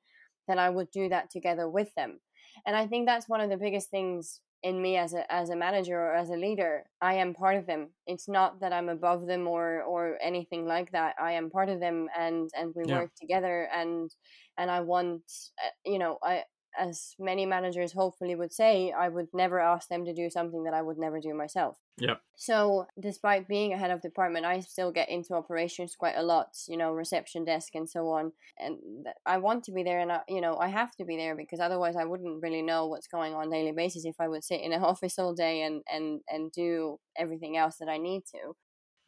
then 0.47 0.59
I 0.59 0.69
would 0.69 0.89
do 0.91 1.09
that 1.09 1.29
together 1.29 1.69
with 1.69 1.93
them. 1.95 2.19
And 2.65 2.75
I 2.75 2.87
think 2.87 3.05
that's 3.05 3.29
one 3.29 3.41
of 3.41 3.49
the 3.49 3.57
biggest 3.57 3.89
things 3.91 4.41
in 4.63 4.81
me 4.81 4.97
as 4.97 5.13
a 5.13 5.31
as 5.31 5.51
a 5.51 5.55
manager 5.55 5.99
or 5.99 6.15
as 6.15 6.29
a 6.29 6.35
leader. 6.35 6.83
I 6.99 7.15
am 7.15 7.35
part 7.35 7.57
of 7.57 7.67
them. 7.67 7.89
It's 8.07 8.27
not 8.27 8.59
that 8.61 8.73
I'm 8.73 8.89
above 8.89 9.27
them 9.27 9.47
or 9.47 9.83
or 9.83 10.17
anything 10.21 10.65
like 10.65 10.91
that. 10.91 11.15
I 11.21 11.33
am 11.33 11.51
part 11.51 11.69
of 11.69 11.79
them 11.79 12.07
and 12.17 12.49
and 12.57 12.73
we 12.75 12.85
yeah. 12.85 12.99
work 12.99 13.11
together 13.19 13.69
and 13.73 14.09
and 14.57 14.71
I 14.71 14.81
want 14.81 15.21
uh, 15.63 15.69
you 15.85 15.99
know 15.99 16.17
I 16.23 16.43
as 16.77 17.15
many 17.19 17.45
managers 17.45 17.93
hopefully 17.93 18.35
would 18.35 18.53
say, 18.53 18.91
I 18.91 19.09
would 19.09 19.27
never 19.33 19.59
ask 19.59 19.89
them 19.89 20.05
to 20.05 20.13
do 20.13 20.29
something 20.29 20.63
that 20.63 20.73
I 20.73 20.81
would 20.81 20.97
never 20.97 21.19
do 21.19 21.33
myself. 21.33 21.77
Yeah. 21.97 22.15
So, 22.35 22.85
despite 22.99 23.47
being 23.47 23.73
a 23.73 23.77
head 23.77 23.91
of 23.91 24.01
department, 24.01 24.45
I 24.45 24.59
still 24.59 24.91
get 24.91 25.09
into 25.09 25.33
operations 25.33 25.95
quite 25.97 26.15
a 26.15 26.23
lot, 26.23 26.55
you 26.67 26.77
know, 26.77 26.91
reception 26.91 27.43
desk 27.43 27.73
and 27.75 27.89
so 27.89 28.09
on. 28.09 28.31
And 28.59 28.77
I 29.25 29.37
want 29.37 29.63
to 29.65 29.71
be 29.71 29.83
there 29.83 29.99
and, 29.99 30.11
I, 30.11 30.21
you 30.27 30.41
know, 30.41 30.57
I 30.57 30.67
have 30.67 30.95
to 30.97 31.05
be 31.05 31.17
there 31.17 31.35
because 31.35 31.59
otherwise 31.59 31.95
I 31.95 32.05
wouldn't 32.05 32.41
really 32.41 32.61
know 32.61 32.87
what's 32.87 33.07
going 33.07 33.33
on 33.33 33.49
daily 33.49 33.71
basis 33.71 34.05
if 34.05 34.15
I 34.19 34.27
would 34.27 34.43
sit 34.43 34.61
in 34.61 34.73
an 34.73 34.83
office 34.83 35.17
all 35.17 35.33
day 35.33 35.63
and, 35.63 35.81
and, 35.91 36.21
and 36.29 36.51
do 36.51 36.99
everything 37.17 37.57
else 37.57 37.77
that 37.77 37.89
I 37.89 37.97
need 37.97 38.23
to. 38.31 38.53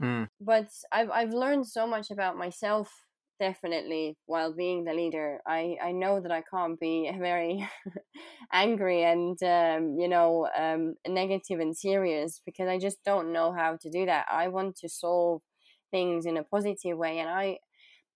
Mm. 0.02 0.28
But 0.42 0.70
I've, 0.92 1.12
I've 1.12 1.34
learned 1.34 1.68
so 1.68 1.86
much 1.86 2.10
about 2.10 2.38
myself 2.38 2.90
definitely 3.40 4.18
while 4.26 4.54
being 4.54 4.84
the 4.84 4.94
leader 4.94 5.40
i 5.48 5.78
i 5.82 5.92
know 5.92 6.20
that 6.20 6.32
i 6.32 6.42
can't 6.42 6.80
be 6.80 7.10
very 7.20 7.68
angry 8.52 9.04
and 9.04 9.42
um, 9.44 9.98
you 10.00 10.08
know 10.08 10.48
um, 10.58 10.96
negative 11.08 11.60
and 11.60 11.76
serious 11.78 12.42
because 12.46 12.68
i 12.68 12.78
just 12.78 13.04
don't 13.06 13.32
know 13.34 13.52
how 13.54 13.78
to 13.78 13.90
do 13.90 14.06
that. 14.06 14.26
I 14.32 14.48
want 14.50 14.76
to 14.78 14.90
solve 14.90 15.42
things 15.92 16.26
in 16.26 16.38
a 16.38 16.44
positive 16.44 16.98
way 16.98 17.20
and 17.20 17.30
i 17.30 17.58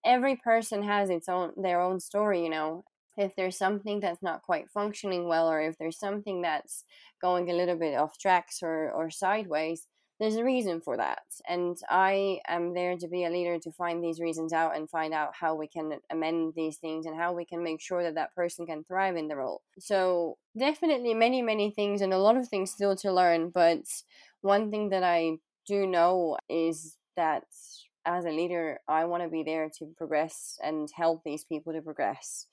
every 0.06 0.36
person 0.36 0.84
has 0.84 1.10
its 1.10 1.30
own 1.30 1.54
their 1.58 1.82
own 1.82 2.00
story 2.00 2.44
you 2.44 2.50
know. 2.50 2.84
If 3.16 3.36
there's 3.36 3.58
something 3.60 4.00
that's 4.00 4.24
not 4.24 4.42
quite 4.42 4.72
functioning 4.74 5.28
well 5.28 5.48
or 5.48 5.62
if 5.62 5.78
there's 5.78 6.00
something 6.00 6.42
that's 6.42 6.84
going 7.22 7.50
a 7.50 7.54
little 7.54 7.76
bit 7.78 7.96
off 7.96 8.18
tracks 8.18 8.60
or 8.64 8.92
or 8.92 9.12
sideways 9.12 9.88
there's 10.24 10.38
a 10.38 10.44
reason 10.44 10.80
for 10.80 10.96
that. 10.96 11.24
And 11.50 11.78
I 11.90 12.40
am 12.48 12.74
there 12.74 12.96
to 12.96 13.08
be 13.10 13.26
a 13.26 13.30
leader 13.30 13.60
to 13.60 13.72
find 13.74 14.02
these 14.02 14.22
reasons 14.22 14.54
out 14.54 14.74
and 14.74 14.90
find 14.90 15.14
out 15.14 15.34
how 15.38 15.54
we 15.54 15.68
can 15.68 16.00
amend 16.10 16.54
these 16.56 16.78
things 16.78 17.06
and 17.06 17.16
how 17.16 17.34
we 17.34 17.44
can 17.44 17.62
make 17.62 17.82
sure 17.82 18.02
that 18.04 18.16
that 18.16 18.34
person 18.34 18.66
can 18.66 18.86
thrive 18.86 19.18
in 19.18 19.28
the 19.28 19.36
role. 19.36 19.62
So, 19.80 20.38
definitely 20.58 21.14
many, 21.14 21.42
many 21.42 21.72
things 21.72 22.02
and 22.02 22.14
a 22.14 22.18
lot 22.18 22.38
of 22.38 22.48
things 22.48 22.72
still 22.72 22.96
to 22.98 23.12
learn. 23.12 23.50
But 23.50 23.84
one 24.40 24.72
thing 24.72 24.90
that 24.90 25.04
I 25.04 25.40
do 25.68 25.86
know 25.86 26.38
is 26.48 26.96
that 27.18 27.44
as 28.06 28.24
a 28.24 28.30
leader, 28.30 28.80
I 28.88 29.04
want 29.04 29.24
to 29.24 29.30
be 29.30 29.44
there 29.44 29.70
to 29.80 29.94
progress 29.98 30.58
and 30.64 30.88
help 30.96 31.24
these 31.26 31.44
people 31.44 31.74
to 31.74 31.82
progress 31.82 32.48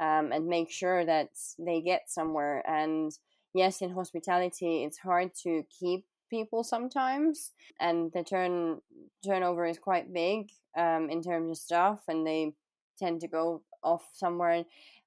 um, 0.00 0.32
and 0.32 0.46
make 0.46 0.72
sure 0.72 1.04
that 1.04 1.30
they 1.56 1.80
get 1.82 2.10
somewhere. 2.10 2.64
And 2.68 3.12
yes, 3.54 3.80
in 3.80 3.90
hospitality, 3.90 4.82
it's 4.82 4.98
hard 4.98 5.30
to 5.44 5.62
keep 5.78 6.04
people 6.32 6.64
sometimes, 6.64 7.52
and 7.78 8.10
the 8.14 8.24
turn 8.24 8.80
turnover 9.24 9.66
is 9.66 9.78
quite 9.78 10.12
big 10.12 10.50
um, 10.76 11.10
in 11.10 11.22
terms 11.22 11.50
of 11.50 11.58
stuff, 11.58 12.00
and 12.08 12.26
they 12.26 12.54
tend 12.98 13.20
to 13.20 13.28
go 13.28 13.62
off 13.84 14.04
somewhere. 14.14 14.64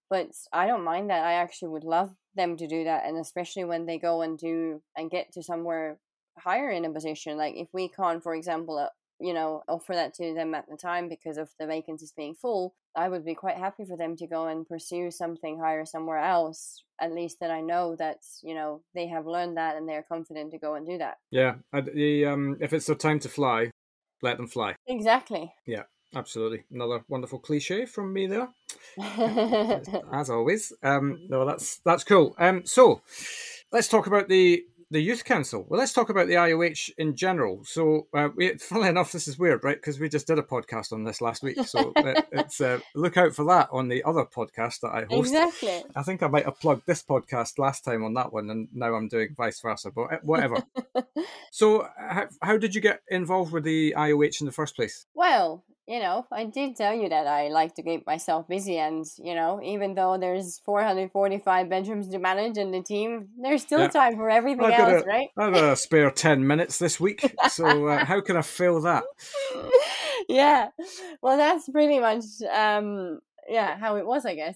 But 0.10 0.30
I 0.54 0.68
don't 0.68 0.84
mind 0.84 1.10
that. 1.10 1.26
I 1.26 1.34
actually 1.34 1.70
would 1.70 1.84
love 1.84 2.12
them 2.36 2.56
to 2.58 2.68
do 2.68 2.84
that, 2.84 3.06
and 3.06 3.18
especially 3.18 3.66
when 3.66 3.88
they 3.88 3.98
go 3.98 4.22
and 4.22 4.38
do 4.38 4.82
and 4.96 5.10
get 5.10 5.34
to 5.34 5.42
somewhere 5.42 5.98
higher 6.38 6.70
in 6.70 6.86
a 6.86 6.92
position. 6.92 7.38
Like 7.38 7.56
if 7.56 7.70
we 7.74 7.90
can't, 7.90 8.22
for 8.22 8.36
example, 8.36 8.78
uh, 8.78 8.90
you 9.20 9.34
know, 9.34 9.64
offer 9.68 9.94
that 9.94 10.14
to 10.16 10.36
them 10.36 10.54
at 10.54 10.70
the 10.70 10.78
time 10.78 11.10
because 11.10 11.38
of 11.38 11.50
the 11.60 11.66
vacancies 11.66 12.14
being 12.16 12.36
full, 12.36 12.76
I 12.96 13.10
would 13.10 13.26
be 13.26 13.36
quite 13.36 13.58
happy 13.58 13.86
for 13.86 13.98
them 13.98 14.16
to 14.18 14.28
go 14.28 14.48
and 14.48 14.68
pursue 14.68 15.12
something 15.12 15.60
higher 15.60 15.86
somewhere 15.86 16.20
else. 16.20 16.84
At 17.00 17.14
least 17.14 17.40
that 17.42 17.52
I 17.52 17.62
know 17.62 17.96
that 17.98 18.20
you 18.42 18.56
know 18.56 18.82
they 18.94 19.08
have 19.08 19.26
learned 19.26 19.58
that 19.58 19.76
and 19.76 19.88
they're 19.88 20.06
confident 20.08 20.52
to 20.52 20.60
go 20.60 20.76
and 20.76 20.86
do 20.86 20.98
that. 20.98 21.18
Yeah, 21.32 21.56
the 21.74 22.26
um, 22.26 22.58
if 22.62 22.74
it's 22.74 22.86
their 22.86 22.96
time 22.96 23.20
to 23.20 23.30
fly, 23.30 23.72
let 24.22 24.38
them 24.38 24.48
fly. 24.48 24.76
Exactly. 24.88 25.54
Yeah, 25.66 25.84
absolutely. 26.16 26.64
Another 26.72 27.04
wonderful 27.10 27.40
cliche 27.40 27.86
from 27.86 28.14
me 28.14 28.28
there, 28.28 28.50
as 30.14 30.30
always. 30.30 30.72
Um, 30.82 31.20
no, 31.30 31.46
that's 31.46 31.80
that's 31.86 32.04
cool. 32.04 32.36
Um, 32.38 32.66
so 32.66 33.02
let's 33.72 33.88
talk 33.88 34.08
about 34.08 34.30
the 34.30 34.64
the 34.92 35.00
youth 35.00 35.26
council. 35.26 35.66
Well, 35.68 35.80
let's 35.80 35.94
talk 35.94 36.10
about 36.10 36.28
the 36.28 36.36
IOH 36.36 36.92
in 36.98 37.16
general. 37.16 37.64
So, 37.66 38.08
uh, 38.14 38.30
we, 38.36 38.58
funnily 38.58 38.90
enough, 38.90 39.12
this 39.12 39.28
is 39.28 39.40
weird, 39.40 39.64
right? 39.64 39.78
Because 39.78 40.00
we 40.00 40.10
just 40.10 40.28
did 40.28 40.40
a 40.40 40.44
podcast 40.44 40.94
on 40.94 41.04
this 41.04 41.22
last 41.22 41.44
week. 41.44 41.60
So, 41.66 41.92
uh, 41.96 42.22
it's 42.32 42.62
uh, 42.62 42.80
look 42.94 43.18
out 43.18 43.34
for 43.34 43.46
that 43.46 43.70
on 43.72 43.88
the 43.88 44.04
other 44.04 44.26
podcast 44.26 44.82
that 44.82 44.94
I 44.94 45.06
host. 45.10 45.32
Exactly. 45.32 45.84
I 45.96 46.04
think 46.04 46.22
I 46.22 46.28
might 46.28 46.46
have 46.46 46.60
plugged 46.60 46.86
this 46.86 47.04
podcast 47.04 47.58
last 47.58 47.84
time 47.84 48.04
on 48.04 48.14
that 48.14 48.32
one, 48.32 48.50
and 48.50 48.68
now 48.74 48.94
I'm 48.94 49.08
doing 49.08 49.30
vice 49.36 49.60
versa. 49.60 49.92
But 49.92 50.14
uh, 50.14 50.18
whatever. 50.24 50.64
so, 51.52 51.88
how, 51.98 52.28
how 52.42 52.58
did 52.58 52.76
you 52.76 52.82
get 52.82 53.02
involved 53.10 53.52
with 53.52 53.64
the 53.64 53.96
IOH 53.98 54.42
in 54.42 54.46
the 54.46 54.52
first 54.52 54.76
place? 54.76 55.06
Well, 55.14 55.64
you 55.88 56.00
know, 56.00 56.26
I 56.32 56.46
did 56.46 56.76
tell 56.76 56.96
you 56.96 57.10
that 57.10 57.28
I 57.28 57.50
like 57.50 57.76
to 57.76 57.84
keep 57.84 58.08
myself 58.08 58.48
busy, 58.48 58.78
and 58.78 59.06
you 59.18 59.36
know, 59.36 59.62
even 59.64 59.94
though 59.94 60.18
there's 60.18 60.60
445 60.66 61.70
bedrooms 61.70 62.10
to 62.10 62.20
manage 62.20 62.58
in 62.58 62.72
the 62.72 62.82
team, 62.82 63.30
there's 63.40 63.62
still 63.62 63.82
yeah. 63.82 63.88
time 63.90 64.16
for 64.16 64.30
everything 64.30 64.72
else, 64.72 65.04
a, 65.04 65.06
right? 65.06 65.28
I 65.38 65.46
have 65.46 65.56
a 65.56 65.76
spare 65.76 66.10
10 66.10 66.46
minutes 66.46 66.80
this 66.80 67.00
week, 67.00 67.36
so 67.50 67.88
uh, 67.88 68.04
how 68.06 68.20
can 68.22 68.36
I 68.36 68.42
fill 68.42 68.82
that? 68.82 69.04
yeah, 70.28 70.70
well, 71.22 71.38
that's 71.38 71.70
pretty 71.70 72.00
much, 72.00 72.26
um, 72.52 73.20
yeah, 73.48 73.78
how 73.78 73.98
it 73.98 74.08
was, 74.08 74.26
I 74.26 74.34
guess. 74.34 74.56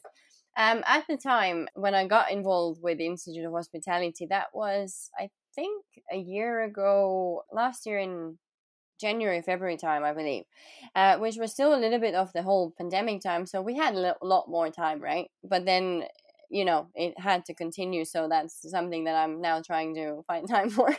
Um, 0.57 0.83
at 0.87 1.05
the 1.07 1.15
time 1.15 1.67
when 1.75 1.93
I 1.93 2.07
got 2.07 2.31
involved 2.31 2.81
with 2.81 2.97
the 2.97 3.05
Institute 3.05 3.45
of 3.45 3.53
Hospitality, 3.53 4.25
that 4.29 4.47
was, 4.51 5.11
I 5.17 5.29
think, 5.53 5.85
a 6.11 6.17
year 6.17 6.63
ago, 6.63 7.43
last 7.53 7.85
year 7.85 7.99
in 7.99 8.39
January, 8.99 9.41
February 9.41 9.77
time, 9.77 10.03
I 10.03 10.13
believe, 10.13 10.43
uh, 10.95 11.17
which 11.17 11.37
was 11.37 11.51
still 11.51 11.73
a 11.73 11.79
little 11.79 11.99
bit 11.99 12.15
of 12.15 12.31
the 12.33 12.43
whole 12.43 12.73
pandemic 12.77 13.21
time. 13.21 13.45
So 13.45 13.61
we 13.61 13.75
had 13.75 13.95
a 13.95 14.15
lot 14.21 14.49
more 14.49 14.69
time, 14.69 15.01
right? 15.01 15.29
But 15.43 15.65
then 15.65 16.05
you 16.49 16.65
know 16.65 16.87
it 16.95 17.13
had 17.19 17.45
to 17.45 17.53
continue 17.53 18.03
so 18.03 18.27
that's 18.27 18.69
something 18.69 19.03
that 19.03 19.15
i'm 19.15 19.39
now 19.39 19.61
trying 19.61 19.93
to 19.93 20.23
find 20.27 20.49
time 20.55 20.69
for 20.69 20.95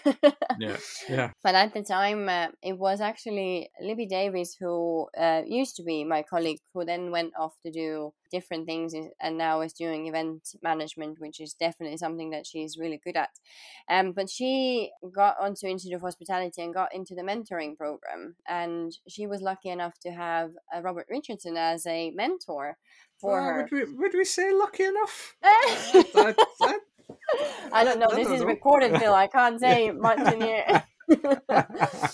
yeah 0.58 0.76
yeah 1.08 1.30
but 1.42 1.54
at 1.54 1.74
the 1.74 1.82
time 1.82 2.28
uh, 2.28 2.48
it 2.62 2.78
was 2.78 3.00
actually 3.00 3.68
libby 3.80 4.06
davis 4.06 4.56
who 4.58 5.08
uh, 5.18 5.42
used 5.46 5.76
to 5.76 5.82
be 5.82 6.04
my 6.04 6.22
colleague 6.22 6.60
who 6.72 6.84
then 6.84 7.10
went 7.10 7.32
off 7.38 7.54
to 7.64 7.70
do 7.72 8.12
different 8.30 8.66
things 8.66 8.94
and 9.20 9.38
now 9.38 9.60
is 9.60 9.72
doing 9.72 10.06
event 10.06 10.54
management 10.62 11.20
which 11.20 11.40
is 11.40 11.54
definitely 11.54 11.96
something 11.96 12.30
that 12.30 12.46
she's 12.46 12.78
really 12.78 13.00
good 13.02 13.16
at 13.16 13.30
um, 13.88 14.12
but 14.12 14.28
she 14.28 14.90
got 15.14 15.36
onto 15.40 15.66
institute 15.66 15.96
of 15.96 16.02
hospitality 16.02 16.62
and 16.62 16.74
got 16.74 16.94
into 16.94 17.14
the 17.14 17.22
mentoring 17.22 17.76
program 17.76 18.34
and 18.48 18.96
she 19.08 19.26
was 19.26 19.40
lucky 19.40 19.68
enough 19.68 19.98
to 20.00 20.10
have 20.10 20.50
uh, 20.74 20.80
robert 20.80 21.06
richardson 21.10 21.56
as 21.56 21.86
a 21.86 22.10
mentor 22.12 22.76
for 23.20 23.40
her. 23.40 23.62
Would 23.62 23.70
we, 23.70 23.94
would 23.94 24.14
we 24.14 24.24
say 24.24 24.52
lucky 24.52 24.84
enough? 24.84 25.36
I, 27.72 27.84
don't 27.84 27.98
know. 28.00 28.08
I 28.10 28.16
this 28.16 28.26
don't 28.26 28.34
is 28.34 28.40
know. 28.40 28.46
recorded, 28.46 28.98
Phil. 28.98 29.14
I 29.14 29.26
can't 29.26 29.60
say 29.66 29.90
much 29.90 30.32
in 30.32 30.40
here. 30.40 30.84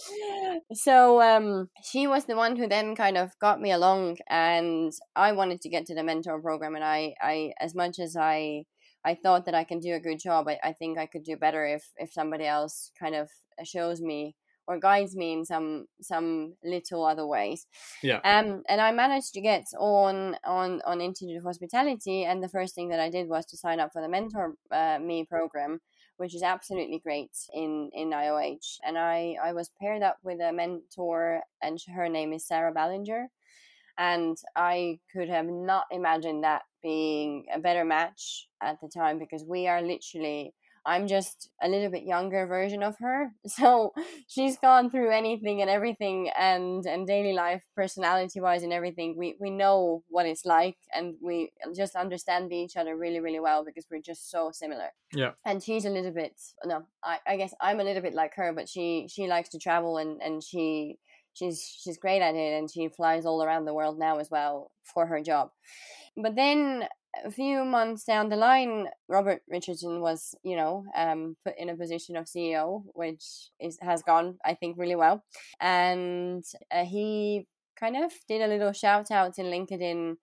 so 0.76 1.22
um, 1.22 1.68
she 1.82 2.06
was 2.06 2.26
the 2.26 2.36
one 2.36 2.56
who 2.56 2.68
then 2.68 2.94
kind 2.94 3.16
of 3.16 3.30
got 3.40 3.60
me 3.60 3.72
along, 3.72 4.18
and 4.28 4.92
I 5.14 5.32
wanted 5.32 5.60
to 5.62 5.68
get 5.68 5.86
to 5.86 5.94
the 5.94 6.04
mentor 6.04 6.40
program. 6.40 6.74
And 6.74 6.84
I, 6.84 7.14
I 7.20 7.52
as 7.60 7.74
much 7.74 7.98
as 7.98 8.16
I, 8.16 8.64
I 9.04 9.14
thought 9.14 9.46
that 9.46 9.54
I 9.54 9.64
can 9.64 9.80
do 9.80 9.94
a 9.94 10.00
good 10.00 10.18
job, 10.18 10.48
I, 10.48 10.58
I 10.62 10.72
think 10.72 10.98
I 10.98 11.06
could 11.06 11.24
do 11.24 11.36
better 11.36 11.64
if 11.66 11.84
if 11.96 12.12
somebody 12.12 12.46
else 12.46 12.92
kind 12.98 13.14
of 13.14 13.28
shows 13.64 14.00
me 14.00 14.36
or 14.68 14.78
guides 14.78 15.14
me 15.14 15.32
in 15.32 15.44
some 15.44 15.86
some 16.00 16.54
little 16.64 17.04
other 17.04 17.26
ways. 17.26 17.66
Yeah. 18.02 18.20
Um, 18.24 18.62
and 18.68 18.80
I 18.80 18.92
managed 18.92 19.32
to 19.34 19.40
get 19.40 19.64
on 19.78 20.36
on 20.44 20.82
on 20.84 21.00
Institute 21.00 21.38
of 21.38 21.44
Hospitality, 21.44 22.24
and 22.24 22.42
the 22.42 22.48
first 22.48 22.74
thing 22.74 22.88
that 22.90 23.00
I 23.00 23.10
did 23.10 23.28
was 23.28 23.46
to 23.46 23.56
sign 23.56 23.80
up 23.80 23.92
for 23.92 24.02
the 24.02 24.08
Mentor 24.08 24.54
uh, 24.70 24.98
Me 25.00 25.24
program, 25.24 25.80
which 26.16 26.34
is 26.34 26.42
absolutely 26.42 26.98
great 26.98 27.36
in 27.52 27.90
in 27.94 28.10
IOH. 28.10 28.78
And 28.84 28.98
I 28.98 29.36
I 29.42 29.52
was 29.52 29.70
paired 29.80 30.02
up 30.02 30.18
with 30.22 30.40
a 30.40 30.52
mentor, 30.52 31.42
and 31.62 31.78
her 31.94 32.08
name 32.08 32.32
is 32.32 32.46
Sarah 32.46 32.72
Ballinger. 32.72 33.28
And 33.98 34.36
I 34.54 35.00
could 35.12 35.28
have 35.30 35.46
not 35.46 35.86
imagined 35.90 36.44
that 36.44 36.62
being 36.82 37.46
a 37.52 37.58
better 37.58 37.84
match 37.84 38.48
at 38.60 38.80
the 38.80 38.88
time 38.88 39.18
because 39.18 39.44
we 39.44 39.68
are 39.68 39.80
literally 39.80 40.54
I'm 40.86 41.08
just 41.08 41.50
a 41.60 41.68
little 41.68 41.90
bit 41.90 42.04
younger 42.04 42.46
version 42.46 42.82
of 42.82 42.96
her. 43.00 43.32
So 43.56 43.92
she's 44.28 44.58
gone 44.58 44.90
through 44.90 45.10
anything 45.10 45.60
and 45.60 45.68
everything 45.70 46.30
and 46.38 46.84
and 46.86 47.06
daily 47.06 47.32
life 47.32 47.62
personality 47.74 48.40
wise 48.40 48.62
and 48.62 48.72
everything. 48.72 49.16
We 49.16 49.36
we 49.40 49.50
know 49.50 50.04
what 50.08 50.26
it's 50.26 50.44
like 50.44 50.76
and 50.94 51.14
we 51.22 51.50
just 51.74 51.96
understand 51.96 52.52
each 52.52 52.76
other 52.76 52.96
really, 52.96 53.20
really 53.20 53.40
well 53.40 53.64
because 53.64 53.86
we're 53.90 54.02
just 54.02 54.30
so 54.30 54.50
similar. 54.52 54.90
Yeah. 55.12 55.32
And 55.44 55.62
she's 55.62 55.84
a 55.84 55.90
little 55.90 56.12
bit 56.12 56.40
no, 56.64 56.84
I, 57.02 57.18
I 57.26 57.36
guess 57.36 57.54
I'm 57.60 57.80
a 57.80 57.84
little 57.84 58.02
bit 58.02 58.14
like 58.14 58.34
her, 58.36 58.52
but 58.52 58.68
she 58.68 59.08
she 59.10 59.26
likes 59.26 59.48
to 59.50 59.58
travel 59.58 59.96
and, 59.96 60.20
and 60.22 60.42
she 60.42 60.98
she's 61.32 61.60
she's 61.82 61.98
great 61.98 62.22
at 62.22 62.34
it 62.34 62.58
and 62.58 62.70
she 62.70 62.88
flies 62.88 63.26
all 63.26 63.42
around 63.42 63.64
the 63.64 63.74
world 63.74 63.98
now 63.98 64.18
as 64.18 64.30
well 64.30 64.70
for 64.84 65.06
her 65.06 65.20
job. 65.22 65.50
But 66.16 66.36
then 66.36 66.88
a 67.24 67.30
few 67.30 67.64
months 67.64 68.04
down 68.04 68.28
the 68.28 68.36
line, 68.36 68.88
Robert 69.08 69.42
Richardson 69.48 70.00
was, 70.00 70.34
you 70.42 70.56
know, 70.56 70.84
um, 70.96 71.36
put 71.44 71.58
in 71.58 71.68
a 71.68 71.76
position 71.76 72.16
of 72.16 72.26
CEO, 72.26 72.84
which 72.94 73.50
is 73.60 73.78
has 73.80 74.02
gone, 74.02 74.38
I 74.44 74.54
think, 74.54 74.78
really 74.78 74.96
well. 74.96 75.24
And 75.60 76.44
uh, 76.70 76.84
he 76.84 77.46
kind 77.78 77.96
of 77.96 78.12
did 78.28 78.42
a 78.42 78.48
little 78.48 78.72
shout 78.72 79.10
out 79.10 79.38
in 79.38 79.46
LinkedIn. 79.46 80.16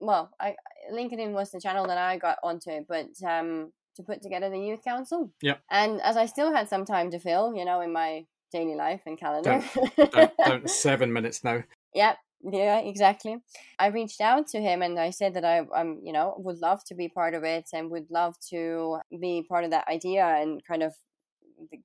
Well, 0.00 0.30
I 0.40 0.56
LinkedIn 0.92 1.32
was 1.32 1.50
the 1.50 1.60
channel 1.60 1.86
that 1.86 1.98
I 1.98 2.16
got 2.16 2.38
onto 2.42 2.70
it, 2.70 2.86
but 2.88 3.10
um, 3.26 3.72
to 3.96 4.02
put 4.02 4.22
together 4.22 4.50
the 4.50 4.58
youth 4.58 4.82
council. 4.82 5.32
Yeah. 5.42 5.56
And 5.70 6.00
as 6.02 6.16
I 6.16 6.26
still 6.26 6.52
had 6.52 6.68
some 6.68 6.84
time 6.84 7.10
to 7.10 7.18
fill, 7.18 7.54
you 7.54 7.64
know, 7.64 7.80
in 7.80 7.92
my 7.92 8.24
daily 8.52 8.74
life 8.74 9.02
and 9.06 9.18
calendar. 9.18 9.62
Down, 9.96 10.08
down, 10.10 10.30
down 10.46 10.68
seven 10.68 11.12
minutes 11.12 11.44
now. 11.44 11.62
Yep, 11.94 12.16
yeah, 12.42 12.78
exactly. 12.78 13.36
I 13.78 13.88
reached 13.88 14.20
out 14.20 14.46
to 14.48 14.60
him 14.60 14.82
and 14.82 14.98
I 14.98 15.10
said 15.10 15.34
that 15.34 15.44
I, 15.44 15.58
um, 15.74 16.00
you 16.02 16.12
know, 16.12 16.34
would 16.38 16.58
love 16.58 16.82
to 16.86 16.94
be 16.94 17.08
part 17.08 17.34
of 17.34 17.44
it 17.44 17.68
and 17.72 17.90
would 17.90 18.10
love 18.10 18.34
to 18.50 18.98
be 19.20 19.42
part 19.48 19.64
of 19.64 19.70
that 19.72 19.88
idea 19.88 20.24
and 20.24 20.64
kind 20.64 20.82
of 20.82 20.94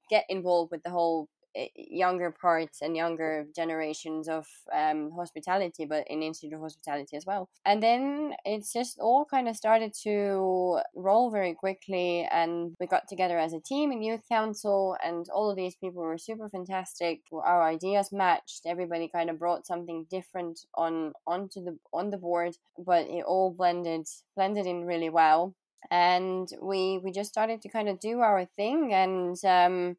get 0.09 0.25
involved 0.29 0.71
with 0.71 0.83
the 0.83 0.89
whole 0.89 1.27
younger 1.75 2.31
parts 2.31 2.81
and 2.81 2.95
younger 2.95 3.47
generations 3.55 4.27
of 4.27 4.45
um, 4.73 5.11
hospitality, 5.15 5.85
but 5.85 6.05
in 6.07 6.21
Institute 6.21 6.59
Hospitality 6.59 7.15
as 7.17 7.25
well. 7.25 7.49
And 7.65 7.81
then 7.81 8.33
it's 8.43 8.73
just 8.73 8.99
all 8.99 9.25
kind 9.25 9.47
of 9.47 9.55
started 9.55 9.93
to 10.03 10.79
roll 10.95 11.31
very 11.31 11.53
quickly, 11.53 12.27
and 12.31 12.75
we 12.79 12.87
got 12.87 13.07
together 13.07 13.39
as 13.39 13.53
a 13.53 13.59
team 13.59 13.91
in 13.91 14.01
Youth 14.01 14.23
Council, 14.29 14.97
and 15.03 15.27
all 15.33 15.49
of 15.49 15.55
these 15.55 15.75
people 15.75 16.01
were 16.01 16.17
super 16.17 16.49
fantastic. 16.49 17.21
Our 17.31 17.63
ideas 17.63 18.11
matched. 18.11 18.61
Everybody 18.65 19.07
kind 19.07 19.29
of 19.29 19.39
brought 19.39 19.65
something 19.65 20.05
different 20.09 20.59
on 20.75 21.13
onto 21.25 21.63
the 21.63 21.77
on 21.93 22.09
the 22.09 22.17
board, 22.17 22.57
but 22.77 23.07
it 23.07 23.23
all 23.25 23.51
blended 23.51 24.07
blended 24.35 24.65
in 24.65 24.85
really 24.85 25.09
well. 25.09 25.53
And 25.91 26.49
we 26.61 26.97
we 26.97 27.11
just 27.11 27.29
started 27.29 27.61
to 27.61 27.69
kind 27.69 27.89
of 27.89 27.99
do 27.99 28.21
our 28.21 28.45
thing, 28.45 28.91
and 28.93 29.37
um, 29.45 29.97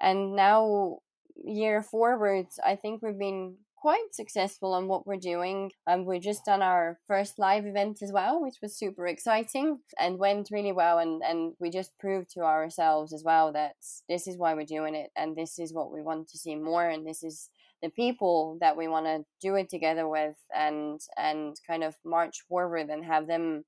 and 0.00 0.34
now 0.34 0.98
year 1.44 1.82
forwards 1.82 2.58
i 2.64 2.74
think 2.74 3.02
we've 3.02 3.18
been 3.18 3.56
quite 3.80 4.12
successful 4.12 4.74
on 4.74 4.88
what 4.88 5.06
we're 5.06 5.16
doing. 5.16 5.70
And 5.86 6.00
um, 6.00 6.06
we 6.06 6.18
just 6.18 6.44
done 6.44 6.62
our 6.62 6.98
first 7.06 7.38
live 7.38 7.64
event 7.64 8.02
as 8.02 8.12
well 8.12 8.40
which 8.42 8.56
was 8.60 8.76
super 8.76 9.06
exciting 9.06 9.78
and 9.98 10.18
went 10.18 10.48
really 10.50 10.72
well 10.72 10.98
and 10.98 11.22
and 11.22 11.54
we 11.60 11.70
just 11.70 11.98
proved 11.98 12.30
to 12.30 12.40
ourselves 12.40 13.12
as 13.12 13.22
well 13.24 13.52
that 13.52 13.76
this 14.08 14.26
is 14.26 14.36
why 14.36 14.54
we're 14.54 14.64
doing 14.64 14.94
it 14.94 15.10
and 15.16 15.36
this 15.36 15.58
is 15.58 15.72
what 15.72 15.92
we 15.92 16.02
want 16.02 16.28
to 16.28 16.38
see 16.38 16.56
more 16.56 16.88
and 16.88 17.06
this 17.06 17.22
is 17.22 17.50
the 17.82 17.90
people 17.90 18.58
that 18.60 18.76
we 18.76 18.88
want 18.88 19.06
to 19.06 19.24
do 19.40 19.54
it 19.54 19.68
together 19.68 20.08
with 20.08 20.36
and 20.54 21.00
and 21.16 21.56
kind 21.66 21.84
of 21.84 21.94
march 22.04 22.42
forward 22.48 22.88
and 22.90 23.04
have 23.04 23.28
them 23.28 23.64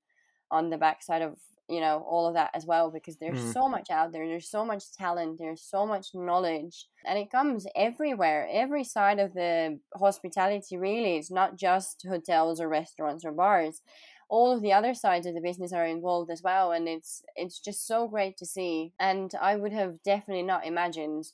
on 0.49 0.69
the 0.69 0.77
backside 0.77 1.21
of 1.21 1.37
you 1.71 1.79
know 1.79 2.05
all 2.07 2.27
of 2.27 2.33
that 2.33 2.51
as 2.53 2.65
well 2.65 2.91
because 2.91 3.17
there's 3.17 3.39
mm. 3.39 3.53
so 3.53 3.69
much 3.69 3.89
out 3.89 4.11
there 4.11 4.27
there's 4.27 4.49
so 4.49 4.65
much 4.65 4.91
talent 4.91 5.39
there's 5.39 5.61
so 5.61 5.85
much 5.85 6.07
knowledge 6.13 6.87
and 7.05 7.17
it 7.17 7.31
comes 7.31 7.65
everywhere 7.75 8.47
every 8.51 8.83
side 8.83 9.19
of 9.19 9.33
the 9.33 9.79
hospitality 9.95 10.77
really. 10.77 11.17
It's 11.17 11.31
not 11.31 11.57
just 11.57 12.05
hotels 12.07 12.59
or 12.59 12.67
restaurants 12.67 13.25
or 13.25 13.31
bars. 13.31 13.81
All 14.29 14.51
of 14.55 14.61
the 14.61 14.73
other 14.73 14.93
sides 14.93 15.25
of 15.25 15.33
the 15.33 15.41
business 15.41 15.73
are 15.73 15.85
involved 15.85 16.31
as 16.31 16.41
well 16.41 16.71
and 16.71 16.87
it's 16.87 17.21
it's 17.35 17.59
just 17.59 17.85
so 17.85 18.07
great 18.07 18.37
to 18.37 18.45
see 18.45 18.93
and 18.99 19.33
i 19.41 19.57
would 19.57 19.73
have 19.73 20.01
definitely 20.03 20.43
not 20.43 20.65
imagined 20.65 21.25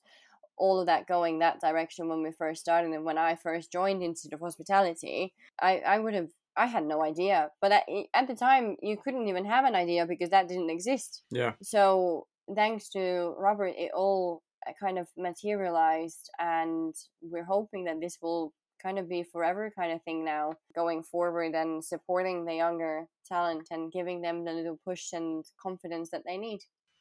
all 0.57 0.79
of 0.79 0.87
that 0.87 1.07
going 1.07 1.37
that 1.37 1.61
direction 1.61 2.09
when 2.09 2.23
we 2.23 2.31
first 2.31 2.61
started 2.61 2.91
and 2.91 3.05
when 3.05 3.19
i 3.19 3.35
first 3.35 3.71
joined 3.71 4.01
institute 4.01 4.33
of 4.33 4.39
hospitality. 4.39 5.33
I 5.61 5.79
i 5.79 5.99
would 5.99 6.15
have 6.15 6.29
I 6.57 6.65
had 6.65 6.85
no 6.85 7.03
idea. 7.03 7.49
But 7.61 7.71
at, 7.71 7.83
at 8.13 8.27
the 8.27 8.35
time, 8.35 8.75
you 8.81 8.97
couldn't 8.97 9.27
even 9.27 9.45
have 9.45 9.65
an 9.65 9.75
idea 9.75 10.05
because 10.05 10.29
that 10.31 10.47
didn't 10.47 10.69
exist. 10.69 11.23
Yeah. 11.29 11.53
So 11.61 12.27
thanks 12.53 12.89
to 12.89 13.35
Robert, 13.37 13.73
it 13.77 13.91
all 13.95 14.41
uh, 14.67 14.71
kind 14.81 14.97
of 14.97 15.07
materialized, 15.17 16.29
and 16.39 16.93
we're 17.21 17.43
hoping 17.43 17.85
that 17.85 18.01
this 18.01 18.17
will 18.21 18.53
kind 18.81 18.99
of 18.99 19.09
be 19.09 19.23
forever 19.23 19.71
kind 19.77 19.91
of 19.91 20.01
thing 20.03 20.23
now 20.23 20.53
going 20.75 21.03
forward 21.03 21.53
and 21.55 21.83
supporting 21.83 22.45
the 22.45 22.53
younger 22.53 23.05
talent 23.27 23.67
and 23.71 23.91
giving 23.91 24.21
them 24.21 24.45
the 24.45 24.51
little 24.51 24.79
push 24.85 25.13
and 25.13 25.43
confidence 25.61 26.09
that 26.11 26.23
they 26.25 26.37
need. 26.37 26.59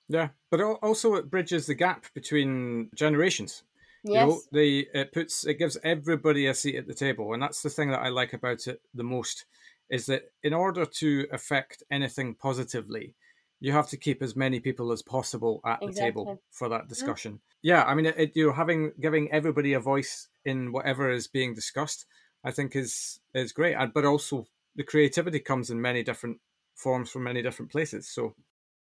Yeah, 0.08 0.28
but 0.50 0.60
also 0.60 1.14
it 1.14 1.30
bridges 1.30 1.66
the 1.66 1.74
gap 1.74 2.06
between 2.14 2.90
generations. 2.94 3.64
Yes. 4.06 4.22
You 4.22 4.26
know, 4.26 4.40
the 4.52 4.88
it 4.94 5.12
puts 5.12 5.44
it 5.46 5.54
gives 5.54 5.76
everybody 5.82 6.46
a 6.46 6.54
seat 6.54 6.76
at 6.76 6.86
the 6.86 6.94
table, 6.94 7.34
and 7.34 7.42
that's 7.42 7.62
the 7.62 7.70
thing 7.70 7.90
that 7.90 8.02
I 8.02 8.08
like 8.08 8.32
about 8.32 8.66
it 8.66 8.80
the 8.94 9.02
most 9.02 9.46
is 9.90 10.06
that 10.06 10.30
in 10.42 10.52
order 10.52 10.84
to 10.84 11.26
affect 11.32 11.82
anything 11.90 12.34
positively, 12.34 13.14
you 13.60 13.72
have 13.72 13.88
to 13.88 13.96
keep 13.96 14.22
as 14.22 14.36
many 14.36 14.60
people 14.60 14.92
as 14.92 15.02
possible 15.02 15.60
at 15.64 15.82
exactly. 15.82 15.88
the 15.88 16.00
table 16.00 16.42
for 16.50 16.68
that 16.68 16.88
discussion. 16.88 17.34
Mm. 17.34 17.40
Yeah, 17.62 17.84
I 17.84 17.94
mean, 17.94 18.06
it, 18.06 18.32
you're 18.34 18.52
having 18.52 18.92
giving 19.00 19.30
everybody 19.32 19.72
a 19.72 19.80
voice 19.80 20.28
in 20.44 20.72
whatever 20.72 21.10
is 21.10 21.26
being 21.26 21.54
discussed. 21.54 22.06
I 22.44 22.52
think 22.52 22.76
is 22.76 23.20
is 23.34 23.52
great, 23.52 23.76
but 23.92 24.04
also 24.04 24.46
the 24.76 24.84
creativity 24.84 25.40
comes 25.40 25.70
in 25.70 25.80
many 25.80 26.02
different 26.02 26.38
forms 26.74 27.10
from 27.10 27.24
many 27.24 27.42
different 27.42 27.72
places. 27.72 28.08
So 28.08 28.34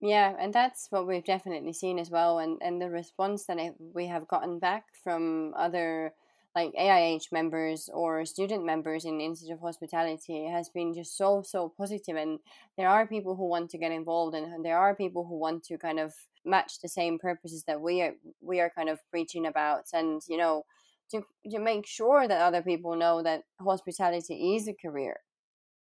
yeah, 0.01 0.35
and 0.39 0.53
that's 0.55 0.87
what 0.91 1.07
we've 1.07 1.25
definitely 1.25 1.73
seen 1.73 1.99
as 1.99 2.11
well, 2.11 2.39
and 2.39 2.59
and 2.63 2.81
the 2.81 2.91
response 2.91 3.47
that 3.47 3.59
we 3.79 4.07
have 4.07 4.29
gotten 4.29 4.59
back 4.61 4.85
from 5.03 5.55
other 5.57 6.13
like 6.55 6.73
AIH 6.79 7.31
members 7.33 7.89
or 7.93 8.25
student 8.25 8.65
members 8.65 9.05
in 9.05 9.19
the 9.19 9.25
Institute 9.25 9.55
of 9.55 9.61
Hospitality 9.61 10.47
has 10.47 10.69
been 10.69 10.95
just 10.95 11.17
so 11.17 11.43
so 11.43 11.73
positive, 11.77 12.17
and 12.17 12.39
there 12.77 12.89
are 12.89 13.07
people 13.09 13.35
who 13.37 13.49
want 13.49 13.71
to 13.71 13.79
get 13.79 13.91
involved, 13.93 14.37
and 14.37 14.65
there 14.65 14.79
are 14.79 14.95
people 14.95 15.27
who 15.27 15.39
want 15.39 15.65
to 15.65 15.79
kind 15.79 15.99
of 15.99 16.15
match 16.45 16.81
the 16.81 16.89
same 16.89 17.19
purposes 17.19 17.65
that 17.67 17.81
we 17.81 18.01
are 18.03 18.15
we 18.41 18.61
are 18.61 18.71
kind 18.71 18.89
of 18.89 19.01
preaching 19.11 19.47
about, 19.47 19.85
and 19.93 20.23
you 20.29 20.37
know 20.37 20.65
to 21.11 21.23
to 21.51 21.59
make 21.59 21.87
sure 21.87 22.29
that 22.29 22.41
other 22.41 22.63
people 22.63 22.95
know 22.97 23.23
that 23.23 23.43
hospitality 23.61 24.55
is 24.57 24.69
a 24.69 24.75
career, 24.75 25.17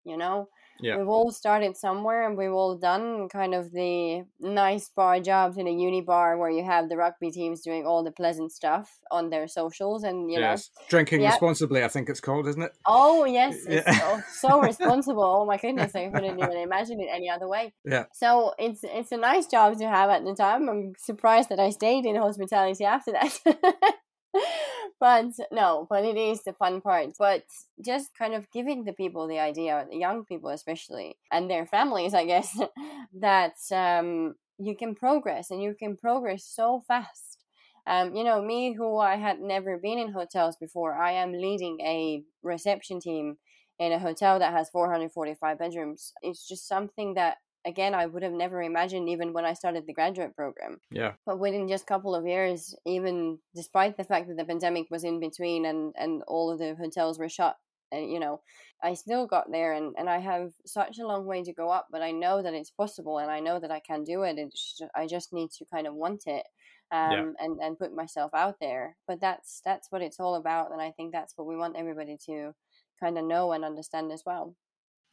you 0.04 0.16
know 0.16 0.48
yeah. 0.81 0.97
We've 0.99 1.09
all 1.09 1.31
started 1.31 1.77
somewhere 1.77 2.27
and 2.27 2.37
we've 2.37 2.53
all 2.53 2.77
done 2.77 3.29
kind 3.29 3.55
of 3.55 3.72
the 3.72 4.24
nice 4.41 4.89
bar 4.89 5.20
jobs 5.20 5.57
in 5.57 5.66
a 5.66 5.70
uni 5.70 6.01
bar 6.01 6.37
where 6.37 6.51
you 6.51 6.64
have 6.64 6.89
the 6.89 6.97
rugby 6.97 7.31
teams 7.31 7.62
doing 7.62 7.87
all 7.87 8.05
the 8.05 8.11
pleasant 8.11 8.53
stuff 8.53 8.99
on 9.11 9.31
their 9.31 9.49
socials 9.49 10.03
and 10.05 10.31
you 10.31 10.39
yes. 10.39 10.70
know 10.77 10.83
drinking 10.89 11.20
yeah. 11.22 11.31
responsibly 11.31 11.85
I 11.85 11.89
think 11.89 12.09
it's 12.09 12.20
called 12.20 12.49
isn't 12.49 12.62
it 12.62 12.72
oh 12.87 13.24
yes 13.24 13.57
yeah. 13.68 13.91
so, 13.91 14.22
so 14.33 14.61
responsible 14.72 15.24
oh 15.24 15.47
my 15.47 15.57
goodness 15.57 15.95
I 15.95 16.09
couldn't 16.09 16.39
even 16.39 16.57
imagine 16.57 17.01
it 17.01 17.09
any 17.11 17.31
other 17.31 17.49
way 17.49 17.72
yeah 17.85 18.05
so 18.12 18.53
it's 18.59 18.81
it's 18.83 19.12
a 19.12 19.16
nice 19.16 19.47
job 19.47 19.79
to 19.79 19.89
have 19.89 20.11
at 20.11 20.24
the 20.24 20.35
time 20.35 20.68
I'm 20.68 20.93
surprised 20.99 21.49
that 21.51 21.61
I 21.61 21.70
stayed 21.70 22.05
in 22.05 22.16
hospitality 22.16 22.85
after 22.85 23.12
that 23.12 23.39
but 25.01 25.26
no, 25.53 25.87
but 25.89 26.05
it 26.05 26.16
is 26.16 26.43
the 26.45 26.53
fun 26.53 26.80
part. 26.80 27.11
But 27.18 27.45
just 27.84 28.11
kind 28.16 28.34
of 28.34 28.51
giving 28.51 28.84
the 28.84 28.93
people 28.93 29.26
the 29.26 29.39
idea, 29.39 29.87
the 29.91 29.97
young 29.99 30.24
people 30.24 30.51
especially, 30.51 31.16
and 31.30 31.51
their 31.51 31.66
families, 31.66 32.14
I 32.14 32.24
guess, 32.26 32.59
that 33.20 33.55
um, 33.72 34.34
you 34.59 34.76
can 34.76 34.95
progress 34.95 35.51
and 35.51 35.62
you 35.62 35.74
can 35.78 35.97
progress 35.97 36.45
so 36.45 36.82
fast 36.89 37.39
Um, 37.87 38.16
you 38.16 38.24
know, 38.24 38.43
me 38.43 38.74
who 38.74 38.99
I 38.99 39.14
had 39.14 39.39
never 39.41 39.78
been 39.78 39.99
in 39.99 40.11
hotels 40.12 40.57
before, 40.57 40.95
I 40.99 41.12
am 41.12 41.30
leading 41.32 41.78
a 41.80 42.24
reception 42.43 42.99
team 42.99 43.39
in 43.78 43.93
a 43.93 43.99
hotel 44.01 44.39
that 44.41 44.53
has 44.53 44.68
445 44.70 45.59
bedrooms. 45.59 46.12
It's 46.20 46.49
just 46.49 46.66
something 46.66 47.14
that 47.14 47.37
again 47.66 47.94
I 47.94 48.06
would 48.06 48.22
have 48.22 48.32
never 48.32 48.62
imagined 48.62 49.08
even 49.08 49.32
when 49.32 49.44
I 49.44 49.52
started 49.52 49.86
the 49.86 49.92
graduate 49.92 50.34
program. 50.34 50.78
Yeah. 50.90 51.12
But 51.26 51.38
within 51.38 51.68
just 51.68 51.84
a 51.84 51.86
couple 51.86 52.14
of 52.14 52.26
years, 52.26 52.74
even 52.86 53.38
despite 53.54 53.96
the 53.96 54.04
fact 54.04 54.28
that 54.28 54.36
the 54.36 54.44
pandemic 54.44 54.86
was 54.90 55.04
in 55.04 55.20
between 55.20 55.66
and 55.66 55.92
and 55.98 56.22
all 56.26 56.50
of 56.50 56.58
the 56.58 56.74
hotels 56.76 57.18
were 57.18 57.28
shut, 57.28 57.56
and 57.92 58.04
uh, 58.04 58.06
you 58.06 58.20
know, 58.20 58.40
I 58.82 58.94
still 58.94 59.26
got 59.26 59.50
there 59.50 59.72
and 59.72 59.94
and 59.98 60.08
I 60.08 60.18
have 60.18 60.52
such 60.64 60.98
a 60.98 61.06
long 61.06 61.26
way 61.26 61.42
to 61.42 61.52
go 61.52 61.70
up, 61.70 61.88
but 61.90 62.02
I 62.02 62.12
know 62.12 62.40
that 62.42 62.54
it's 62.54 62.70
possible 62.70 63.18
and 63.18 63.30
I 63.30 63.40
know 63.40 63.58
that 63.58 63.70
I 63.70 63.80
can 63.80 64.04
do 64.04 64.22
it. 64.22 64.36
Just, 64.50 64.84
I 64.94 65.06
just 65.06 65.32
need 65.32 65.50
to 65.58 65.64
kind 65.66 65.86
of 65.86 65.94
want 65.94 66.26
it. 66.26 66.46
Um, 66.92 67.10
yeah. 67.10 67.24
and, 67.40 67.58
and 67.60 67.78
put 67.80 67.96
myself 67.96 68.32
out 68.32 68.60
there. 68.60 68.96
But 69.08 69.20
that's 69.20 69.60
that's 69.64 69.90
what 69.90 70.02
it's 70.02 70.20
all 70.20 70.36
about, 70.36 70.70
and 70.70 70.80
I 70.80 70.92
think 70.92 71.10
that's 71.10 71.36
what 71.36 71.48
we 71.48 71.56
want 71.56 71.74
everybody 71.76 72.16
to 72.26 72.54
kind 73.00 73.18
of 73.18 73.24
know 73.24 73.50
and 73.50 73.64
understand 73.64 74.12
as 74.12 74.22
well. 74.24 74.54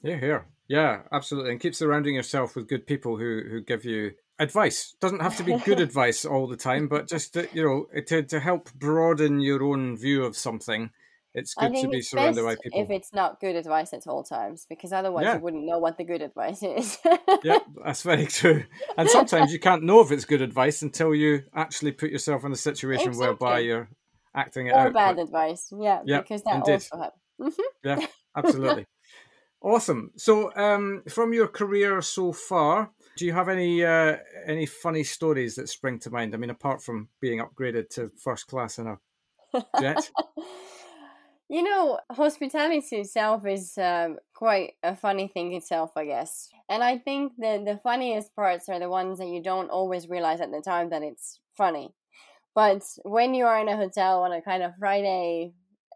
Yeah, 0.04 0.20
here, 0.20 0.46
yeah, 0.68 1.02
absolutely, 1.12 1.52
and 1.52 1.60
keep 1.60 1.76
surrounding 1.76 2.16
yourself 2.16 2.56
with 2.56 2.68
good 2.68 2.86
people 2.86 3.18
who 3.18 3.42
who 3.50 3.62
give 3.62 3.86
you 3.86 4.12
advice. 4.38 4.96
Doesn't 5.00 5.22
have 5.22 5.38
to 5.38 5.44
be 5.44 5.58
good 5.60 5.80
advice 5.88 6.26
all 6.26 6.48
the 6.48 6.58
time, 6.58 6.88
but 6.88 7.08
just 7.08 7.34
to, 7.34 7.48
you 7.54 7.64
know 7.64 8.02
to 8.02 8.24
to 8.24 8.40
help 8.40 8.72
broaden 8.74 9.40
your 9.40 9.64
own 9.64 9.98
view 9.98 10.24
of 10.24 10.36
something. 10.36 10.92
It's 11.36 11.56
good 11.56 11.74
to 11.74 11.88
be 11.88 12.02
surrounded 12.02 12.44
by 12.44 12.56
people. 12.62 12.84
If 12.84 12.92
it's 12.92 13.12
not 13.12 13.40
good 13.40 13.56
advice 13.56 13.92
at 13.92 14.06
all 14.06 14.24
times, 14.24 14.68
because 14.70 14.94
otherwise 14.94 15.24
yeah. 15.24 15.36
you 15.36 15.42
wouldn't 15.42 15.66
know 15.66 15.80
what 15.80 15.98
the 15.98 16.04
good 16.04 16.22
advice 16.22 16.62
is. 16.64 17.00
yeah, 17.44 17.58
that's 17.84 18.04
very 18.04 18.28
true. 18.28 18.66
And 18.98 19.10
sometimes 19.10 19.52
you 19.52 19.60
can't 19.60 19.82
know 19.82 20.02
if 20.02 20.12
it's 20.12 20.26
good 20.26 20.44
advice 20.44 20.84
until 20.84 21.16
you 21.16 21.42
actually 21.56 21.92
put 21.92 22.12
yourself 22.12 22.44
in 22.46 22.52
a 22.52 22.56
situation 22.56 23.08
exactly. 23.08 23.28
whereby 23.28 23.60
you're 23.60 23.90
acting 24.36 24.68
it 24.68 24.74
or 24.74 24.80
out. 24.80 24.88
Or 24.88 24.92
bad 24.92 25.16
but... 25.16 25.24
advice, 25.24 25.74
yeah, 25.76 26.02
yeah, 26.06 26.22
because 26.22 26.44
that 26.44 26.56
indeed. 26.58 26.74
also 26.74 26.98
happens. 26.98 27.22
Mm-hmm. 27.42 27.62
yeah, 28.02 28.08
absolutely. 28.38 28.86
Awesome. 29.64 30.12
So, 30.18 30.56
um, 30.56 31.04
from 31.10 31.34
your 31.34 31.48
career 31.48 32.02
so 32.02 32.32
far, 32.34 32.92
do 33.18 33.26
you 33.26 33.34
have 33.34 33.50
any 33.50 33.84
uh, 33.84 34.18
any 34.46 34.66
funny 34.66 35.04
stories 35.04 35.56
that 35.56 35.70
spring 35.70 36.00
to 36.00 36.10
mind? 36.10 36.34
I 36.34 36.38
mean, 36.38 36.50
apart 36.50 36.84
from 36.84 37.10
being 37.20 37.40
upgraded 37.40 37.90
to 37.92 38.12
first 38.18 38.48
class 38.48 38.78
in 38.78 38.88
a 38.88 38.98
jet. 39.80 40.10
you 41.50 41.64
know, 41.64 42.00
hospitality 42.12 42.98
itself 42.98 43.46
is 43.46 43.78
um, 43.78 44.18
quite 44.34 44.74
a 44.82 44.96
funny 44.96 45.28
thing 45.28 45.54
itself, 45.54 45.92
I 45.96 46.06
guess. 46.06 46.50
And 46.70 46.84
I 46.84 46.98
think 46.98 47.34
the 47.38 47.62
the 47.64 47.80
funniest 47.84 48.36
parts 48.36 48.70
are 48.70 48.80
the 48.80 48.90
ones 48.90 49.20
that 49.20 49.28
you 49.28 49.42
don't 49.42 49.70
always 49.70 50.10
realize 50.10 50.42
at 50.42 50.52
the 50.52 50.62
time 50.62 50.90
that 50.90 51.04
it's 51.04 51.40
funny. 51.56 51.94
But 52.56 52.84
when 53.04 53.34
you 53.34 53.46
are 53.46 53.60
in 53.60 53.68
a 53.68 53.78
hotel 53.78 54.24
on 54.24 54.32
a 54.32 54.42
kind 54.42 54.64
of 54.64 54.76
Friday 54.78 55.54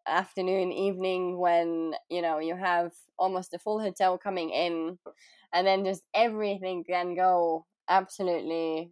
afternoon, 0.07 0.71
evening 0.71 1.37
when, 1.37 1.93
you 2.09 2.21
know, 2.21 2.39
you 2.39 2.55
have 2.55 2.93
almost 3.19 3.53
a 3.53 3.59
full 3.59 3.79
hotel 3.79 4.17
coming 4.17 4.49
in 4.51 4.99
and 5.53 5.65
then 5.67 5.85
just 5.85 6.03
everything 6.13 6.83
can 6.83 7.15
go 7.15 7.65
absolutely 7.89 8.91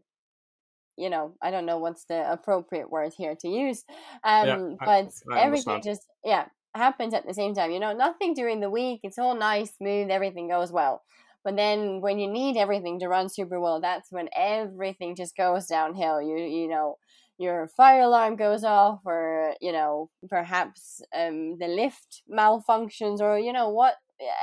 you 0.98 1.10
know 1.10 1.36
i 1.42 1.52
don't 1.52 1.66
know 1.66 1.78
what's 1.78 2.06
the 2.06 2.32
appropriate 2.32 2.90
word 2.90 3.14
here 3.18 3.36
to 3.40 3.48
use 3.48 3.84
um 4.24 4.78
yeah, 4.80 4.86
but 4.86 5.12
I, 5.32 5.36
I 5.36 5.42
everything 5.44 5.82
just 5.84 6.02
yeah 6.24 6.48
happens 6.74 7.14
at 7.14 7.26
the 7.26 7.34
same 7.34 7.54
time 7.54 7.72
you 7.72 7.80
know 7.80 7.94
nothing 7.94 8.34
during 8.34 8.60
the 8.60 8.70
week 8.70 9.02
it's 9.04 9.18
all 9.18 9.36
nice 9.36 9.76
smooth 9.78 10.10
everything 10.10 10.48
goes 10.50 10.72
well. 10.72 11.04
But 11.44 11.58
then 11.58 12.02
when 12.02 12.18
you 12.18 12.28
need 12.28 12.58
everything 12.58 13.00
to 13.00 13.08
run 13.08 13.30
super 13.30 13.60
well 13.60 13.80
that's 13.80 14.12
when 14.12 14.30
everything 14.36 15.16
just 15.16 15.36
goes 15.38 15.68
downhill 15.68 16.22
you 16.22 16.38
you 16.38 16.68
know 16.68 16.98
your 17.38 17.68
fire 17.68 18.02
alarm 18.02 18.36
goes 18.36 18.64
off 18.64 19.00
or 19.06 19.54
you 19.62 19.72
know 19.72 20.10
perhaps 20.30 21.02
um, 21.16 21.58
the 21.60 21.68
lift 21.68 22.24
malfunctions 22.32 23.20
or 23.20 23.38
you 23.38 23.52
know 23.52 23.70
what 23.70 23.96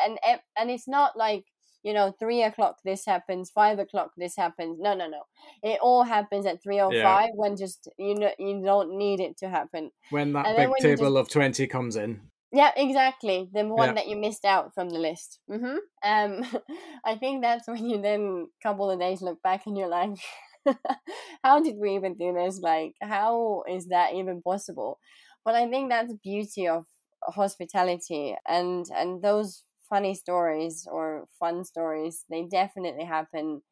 and 0.05 0.19
and 0.59 0.71
it's 0.71 0.89
not 0.89 1.17
like 1.17 1.45
you 1.83 1.93
know 1.93 2.13
three 2.19 2.43
o'clock 2.43 2.77
this 2.85 3.05
happens 3.07 3.51
five 3.51 3.79
o'clock 3.79 4.13
this 4.17 4.37
happens. 4.37 4.79
No 4.81 4.95
no 4.95 5.09
no. 5.09 5.23
It 5.63 5.79
all 5.81 6.05
happens 6.05 6.47
at 6.47 6.63
305 6.63 7.03
yeah. 7.03 7.31
when 7.35 7.57
just 7.57 7.89
you 7.99 8.15
know 8.15 8.31
you 8.39 8.63
don't 8.65 8.97
need 8.97 9.21
it 9.21 9.37
to 9.39 9.49
happen. 9.49 9.91
When 10.11 10.33
that 10.35 10.47
and 10.47 10.57
big 10.57 10.71
table 10.81 11.15
just, 11.15 11.29
of 11.29 11.29
20 11.29 11.67
comes 11.67 11.97
in. 11.97 12.21
Yeah 12.53 12.71
exactly. 12.77 13.49
The 13.53 13.67
one 13.67 13.91
yeah. 13.91 13.95
that 13.95 14.09
you 14.09 14.17
missed 14.17 14.45
out 14.45 14.75
from 14.75 14.91
the 14.91 14.99
list. 14.99 15.41
Mm-hmm. 15.51 15.77
um 16.05 16.45
i 17.05 17.17
think 17.17 17.43
that's 17.43 17.67
when 17.67 17.89
you 17.89 18.01
then 18.01 18.49
couple 18.63 18.91
of 18.91 19.01
days 19.01 19.23
look 19.23 19.43
back 19.43 19.67
and 19.67 19.77
you're 19.77 19.89
like 19.89 20.11
how 21.45 21.61
did 21.61 21.77
we 21.79 21.95
even 21.95 22.15
do 22.15 22.33
this? 22.33 22.61
Like, 22.61 22.95
how 23.01 23.65
is 23.69 23.89
that 23.89 24.15
even 24.15 24.43
possible? 24.43 24.99
But 25.45 25.55
I 25.55 25.69
think 25.69 25.91
that's 25.91 26.13
beauty 26.23 26.69
of 26.69 26.87
hospitality 27.25 28.37
and 28.47 28.87
and 28.95 29.23
those 29.23 29.65
funny 29.89 30.15
stories 30.15 30.87
or 30.91 31.27
fun 31.39 31.65
stories 31.65 32.25
they 32.31 32.45
definitely 32.45 33.05
happen 33.05 33.63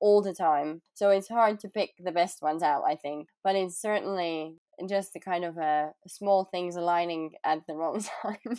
all 0.00 0.22
the 0.22 0.34
time 0.34 0.80
so 0.94 1.10
it's 1.10 1.28
hard 1.28 1.58
to 1.58 1.68
pick 1.68 1.90
the 1.98 2.12
best 2.12 2.42
ones 2.42 2.62
out 2.62 2.82
i 2.86 2.94
think 2.94 3.28
but 3.42 3.56
it's 3.56 3.80
certainly 3.80 4.54
just 4.88 5.12
the 5.12 5.20
kind 5.20 5.44
of 5.44 5.58
uh, 5.58 5.88
small 6.06 6.44
things 6.44 6.74
aligning 6.74 7.32
at 7.44 7.66
the 7.66 7.74
wrong 7.74 8.02
time 8.22 8.58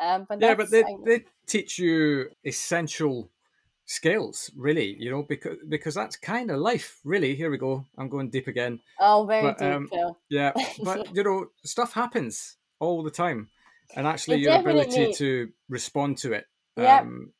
um, 0.00 0.26
but 0.28 0.40
yeah 0.40 0.54
but 0.54 0.70
they, 0.70 0.84
they 1.04 1.24
teach 1.46 1.78
you 1.78 2.28
essential 2.44 3.30
skills 3.90 4.52
really 4.56 4.94
you 5.00 5.10
know 5.10 5.24
because 5.24 5.56
because 5.68 5.96
that's 5.96 6.14
kind 6.14 6.48
of 6.52 6.60
life 6.60 7.00
really 7.02 7.34
here 7.34 7.50
we 7.50 7.58
go 7.58 7.84
i'm 7.98 8.08
going 8.08 8.30
deep 8.30 8.46
again 8.46 8.78
oh 9.00 9.26
very 9.26 9.42
but, 9.42 9.58
deep 9.58 9.66
um, 9.66 9.88
yeah 10.28 10.52
but 10.84 11.12
you 11.12 11.24
know 11.24 11.46
stuff 11.64 11.92
happens 11.92 12.56
all 12.78 13.02
the 13.02 13.10
time 13.10 13.48
and 13.96 14.06
actually 14.06 14.36
it 14.36 14.42
your 14.42 14.60
ability 14.60 15.12
to 15.12 15.48
respond 15.68 16.16
to 16.16 16.32
it 16.32 16.44
yeah 16.76 17.00
um, 17.00 17.32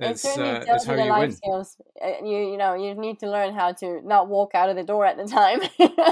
it 0.00 0.18
certainly 0.18 0.48
uh, 0.48 0.64
tells 0.64 0.86
you 0.86 0.96
the 0.96 1.04
life 1.04 1.20
win. 1.20 1.32
skills. 1.32 1.76
Uh, 2.00 2.24
you 2.24 2.52
you 2.52 2.56
know 2.56 2.74
you 2.74 2.94
need 2.94 3.18
to 3.18 3.28
learn 3.28 3.52
how 3.52 3.72
to 3.72 4.00
not 4.02 4.28
walk 4.28 4.54
out 4.54 4.70
of 4.70 4.76
the 4.76 4.84
door 4.84 5.04
at 5.04 5.16
the 5.16 5.26
time. 5.26 5.60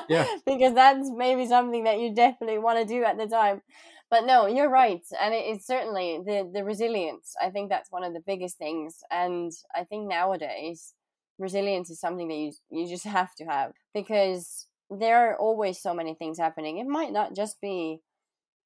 yeah, 0.08 0.26
because 0.44 0.74
that's 0.74 1.08
maybe 1.08 1.46
something 1.46 1.84
that 1.84 2.00
you 2.00 2.12
definitely 2.12 2.58
want 2.58 2.80
to 2.80 2.84
do 2.84 3.04
at 3.04 3.16
the 3.16 3.28
time 3.28 3.62
but 4.10 4.24
no 4.24 4.46
you're 4.46 4.70
right 4.70 5.02
and 5.20 5.34
it, 5.34 5.44
it's 5.46 5.66
certainly 5.66 6.20
the 6.24 6.48
the 6.52 6.64
resilience 6.64 7.34
i 7.42 7.50
think 7.50 7.68
that's 7.68 7.90
one 7.90 8.04
of 8.04 8.12
the 8.12 8.22
biggest 8.26 8.58
things 8.58 8.98
and 9.10 9.52
i 9.74 9.84
think 9.84 10.08
nowadays 10.08 10.94
resilience 11.38 11.90
is 11.90 12.00
something 12.00 12.28
that 12.28 12.36
you 12.36 12.52
you 12.70 12.88
just 12.88 13.04
have 13.18 13.34
to 13.34 13.44
have 13.44 13.72
because 13.94 14.66
there 14.90 15.30
are 15.30 15.36
always 15.36 15.80
so 15.80 15.94
many 15.94 16.14
things 16.14 16.38
happening. 16.38 16.78
It 16.78 16.86
might 16.86 17.12
not 17.12 17.34
just 17.34 17.60
be 17.60 18.00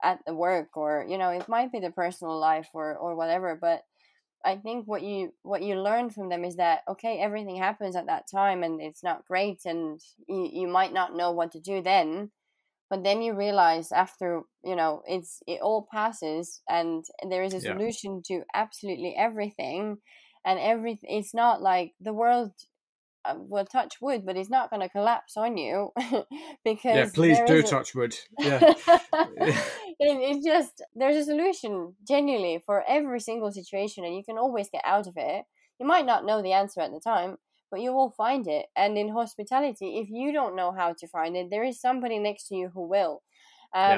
at 0.02 0.18
the 0.26 0.34
work 0.34 0.76
or 0.76 1.04
you 1.08 1.18
know 1.18 1.28
it 1.28 1.46
might 1.46 1.70
be 1.70 1.78
the 1.78 1.90
personal 1.90 2.38
life 2.38 2.68
or 2.72 2.96
or 2.96 3.14
whatever 3.14 3.54
but 3.60 3.82
i 4.46 4.56
think 4.56 4.88
what 4.88 5.02
you 5.02 5.30
what 5.42 5.60
you 5.60 5.74
learn 5.74 6.08
from 6.08 6.30
them 6.30 6.42
is 6.42 6.56
that 6.56 6.80
okay 6.88 7.18
everything 7.18 7.56
happens 7.56 7.94
at 7.94 8.06
that 8.06 8.24
time 8.26 8.62
and 8.62 8.80
it's 8.80 9.02
not 9.02 9.26
great 9.26 9.60
and 9.66 10.00
you, 10.26 10.48
you 10.50 10.66
might 10.66 10.94
not 10.94 11.14
know 11.14 11.32
what 11.32 11.52
to 11.52 11.60
do 11.60 11.82
then 11.82 12.30
but 12.90 13.04
then 13.04 13.22
you 13.22 13.34
realize 13.34 13.92
after 13.92 14.42
you 14.64 14.76
know 14.76 15.02
it's 15.06 15.40
it 15.46 15.60
all 15.62 15.88
passes 15.90 16.60
and 16.68 17.04
there 17.30 17.44
is 17.44 17.54
a 17.54 17.60
solution 17.60 18.20
yeah. 18.28 18.38
to 18.38 18.44
absolutely 18.52 19.14
everything 19.16 19.96
and 20.44 20.58
every 20.58 20.98
it's 21.04 21.32
not 21.32 21.62
like 21.62 21.92
the 22.00 22.12
world 22.12 22.50
uh, 23.24 23.34
will 23.36 23.64
touch 23.64 23.96
wood 24.00 24.26
but 24.26 24.36
it's 24.36 24.50
not 24.50 24.70
going 24.70 24.80
to 24.80 24.88
collapse 24.88 25.36
on 25.36 25.56
you 25.56 25.90
because 26.64 26.96
yeah 26.96 27.08
please 27.14 27.38
do 27.46 27.62
touch 27.62 27.94
wood. 27.94 28.14
Yeah. 28.38 28.74
It, 30.02 30.16
it's 30.30 30.46
just 30.46 30.80
there's 30.94 31.16
a 31.16 31.24
solution 31.24 31.94
genuinely 32.08 32.62
for 32.64 32.82
every 32.88 33.20
single 33.20 33.52
situation 33.52 34.02
and 34.02 34.16
you 34.16 34.24
can 34.24 34.38
always 34.38 34.70
get 34.70 34.80
out 34.86 35.06
of 35.06 35.12
it. 35.18 35.44
You 35.78 35.86
might 35.86 36.06
not 36.06 36.24
know 36.24 36.40
the 36.40 36.54
answer 36.54 36.80
at 36.80 36.90
the 36.90 37.00
time 37.00 37.36
but 37.70 37.80
you 37.80 37.92
will 37.92 38.10
find 38.10 38.46
it. 38.48 38.66
And 38.76 38.98
in 38.98 39.08
hospitality, 39.08 39.98
if 39.98 40.08
you 40.10 40.32
don't 40.32 40.56
know 40.56 40.72
how 40.72 40.94
to 40.98 41.08
find 41.08 41.36
it, 41.36 41.48
there 41.50 41.64
is 41.64 41.80
somebody 41.80 42.18
next 42.18 42.48
to 42.48 42.56
you 42.56 42.70
who 42.72 42.88
will. 42.88 43.22
Um, 43.72 43.92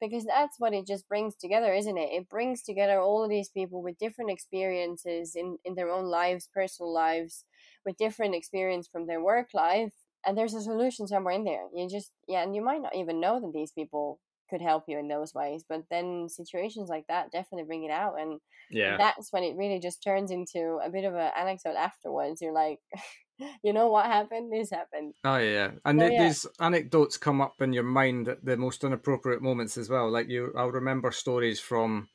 yeah. 0.00 0.08
Because 0.08 0.24
that's 0.24 0.58
what 0.58 0.72
it 0.72 0.86
just 0.86 1.08
brings 1.08 1.36
together, 1.36 1.74
isn't 1.74 1.98
it? 1.98 2.10
It 2.12 2.30
brings 2.30 2.62
together 2.62 2.98
all 2.98 3.22
of 3.22 3.30
these 3.30 3.50
people 3.50 3.82
with 3.82 3.98
different 3.98 4.30
experiences 4.30 5.34
in, 5.36 5.58
in 5.64 5.74
their 5.74 5.90
own 5.90 6.06
lives, 6.06 6.48
personal 6.52 6.92
lives, 6.92 7.44
with 7.84 7.98
different 7.98 8.34
experience 8.34 8.88
from 8.90 9.06
their 9.06 9.22
work 9.22 9.48
life. 9.52 9.92
And 10.26 10.36
there's 10.36 10.54
a 10.54 10.62
solution 10.62 11.06
somewhere 11.06 11.34
in 11.34 11.44
there. 11.44 11.66
You 11.74 11.88
just, 11.88 12.10
yeah, 12.26 12.42
and 12.42 12.54
you 12.54 12.62
might 12.62 12.82
not 12.82 12.96
even 12.96 13.20
know 13.20 13.38
that 13.40 13.52
these 13.52 13.72
people 13.72 14.18
could 14.48 14.60
help 14.60 14.84
you 14.88 14.98
in 14.98 15.08
those 15.08 15.34
ways. 15.34 15.64
But 15.68 15.84
then 15.90 16.28
situations 16.28 16.88
like 16.88 17.06
that 17.08 17.32
definitely 17.32 17.66
bring 17.66 17.84
it 17.84 17.90
out, 17.90 18.20
and 18.20 18.40
yeah, 18.70 18.96
that's 18.96 19.32
when 19.32 19.44
it 19.44 19.56
really 19.56 19.80
just 19.80 20.02
turns 20.02 20.30
into 20.30 20.78
a 20.84 20.90
bit 20.90 21.04
of 21.04 21.14
an 21.14 21.30
anecdote 21.36 21.76
afterwards. 21.76 22.40
You're 22.40 22.52
like. 22.52 22.78
you 23.62 23.72
know 23.72 23.86
what 23.86 24.06
happened? 24.06 24.52
This 24.52 24.70
happened. 24.70 25.14
Oh 25.24 25.36
yeah, 25.36 25.70
and 25.84 26.00
so, 26.00 26.06
yeah. 26.08 26.22
these 26.24 26.44
anecdotes 26.58 27.16
come 27.16 27.40
up 27.40 27.54
in 27.60 27.72
your 27.72 27.84
mind 27.84 28.26
at 28.26 28.44
the 28.44 28.56
most 28.56 28.82
inappropriate 28.82 29.42
moments 29.42 29.78
as 29.78 29.88
well. 29.88 30.10
Like 30.10 30.28
you, 30.28 30.52
I'll 30.56 30.72
remember 30.72 31.12
stories 31.12 31.60
from, 31.60 32.08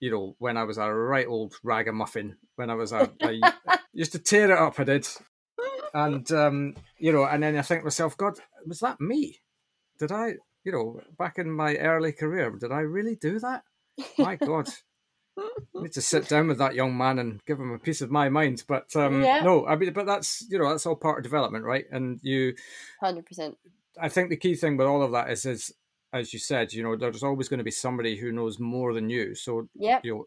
you 0.00 0.10
know, 0.10 0.36
when 0.38 0.58
I 0.58 0.64
was 0.64 0.76
a 0.76 0.92
right 0.92 1.26
old 1.26 1.54
ragamuffin. 1.64 2.36
When 2.56 2.68
I 2.68 2.74
was 2.74 2.92
a, 2.92 3.10
I 3.22 3.40
used 3.94 4.12
to 4.12 4.18
tear 4.18 4.50
it 4.50 4.58
up. 4.58 4.78
I 4.78 4.84
did, 4.84 5.08
and 5.94 6.30
um, 6.30 6.74
you 6.98 7.10
know, 7.10 7.24
and 7.24 7.42
then 7.42 7.56
I 7.56 7.62
think 7.62 7.80
to 7.80 7.84
myself, 7.84 8.18
God, 8.18 8.34
was 8.66 8.80
that 8.80 9.00
me? 9.00 9.40
did 10.00 10.10
I, 10.10 10.36
you 10.64 10.72
know, 10.72 11.00
back 11.18 11.38
in 11.38 11.50
my 11.50 11.76
early 11.76 12.12
career, 12.12 12.50
did 12.50 12.72
I 12.72 12.80
really 12.80 13.16
do 13.16 13.38
that? 13.40 13.62
My 14.18 14.36
God. 14.36 14.68
I 15.38 15.42
need 15.82 15.92
to 15.92 16.02
sit 16.02 16.28
down 16.28 16.48
with 16.48 16.58
that 16.58 16.74
young 16.74 16.96
man 16.96 17.18
and 17.18 17.40
give 17.46 17.58
him 17.58 17.72
a 17.72 17.78
piece 17.78 18.00
of 18.00 18.10
my 18.10 18.28
mind. 18.28 18.64
But 18.66 18.94
um, 18.96 19.22
yeah. 19.22 19.40
no, 19.40 19.66
I 19.66 19.76
mean, 19.76 19.92
but 19.92 20.06
that's 20.06 20.44
you 20.50 20.58
know 20.58 20.68
that's 20.68 20.86
all 20.86 20.96
part 20.96 21.18
of 21.18 21.24
development, 21.24 21.64
right? 21.64 21.84
And 21.90 22.20
you, 22.22 22.54
hundred 23.00 23.26
percent. 23.26 23.56
I 24.00 24.08
think 24.08 24.30
the 24.30 24.36
key 24.36 24.54
thing 24.54 24.76
with 24.76 24.86
all 24.86 25.02
of 25.02 25.12
that 25.12 25.30
is, 25.30 25.46
is 25.46 25.72
as 26.12 26.32
you 26.32 26.38
said, 26.38 26.72
you 26.72 26.82
know, 26.82 26.96
there's 26.96 27.22
always 27.22 27.48
going 27.48 27.58
to 27.58 27.64
be 27.64 27.70
somebody 27.70 28.16
who 28.16 28.32
knows 28.32 28.58
more 28.58 28.92
than 28.94 29.08
you. 29.08 29.34
So 29.34 29.68
yeah, 29.74 30.00
you 30.02 30.26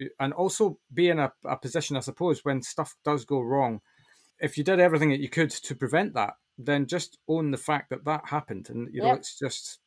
know, 0.00 0.08
and 0.20 0.32
also 0.32 0.78
be 0.92 1.08
in 1.08 1.18
a, 1.18 1.32
a 1.44 1.56
position, 1.56 1.96
I 1.96 2.00
suppose, 2.00 2.44
when 2.44 2.62
stuff 2.62 2.94
does 3.04 3.24
go 3.24 3.40
wrong. 3.40 3.80
If 4.40 4.56
you 4.56 4.64
did 4.64 4.80
everything 4.80 5.10
that 5.10 5.20
you 5.20 5.28
could 5.28 5.50
to 5.50 5.74
prevent 5.74 6.14
that, 6.14 6.34
then 6.58 6.86
just 6.86 7.18
own 7.28 7.50
the 7.50 7.56
fact 7.56 7.90
that 7.90 8.04
that 8.04 8.26
happened, 8.26 8.68
and 8.70 8.88
you 8.92 9.00
know, 9.00 9.08
yep. 9.08 9.18
it's 9.18 9.38
just 9.38 9.78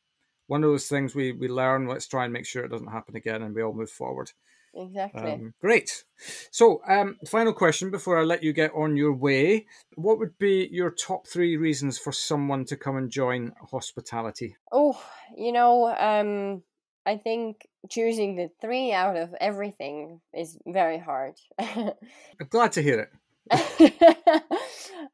one 0.48 0.64
of 0.64 0.70
those 0.70 0.88
things 0.88 1.14
we 1.14 1.32
we 1.32 1.48
learn. 1.48 1.88
Let's 1.88 2.08
try 2.08 2.24
and 2.24 2.34
make 2.34 2.46
sure 2.46 2.64
it 2.64 2.72
doesn't 2.72 2.92
happen 2.92 3.16
again, 3.16 3.42
and 3.42 3.54
we 3.54 3.62
all 3.62 3.74
move 3.74 3.90
forward. 3.90 4.32
Exactly. 4.74 5.32
Um, 5.32 5.54
great. 5.60 6.04
So, 6.52 6.82
um, 6.88 7.18
final 7.28 7.54
question 7.54 7.92
before 7.92 8.18
I 8.18 8.24
let 8.24 8.44
you 8.44 8.54
get 8.54 8.72
on 8.74 8.96
your 8.96 9.14
way. 9.14 9.66
What 9.96 10.18
would 10.20 10.38
be 10.38 10.70
your 10.72 10.92
top 10.92 11.28
three 11.28 11.58
reasons 11.58 11.98
for 11.98 12.14
someone 12.14 12.66
to 12.66 12.78
come 12.78 12.96
and 12.96 13.12
join 13.12 13.54
hospitality? 13.70 14.56
Oh, 14.72 15.02
you 15.36 15.52
know, 15.52 15.94
um, 15.94 16.64
I 17.06 17.18
think 17.18 17.68
choosing 17.90 18.36
the 18.36 18.50
three 18.62 18.94
out 18.94 19.18
of 19.18 19.34
everything 19.42 20.22
is 20.34 20.58
very 20.66 21.00
hard. 21.00 21.34
I'm 21.60 22.48
glad 22.50 22.72
to 22.74 22.82
hear 22.82 23.00
it. 23.00 23.10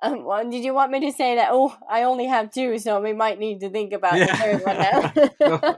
um, 0.01 0.25
well, 0.25 0.49
did 0.49 0.63
you 0.63 0.73
want 0.73 0.91
me 0.91 0.99
to 1.01 1.11
say 1.11 1.35
that? 1.35 1.49
Oh, 1.51 1.75
I 1.89 2.03
only 2.03 2.25
have 2.25 2.51
two, 2.51 2.77
so 2.79 3.01
we 3.01 3.13
might 3.13 3.39
need 3.39 3.61
to 3.61 3.69
think 3.69 3.93
about 3.93 4.17
yeah. 4.17 4.25
the 4.25 4.37
third 4.37 4.63
one 4.65 4.77
now. 5.59 5.75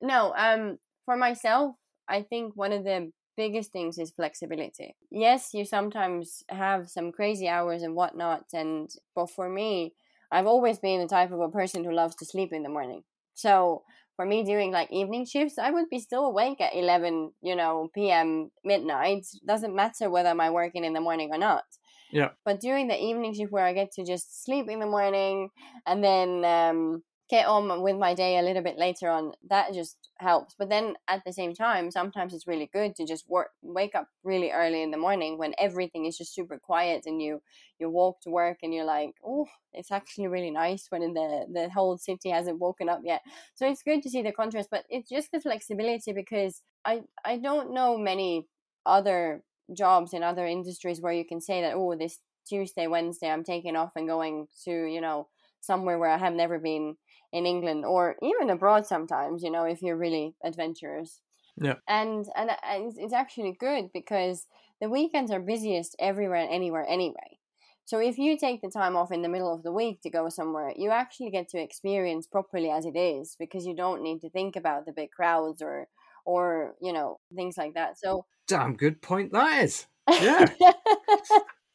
no, 0.02 0.34
um, 0.36 0.78
for 1.04 1.16
myself, 1.16 1.76
I 2.08 2.22
think 2.22 2.56
one 2.56 2.72
of 2.72 2.84
the 2.84 3.12
biggest 3.36 3.72
things 3.72 3.98
is 3.98 4.10
flexibility. 4.10 4.96
Yes, 5.10 5.50
you 5.54 5.64
sometimes 5.64 6.42
have 6.48 6.90
some 6.90 7.12
crazy 7.12 7.48
hours 7.48 7.82
and 7.82 7.94
whatnot, 7.94 8.44
and 8.52 8.90
but 9.14 9.30
for 9.30 9.48
me, 9.48 9.94
I've 10.32 10.46
always 10.46 10.78
been 10.78 11.00
the 11.00 11.08
type 11.08 11.32
of 11.32 11.40
a 11.40 11.48
person 11.48 11.84
who 11.84 11.92
loves 11.92 12.16
to 12.16 12.24
sleep 12.24 12.52
in 12.52 12.62
the 12.62 12.68
morning. 12.68 13.02
So 13.34 13.84
for 14.20 14.26
me 14.26 14.44
doing 14.44 14.70
like 14.70 14.92
evening 14.92 15.24
shifts, 15.24 15.56
I 15.56 15.70
would 15.70 15.88
be 15.88 15.98
still 15.98 16.26
awake 16.26 16.60
at 16.60 16.74
11, 16.74 17.32
you 17.40 17.56
know, 17.56 17.88
p.m. 17.94 18.50
midnight. 18.62 19.24
Doesn't 19.46 19.74
matter 19.74 20.10
whether 20.10 20.28
I'm 20.28 20.52
working 20.52 20.84
in 20.84 20.92
the 20.92 21.00
morning 21.00 21.30
or 21.32 21.38
not. 21.38 21.64
Yeah. 22.12 22.28
But 22.44 22.60
during 22.60 22.88
the 22.88 23.02
evening 23.02 23.32
shift 23.32 23.50
where 23.50 23.64
I 23.64 23.72
get 23.72 23.92
to 23.92 24.04
just 24.04 24.44
sleep 24.44 24.68
in 24.68 24.78
the 24.78 24.86
morning 24.86 25.48
and 25.86 26.04
then 26.04 26.44
um, 26.44 27.02
get 27.30 27.46
on 27.46 27.80
with 27.82 27.96
my 27.96 28.12
day 28.12 28.36
a 28.38 28.42
little 28.42 28.62
bit 28.62 28.76
later 28.76 29.08
on 29.08 29.32
that 29.48 29.72
just 29.72 29.96
helps. 30.18 30.54
But 30.58 30.68
then 30.68 30.96
at 31.08 31.22
the 31.24 31.32
same 31.32 31.54
time 31.54 31.90
sometimes 31.90 32.34
it's 32.34 32.46
really 32.46 32.68
good 32.72 32.96
to 32.96 33.06
just 33.06 33.28
work 33.28 33.50
wake 33.62 33.94
up 33.94 34.08
really 34.24 34.50
early 34.50 34.82
in 34.82 34.90
the 34.90 34.98
morning 34.98 35.38
when 35.38 35.54
everything 35.56 36.06
is 36.06 36.18
just 36.18 36.34
super 36.34 36.58
quiet 36.58 37.06
and 37.06 37.22
you 37.22 37.40
you 37.78 37.88
walk 37.88 38.20
to 38.22 38.30
work 38.30 38.58
and 38.62 38.74
you're 38.74 38.84
like 38.84 39.14
oh 39.24 39.46
it's 39.72 39.92
actually 39.92 40.26
really 40.26 40.50
nice 40.50 40.86
when 40.90 41.14
the 41.14 41.46
the 41.52 41.70
whole 41.70 41.96
city 41.96 42.30
hasn't 42.30 42.58
woken 42.58 42.88
up 42.88 43.00
yet. 43.04 43.22
So 43.54 43.66
it's 43.66 43.82
good 43.84 44.02
to 44.02 44.10
see 44.10 44.22
the 44.22 44.32
contrast 44.32 44.68
but 44.70 44.84
it's 44.90 45.08
just 45.08 45.30
the 45.30 45.40
flexibility 45.40 46.12
because 46.12 46.62
i 46.84 47.02
i 47.24 47.36
don't 47.36 47.72
know 47.72 47.96
many 47.96 48.48
other 48.86 49.42
jobs 49.72 50.12
in 50.12 50.22
other 50.22 50.46
industries 50.46 51.00
where 51.00 51.12
you 51.12 51.24
can 51.24 51.40
say 51.40 51.62
that 51.62 51.74
oh 51.74 51.94
this 51.96 52.18
tuesday 52.48 52.86
wednesday 52.86 53.30
i'm 53.30 53.44
taking 53.44 53.76
off 53.76 53.92
and 53.96 54.08
going 54.08 54.48
to 54.64 54.86
you 54.86 55.00
know 55.00 55.28
somewhere 55.60 55.98
where 55.98 56.10
i 56.10 56.16
have 56.18 56.32
never 56.32 56.58
been 56.58 56.96
in 57.32 57.46
England 57.46 57.84
or 57.84 58.16
even 58.22 58.50
abroad 58.50 58.86
sometimes, 58.86 59.42
you 59.42 59.50
know, 59.50 59.64
if 59.64 59.82
you're 59.82 59.96
really 59.96 60.34
adventurous. 60.44 61.20
Yeah. 61.56 61.74
And 61.88 62.26
and 62.36 62.50
it's 62.96 63.12
actually 63.12 63.56
good 63.58 63.90
because 63.92 64.46
the 64.80 64.88
weekends 64.88 65.30
are 65.30 65.40
busiest 65.40 65.94
everywhere 65.98 66.40
and 66.40 66.50
anywhere 66.50 66.86
anyway. 66.88 67.38
So 67.84 67.98
if 67.98 68.18
you 68.18 68.38
take 68.38 68.62
the 68.62 68.70
time 68.70 68.96
off 68.96 69.10
in 69.10 69.22
the 69.22 69.28
middle 69.28 69.52
of 69.52 69.62
the 69.62 69.72
week 69.72 70.00
to 70.02 70.10
go 70.10 70.28
somewhere, 70.28 70.72
you 70.76 70.90
actually 70.90 71.30
get 71.30 71.48
to 71.50 71.58
experience 71.58 72.26
properly 72.26 72.70
as 72.70 72.86
it 72.86 72.96
is 72.96 73.36
because 73.38 73.66
you 73.66 73.74
don't 73.74 74.02
need 74.02 74.20
to 74.20 74.30
think 74.30 74.54
about 74.54 74.86
the 74.86 74.92
big 74.92 75.10
crowds 75.10 75.60
or 75.60 75.88
or 76.24 76.74
you 76.80 76.92
know 76.92 77.18
things 77.34 77.56
like 77.58 77.74
that. 77.74 77.98
So 77.98 78.26
damn 78.46 78.76
good 78.76 79.02
point 79.02 79.32
that 79.32 79.64
is. 79.64 79.86
Yeah. 80.20 80.46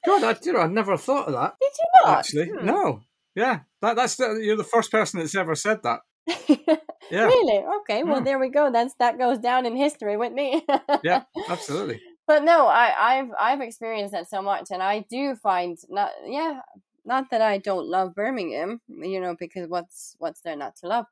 God, 0.05 0.23
I, 0.23 0.35
you 0.43 0.53
know, 0.53 0.59
I 0.59 0.67
never 0.67 0.97
thought 0.97 1.27
of 1.27 1.33
that. 1.33 1.55
Did 1.59 1.71
you 1.79 1.87
not? 2.05 2.19
Actually, 2.19 2.49
hmm. 2.49 2.65
no. 2.65 3.01
Yeah, 3.35 3.61
that, 3.81 3.95
that's 3.95 4.15
the, 4.15 4.39
you're 4.41 4.57
the 4.57 4.63
first 4.63 4.91
person 4.91 5.19
that's 5.19 5.35
ever 5.35 5.55
said 5.55 5.81
that. 5.83 6.01
Yeah. 7.11 7.25
really? 7.25 7.63
Okay. 7.81 8.03
Well, 8.03 8.21
mm. 8.21 8.25
there 8.25 8.39
we 8.39 8.49
go. 8.49 8.71
That's 8.71 8.95
that 8.95 9.17
goes 9.17 9.37
down 9.37 9.65
in 9.65 9.75
history 9.75 10.17
with 10.17 10.33
me. 10.33 10.65
yeah, 11.03 11.23
absolutely. 11.49 12.01
But 12.27 12.43
no, 12.43 12.65
I, 12.65 12.93
I've 12.97 13.29
I've 13.39 13.61
experienced 13.61 14.13
that 14.13 14.27
so 14.27 14.41
much, 14.41 14.71
and 14.71 14.81
I 14.81 15.05
do 15.09 15.35
find 15.35 15.77
not 15.87 16.11
yeah 16.25 16.61
not 17.05 17.29
that 17.29 17.41
I 17.41 17.59
don't 17.59 17.87
love 17.87 18.15
Birmingham, 18.15 18.81
you 18.87 19.19
know, 19.21 19.35
because 19.37 19.69
what's 19.69 20.15
what's 20.17 20.41
there 20.41 20.55
not 20.55 20.75
to 20.77 20.87
love? 20.87 21.05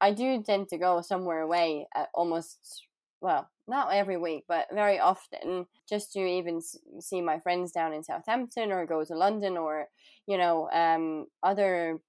I 0.00 0.12
do 0.12 0.42
tend 0.42 0.68
to 0.68 0.78
go 0.78 1.00
somewhere 1.00 1.40
away 1.40 1.88
at 1.94 2.08
almost 2.14 2.86
well, 3.24 3.48
not 3.66 3.90
every 3.90 4.18
week, 4.18 4.44
but 4.46 4.66
very 4.70 4.98
often, 5.00 5.66
just 5.88 6.12
to 6.12 6.20
even 6.20 6.60
see 7.00 7.22
my 7.22 7.38
friends 7.40 7.72
down 7.72 7.94
in 7.94 8.04
Southampton 8.04 8.70
or 8.70 8.84
go 8.84 9.02
to 9.02 9.14
London 9.16 9.56
or 9.56 9.88
you 10.26 10.36
know 10.36 10.70
um, 10.70 11.26
other 11.42 12.00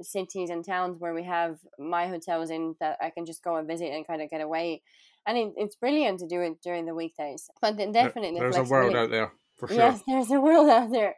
cities 0.00 0.48
and 0.48 0.64
towns 0.64 0.98
where 0.98 1.12
we 1.12 1.22
have 1.22 1.58
my 1.78 2.06
hotels 2.08 2.48
in 2.48 2.74
that 2.80 2.96
I 3.02 3.10
can 3.10 3.26
just 3.26 3.44
go 3.44 3.56
and 3.56 3.68
visit 3.68 3.92
and 3.92 4.06
kind 4.06 4.22
of 4.22 4.30
get 4.30 4.40
away. 4.40 4.82
And 5.26 5.36
it, 5.36 5.52
it's 5.56 5.76
brilliant 5.76 6.20
to 6.20 6.26
do 6.26 6.40
it 6.40 6.62
during 6.62 6.86
the 6.86 6.94
weekdays. 6.94 7.50
But 7.60 7.76
then 7.76 7.92
definitely 7.92 8.40
there's 8.40 8.56
a 8.56 8.64
world 8.64 8.96
out 8.96 9.10
there 9.10 9.32
for 9.58 9.68
sure. 9.68 9.76
Yes, 9.76 10.00
there's 10.06 10.30
a 10.30 10.40
world 10.40 10.70
out 10.70 10.90
there. 10.90 11.16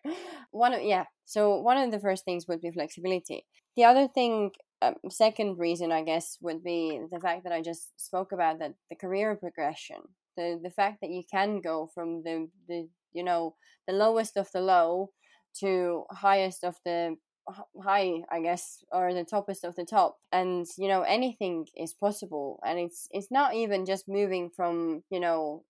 One 0.51 0.75
of 0.75 0.83
yeah. 0.83 1.05
So 1.25 1.61
one 1.61 1.79
of 1.79 1.93
the 1.93 2.01
first 2.01 2.25
things 2.25 2.49
would 2.49 2.61
be 2.61 2.73
flexibility. 2.73 3.47
The 3.77 3.85
other 3.85 4.09
thing 4.09 4.51
um, 4.83 4.95
second 5.11 5.59
reason, 5.59 5.93
I 5.93 6.03
guess, 6.03 6.39
would 6.41 6.63
be 6.63 7.01
the 7.11 7.21
fact 7.21 7.45
that 7.45 7.53
I 7.53 7.63
just 7.63 7.99
spoke 7.99 8.33
about 8.33 8.59
that 8.59 8.75
the 8.91 8.97
career 8.97 9.35
progression, 9.37 9.99
the 10.37 10.61
the 10.63 10.71
fact 10.71 11.01
that 11.01 11.11
you 11.11 11.23
can 11.31 11.61
go 11.61 11.91
from 11.95 12.23
the 12.23 12.49
the 12.69 12.89
you 13.13 13.25
know 13.25 13.55
the 13.87 13.95
lowest 13.95 14.37
of 14.37 14.51
the 14.53 14.61
low 14.61 15.11
to 15.61 16.05
highest 16.11 16.65
of 16.65 16.77
the 16.85 17.17
high 17.83 18.23
i 18.31 18.41
guess 18.41 18.85
or 18.91 19.15
the 19.15 19.25
toppest 19.25 19.65
of 19.65 19.77
the 19.77 19.85
top. 19.85 20.19
And 20.33 20.67
you 20.77 20.89
know 20.89 21.03
anything 21.03 21.67
is 21.77 21.95
possible 21.95 22.61
and 22.67 22.79
it's 22.79 23.09
it's 23.11 23.31
not 23.31 23.55
even 23.55 23.87
just 23.87 24.09
moving 24.09 24.51
from 24.51 25.03
you 25.11 25.21
know 25.21 25.65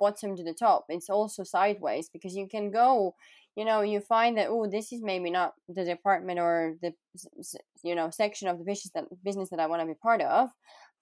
bottom 0.00 0.36
to 0.36 0.44
the 0.44 0.54
top 0.54 0.86
it's 0.88 1.10
also 1.10 1.44
sideways 1.44 2.08
because 2.08 2.34
you 2.34 2.48
can 2.48 2.70
go 2.70 3.14
you 3.58 3.64
know 3.64 3.80
you 3.82 4.00
find 4.00 4.38
that 4.38 4.48
oh 4.48 4.66
this 4.66 4.92
is 4.92 5.02
maybe 5.02 5.30
not 5.30 5.52
the 5.68 5.84
department 5.84 6.38
or 6.38 6.76
the 6.80 6.92
you 7.82 7.94
know 7.94 8.08
section 8.10 8.48
of 8.48 8.58
the 8.58 8.64
business 8.64 8.90
that 8.94 9.04
business 9.24 9.50
that 9.50 9.60
I 9.60 9.66
want 9.66 9.82
to 9.82 9.86
be 9.86 9.94
part 10.08 10.22
of 10.22 10.50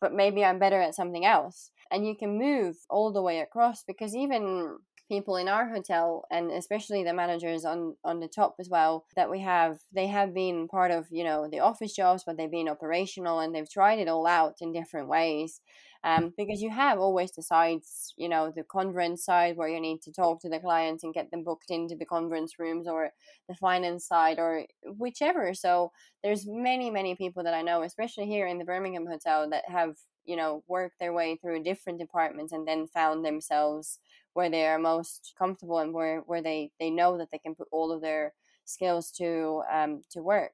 but 0.00 0.12
maybe 0.12 0.44
I'm 0.44 0.58
better 0.58 0.80
at 0.80 0.94
something 0.94 1.24
else. 1.24 1.70
And 1.90 2.06
you 2.06 2.16
can 2.16 2.38
move 2.38 2.76
all 2.90 3.12
the 3.12 3.22
way 3.22 3.40
across 3.40 3.84
because 3.86 4.14
even 4.14 4.76
people 5.08 5.36
in 5.36 5.48
our 5.48 5.68
hotel 5.68 6.24
and 6.30 6.50
especially 6.50 7.04
the 7.04 7.12
managers 7.12 7.64
on 7.64 7.94
on 8.04 8.20
the 8.20 8.28
top 8.28 8.56
as 8.58 8.68
well 8.68 9.04
that 9.14 9.30
we 9.30 9.40
have 9.40 9.78
they 9.92 10.06
have 10.06 10.34
been 10.34 10.68
part 10.68 10.90
of 10.90 11.06
you 11.10 11.24
know 11.24 11.48
the 11.50 11.60
office 11.60 11.94
jobs 11.94 12.24
but 12.24 12.36
they've 12.36 12.50
been 12.50 12.68
operational 12.68 13.40
and 13.40 13.54
they've 13.54 13.70
tried 13.70 13.98
it 13.98 14.08
all 14.08 14.26
out 14.26 14.56
in 14.60 14.72
different 14.72 15.08
ways 15.08 15.60
um, 16.06 16.32
because 16.36 16.62
you 16.62 16.70
have 16.70 17.00
always 17.00 17.32
the 17.32 17.42
sides, 17.42 18.14
you 18.16 18.28
know, 18.28 18.52
the 18.54 18.62
conference 18.62 19.24
side 19.24 19.56
where 19.56 19.68
you 19.68 19.80
need 19.80 20.02
to 20.02 20.12
talk 20.12 20.40
to 20.40 20.48
the 20.48 20.60
clients 20.60 21.02
and 21.02 21.12
get 21.12 21.32
them 21.32 21.42
booked 21.42 21.68
into 21.70 21.96
the 21.96 22.04
conference 22.04 22.60
rooms, 22.60 22.86
or 22.86 23.10
the 23.48 23.56
finance 23.56 24.06
side, 24.06 24.38
or 24.38 24.66
whichever. 24.84 25.52
So 25.52 25.90
there's 26.22 26.46
many, 26.46 26.90
many 26.90 27.16
people 27.16 27.42
that 27.42 27.54
I 27.54 27.62
know, 27.62 27.82
especially 27.82 28.26
here 28.26 28.46
in 28.46 28.58
the 28.58 28.64
Birmingham 28.64 29.06
hotel, 29.06 29.50
that 29.50 29.68
have 29.68 29.96
you 30.26 30.36
know 30.36 30.62
worked 30.68 30.98
their 30.98 31.12
way 31.12 31.36
through 31.36 31.62
different 31.62 31.98
departments 31.98 32.52
and 32.52 32.66
then 32.66 32.86
found 32.86 33.24
themselves 33.24 33.98
where 34.34 34.50
they 34.50 34.66
are 34.66 34.78
most 34.78 35.34
comfortable 35.38 35.78
and 35.78 35.94
where 35.94 36.20
where 36.20 36.42
they 36.42 36.70
they 36.78 36.90
know 36.90 37.18
that 37.18 37.30
they 37.30 37.38
can 37.38 37.54
put 37.54 37.68
all 37.72 37.92
of 37.92 38.00
their 38.00 38.34
skills 38.64 39.10
to 39.10 39.62
um 39.72 40.02
to 40.10 40.22
work 40.22 40.52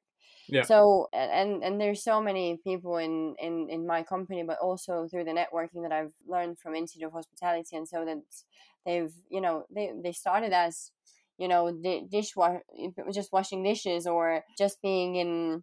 yeah. 0.48 0.62
So 0.62 1.08
and 1.12 1.62
and 1.62 1.80
there's 1.80 2.02
so 2.02 2.20
many 2.20 2.58
people 2.64 2.96
in 2.96 3.34
in 3.38 3.68
in 3.70 3.86
my 3.86 4.02
company, 4.02 4.42
but 4.42 4.58
also 4.58 5.06
through 5.08 5.24
the 5.24 5.30
networking 5.30 5.82
that 5.82 5.92
I've 5.92 6.12
learned 6.26 6.58
from 6.58 6.74
Institute 6.74 7.06
of 7.06 7.12
Hospitality, 7.12 7.76
and 7.76 7.88
so 7.88 8.04
that 8.04 8.18
they've 8.84 9.12
you 9.30 9.40
know 9.40 9.64
they 9.74 9.92
they 10.02 10.12
started 10.12 10.52
as 10.52 10.90
you 11.38 11.48
know 11.48 11.72
dishwash 12.12 12.60
just 13.12 13.32
washing 13.32 13.62
dishes 13.62 14.06
or 14.06 14.44
just 14.58 14.82
being 14.82 15.16
in 15.16 15.62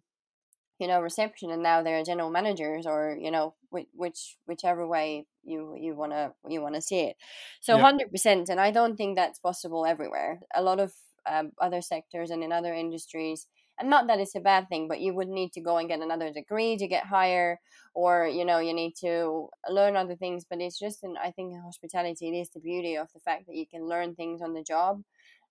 you 0.80 0.88
know 0.88 1.00
reception 1.00 1.50
and 1.50 1.62
now 1.62 1.82
they're 1.82 2.02
general 2.04 2.30
managers 2.30 2.86
or 2.86 3.16
you 3.20 3.30
know 3.30 3.54
which, 3.70 3.86
which 3.94 4.36
whichever 4.46 4.86
way 4.86 5.26
you 5.44 5.76
you 5.78 5.94
want 5.94 6.12
to 6.12 6.32
you 6.48 6.60
want 6.60 6.74
to 6.74 6.82
see 6.82 7.00
it 7.00 7.16
so 7.60 7.76
yeah. 7.76 7.92
100% 7.92 8.48
and 8.48 8.60
i 8.60 8.70
don't 8.70 8.96
think 8.96 9.16
that's 9.16 9.38
possible 9.38 9.86
everywhere 9.86 10.40
a 10.54 10.62
lot 10.62 10.80
of 10.80 10.92
um, 11.26 11.52
other 11.60 11.82
sectors 11.82 12.30
and 12.30 12.42
in 12.42 12.50
other 12.50 12.74
industries 12.74 13.46
and 13.78 13.90
not 13.90 14.06
that 14.06 14.20
it's 14.20 14.34
a 14.34 14.40
bad 14.40 14.68
thing 14.68 14.88
but 14.88 15.00
you 15.00 15.14
would 15.14 15.28
need 15.28 15.52
to 15.52 15.60
go 15.60 15.76
and 15.76 15.88
get 15.88 16.00
another 16.00 16.32
degree 16.32 16.76
to 16.76 16.88
get 16.88 17.04
higher 17.04 17.60
or 17.94 18.26
you 18.26 18.44
know 18.44 18.58
you 18.58 18.72
need 18.72 18.94
to 18.96 19.48
learn 19.68 19.96
other 19.96 20.16
things 20.16 20.44
but 20.48 20.60
it's 20.60 20.78
just 20.78 21.02
and 21.02 21.18
i 21.18 21.30
think 21.30 21.52
in 21.52 21.60
hospitality 21.60 22.28
it 22.28 22.40
is 22.40 22.50
the 22.50 22.60
beauty 22.60 22.96
of 22.96 23.08
the 23.12 23.20
fact 23.20 23.46
that 23.46 23.56
you 23.56 23.66
can 23.66 23.86
learn 23.86 24.14
things 24.14 24.40
on 24.40 24.54
the 24.54 24.62
job 24.62 25.02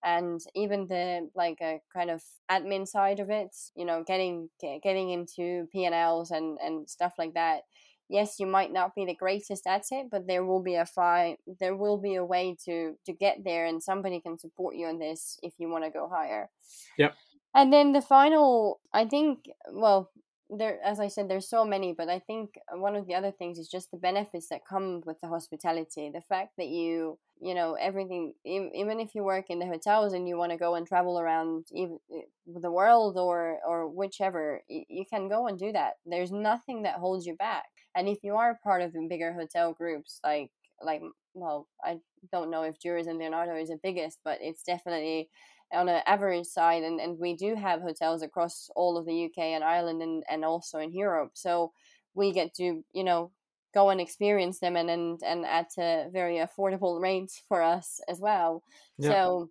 and 0.04 0.42
even 0.56 0.88
the 0.88 1.30
like 1.36 1.58
a 1.62 1.82
kind 1.94 2.10
of 2.10 2.22
admin 2.50 2.88
side 2.88 3.20
of 3.20 3.30
it 3.30 3.56
you 3.76 3.86
know 3.86 4.04
getting 4.06 4.50
getting 4.84 5.10
into 5.10 5.68
p&l's 5.72 6.32
and 6.32 6.58
and 6.64 6.90
stuff 6.90 7.14
like 7.18 7.34
that 7.34 7.62
yes 8.10 8.40
you 8.40 8.48
might 8.48 8.72
not 8.72 8.96
be 8.96 9.06
the 9.06 9.16
greatest 9.16 9.68
at 9.68 9.84
it 9.92 10.08
but 10.10 10.28
there 10.28 10.46
will 10.46 10.62
be 10.62 10.76
a 10.76 10.86
fine 10.86 11.36
there 11.60 11.76
will 11.76 11.98
be 11.98 12.16
a 12.16 12.26
way 12.26 12.56
to 12.66 12.96
to 13.06 13.14
get 13.14 13.44
there 13.44 13.66
and 13.66 13.84
somebody 13.84 14.20
can 14.20 14.38
support 14.38 14.76
you 14.76 14.88
on 14.88 15.00
this 15.00 15.38
if 15.44 15.54
you 15.58 15.70
want 15.70 15.84
to 15.84 15.90
go 15.90 16.10
higher. 16.10 16.50
Yep. 16.98 17.16
And 17.56 17.74
then 17.74 17.94
the 17.94 18.02
final 18.02 18.80
i 18.94 19.06
think 19.06 19.50
well 19.72 20.12
there 20.50 20.80
as 20.84 21.00
i 21.00 21.08
said 21.08 21.30
there's 21.30 21.48
so 21.48 21.64
many 21.64 21.94
but 21.94 22.10
i 22.10 22.18
think 22.18 22.58
one 22.74 22.96
of 22.96 23.06
the 23.06 23.14
other 23.14 23.32
things 23.32 23.60
is 23.60 23.68
just 23.68 23.92
the 23.92 23.98
benefits 23.98 24.48
that 24.50 24.66
come 24.68 25.02
with 25.06 25.20
the 25.22 25.28
hospitality. 25.28 26.10
The 26.14 26.22
fact 26.22 26.54
that 26.58 26.68
you 26.68 27.18
you 27.42 27.54
know 27.54 27.76
everything 27.76 28.34
even 28.44 29.00
if 29.00 29.16
you 29.16 29.24
work 29.24 29.46
in 29.50 29.60
the 29.60 29.66
hotels 29.66 30.14
and 30.14 30.28
you 30.28 30.38
want 30.38 30.52
to 30.52 30.58
go 30.58 30.76
and 30.76 30.86
travel 30.86 31.20
around 31.20 31.68
the 31.72 32.72
world 32.72 33.18
or 33.18 33.60
or 33.66 33.88
whichever 33.88 34.62
you 34.68 35.06
can 35.10 35.30
go 35.30 35.48
and 35.48 35.58
do 35.58 35.72
that. 35.72 35.94
There's 36.06 36.32
nothing 36.32 36.84
that 36.84 36.96
holds 36.96 37.26
you 37.26 37.36
back. 37.36 37.66
And 37.96 38.08
if 38.08 38.24
you 38.24 38.36
are 38.36 38.60
part 38.64 38.82
of 38.82 38.94
the 38.94 39.08
bigger 39.10 39.34
hotel 39.34 39.74
groups 39.74 40.20
like 40.24 40.52
like 40.82 41.02
well 41.34 41.68
i 41.84 41.98
don't 42.32 42.50
know 42.50 42.64
if 42.64 42.80
Jurys 42.80 43.08
and 43.08 43.20
leonardo 43.20 43.56
is 43.56 43.70
the 43.70 43.80
biggest 43.84 44.20
but 44.24 44.38
it's 44.42 44.64
definitely 44.64 45.30
on 45.74 45.90
an 45.90 46.02
average 46.06 46.48
side 46.48 46.84
and, 46.84 47.00
and 47.00 47.18
we 47.20 47.36
do 47.36 47.56
have 47.56 47.82
hotels 47.82 48.22
across 48.22 48.70
all 48.76 48.98
of 48.98 49.06
the 49.06 49.26
uk 49.26 49.38
and 49.38 49.64
ireland 49.64 50.02
and, 50.02 50.24
and 50.30 50.44
also 50.44 50.80
in 50.80 50.94
europe. 50.94 51.32
So 51.34 51.72
we 52.14 52.32
get 52.32 52.54
to 52.56 52.84
you 52.94 53.04
know 53.04 53.32
go 53.74 53.90
and 53.90 54.02
experience 54.02 54.60
them 54.60 54.76
and 54.76 54.90
and, 54.90 55.22
and 55.24 55.46
at 55.46 55.72
a 55.78 56.10
very 56.12 56.38
affordable 56.38 57.00
rate 57.08 57.32
for 57.48 57.62
us 57.62 58.00
as 58.08 58.20
well. 58.20 58.64
Yeah. 58.98 59.10
so 59.10 59.50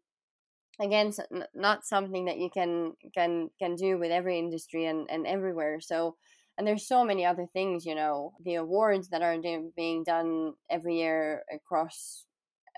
again 0.80 1.12
not 1.54 1.84
something 1.84 2.26
that 2.26 2.38
you 2.38 2.50
can 2.50 2.92
can 3.14 3.50
can 3.58 3.74
do 3.74 3.98
with 3.98 4.10
every 4.10 4.38
industry 4.38 4.86
and 4.86 5.08
and 5.10 5.26
everywhere. 5.26 5.80
So 5.80 6.16
and 6.56 6.66
there's 6.66 6.88
so 6.88 7.04
many 7.04 7.24
other 7.24 7.46
things 7.52 7.86
you 7.86 7.94
know 7.94 8.32
the 8.44 8.56
awards 8.56 9.08
that 9.10 9.22
are 9.22 9.36
being 9.76 10.04
done 10.04 10.54
every 10.68 10.98
year 10.98 11.44
across 11.52 12.24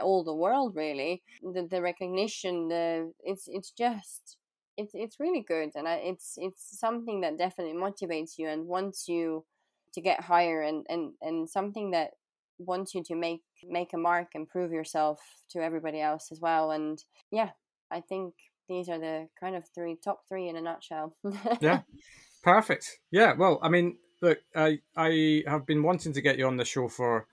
all 0.02 0.24
the 0.24 0.34
world 0.34 0.74
really 0.74 1.22
the, 1.42 1.66
the 1.70 1.82
recognition 1.82 2.68
the 2.68 3.12
it's 3.24 3.44
it's 3.48 3.70
just 3.70 4.36
it's 4.76 4.92
it's 4.94 5.20
really 5.20 5.44
good 5.46 5.70
and 5.74 5.86
I, 5.88 5.94
it's 5.96 6.34
it's 6.36 6.78
something 6.78 7.20
that 7.22 7.38
definitely 7.38 7.74
motivates 7.74 8.38
you 8.38 8.48
and 8.48 8.66
wants 8.66 9.08
you 9.08 9.44
to 9.94 10.00
get 10.00 10.20
higher 10.20 10.62
and 10.62 10.86
and 10.88 11.12
and 11.20 11.48
something 11.48 11.90
that 11.92 12.10
wants 12.58 12.94
you 12.94 13.02
to 13.04 13.14
make 13.14 13.42
make 13.68 13.92
a 13.94 13.98
mark 13.98 14.28
and 14.34 14.48
prove 14.48 14.72
yourself 14.72 15.20
to 15.50 15.60
everybody 15.60 16.00
else 16.00 16.28
as 16.30 16.40
well 16.40 16.70
and 16.70 17.04
yeah 17.30 17.50
i 17.90 18.00
think 18.00 18.34
these 18.68 18.88
are 18.88 18.98
the 18.98 19.26
kind 19.38 19.56
of 19.56 19.64
three 19.74 19.96
top 20.02 20.20
three 20.28 20.48
in 20.48 20.56
a 20.56 20.60
nutshell 20.60 21.16
yeah 21.60 21.80
Perfect. 22.42 23.00
Yeah. 23.10 23.34
Well, 23.34 23.58
I 23.62 23.68
mean, 23.68 23.96
look, 24.22 24.38
I 24.54 24.78
I 24.96 25.42
have 25.46 25.66
been 25.66 25.82
wanting 25.82 26.12
to 26.14 26.20
get 26.20 26.38
you 26.38 26.46
on 26.46 26.56
the 26.56 26.64
show 26.64 26.88
for 26.88 27.26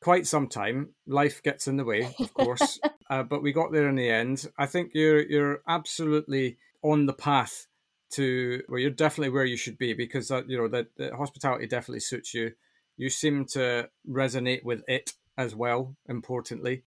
quite 0.00 0.26
some 0.26 0.46
time. 0.46 0.90
Life 1.06 1.42
gets 1.42 1.68
in 1.68 1.76
the 1.76 1.84
way, 1.84 2.14
of 2.18 2.34
course, 2.34 2.80
uh, 3.10 3.22
but 3.22 3.42
we 3.42 3.52
got 3.52 3.72
there 3.72 3.88
in 3.88 3.96
the 3.96 4.10
end. 4.10 4.46
I 4.58 4.66
think 4.66 4.92
you're 4.94 5.22
you're 5.22 5.60
absolutely 5.68 6.58
on 6.82 7.06
the 7.06 7.12
path 7.12 7.66
to 8.12 8.62
well, 8.68 8.80
you're 8.80 8.90
definitely 8.90 9.30
where 9.30 9.44
you 9.44 9.56
should 9.56 9.78
be 9.78 9.92
because 9.92 10.30
uh, 10.30 10.42
you 10.46 10.58
know 10.58 10.68
that 10.68 10.88
the 10.96 11.14
hospitality 11.14 11.66
definitely 11.66 12.00
suits 12.00 12.34
you. 12.34 12.52
You 12.96 13.10
seem 13.10 13.46
to 13.52 13.88
resonate 14.08 14.64
with 14.64 14.82
it 14.88 15.12
as 15.38 15.54
well. 15.54 15.96
Importantly, 16.08 16.84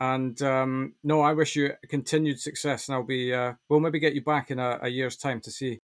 and 0.00 0.40
um, 0.42 0.94
no, 1.02 1.20
I 1.20 1.32
wish 1.32 1.56
you 1.56 1.72
continued 1.88 2.40
success, 2.40 2.88
and 2.88 2.96
I'll 2.96 3.04
be 3.04 3.32
uh, 3.32 3.54
we'll 3.68 3.80
maybe 3.80 4.00
get 4.00 4.14
you 4.14 4.22
back 4.22 4.50
in 4.50 4.58
a, 4.58 4.78
a 4.82 4.88
year's 4.88 5.16
time 5.16 5.40
to 5.42 5.50
see 5.50 5.80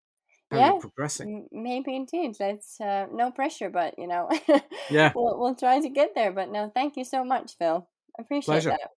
how 0.51 0.57
yeah, 0.57 0.71
progressing. 0.79 1.47
Maybe 1.51 1.95
indeed. 1.95 2.35
Let's 2.39 2.79
uh, 2.79 3.07
no 3.11 3.31
pressure, 3.31 3.69
but 3.69 3.95
you 3.97 4.07
know, 4.07 4.29
yeah, 4.89 5.11
we'll 5.15 5.39
we'll 5.39 5.55
try 5.55 5.79
to 5.79 5.89
get 5.89 6.13
there. 6.15 6.31
But 6.31 6.51
no, 6.51 6.71
thank 6.73 6.97
you 6.97 7.03
so 7.03 7.23
much, 7.23 7.53
Phil. 7.57 7.87
I 8.17 8.21
appreciate 8.21 8.53
Pleasure. 8.53 8.69
that. 8.69 8.89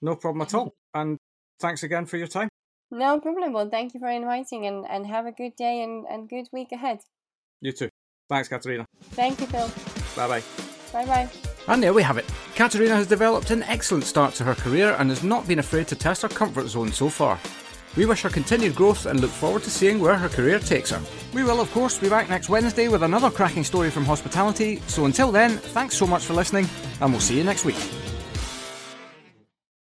No 0.00 0.16
problem 0.16 0.42
at 0.42 0.54
all. 0.58 0.74
And 0.94 1.18
thanks 1.60 1.82
again 1.82 2.06
for 2.06 2.16
your 2.16 2.26
time. 2.26 2.48
No 2.90 3.20
problem. 3.20 3.52
Well, 3.52 3.70
thank 3.70 3.94
you 3.94 4.00
for 4.00 4.08
inviting, 4.08 4.66
and 4.66 4.84
and 4.88 5.06
have 5.06 5.26
a 5.26 5.32
good 5.32 5.56
day 5.56 5.82
and 5.82 6.04
and 6.08 6.28
good 6.28 6.48
week 6.52 6.72
ahead. 6.72 7.00
You 7.60 7.72
too. 7.72 7.88
Thanks, 8.28 8.48
Katarina. 8.48 8.86
Thank 9.12 9.40
you, 9.40 9.46
Phil. 9.46 9.70
Bye 10.16 10.28
bye. 10.28 10.42
Bye 10.92 11.06
bye. 11.06 11.28
And 11.68 11.82
there 11.82 11.92
we 11.92 12.02
have 12.02 12.18
it. 12.18 12.26
Katarina 12.54 12.94
has 12.94 13.06
developed 13.06 13.50
an 13.50 13.62
excellent 13.62 14.04
start 14.04 14.34
to 14.34 14.44
her 14.44 14.54
career 14.54 14.96
and 14.98 15.10
has 15.10 15.22
not 15.22 15.46
been 15.46 15.58
afraid 15.58 15.86
to 15.88 15.96
test 15.96 16.22
her 16.22 16.28
comfort 16.28 16.66
zone 16.68 16.92
so 16.92 17.08
far. 17.08 17.38
We 17.96 18.06
wish 18.06 18.22
her 18.22 18.30
continued 18.30 18.74
growth 18.74 19.06
and 19.06 19.20
look 19.20 19.30
forward 19.30 19.62
to 19.64 19.70
seeing 19.70 20.00
where 20.00 20.16
her 20.16 20.28
career 20.28 20.58
takes 20.58 20.90
her. 20.90 21.00
We 21.34 21.42
will, 21.42 21.60
of 21.60 21.70
course, 21.72 21.98
be 21.98 22.08
back 22.08 22.28
next 22.28 22.48
Wednesday 22.48 22.88
with 22.88 23.02
another 23.02 23.30
cracking 23.30 23.64
story 23.64 23.90
from 23.90 24.04
hospitality, 24.04 24.82
so 24.86 25.04
until 25.04 25.30
then, 25.30 25.58
thanks 25.58 25.96
so 25.96 26.06
much 26.06 26.24
for 26.24 26.32
listening, 26.32 26.68
and 27.00 27.10
we'll 27.10 27.20
see 27.20 27.36
you 27.36 27.44
next 27.44 27.64
week. 27.64 28.11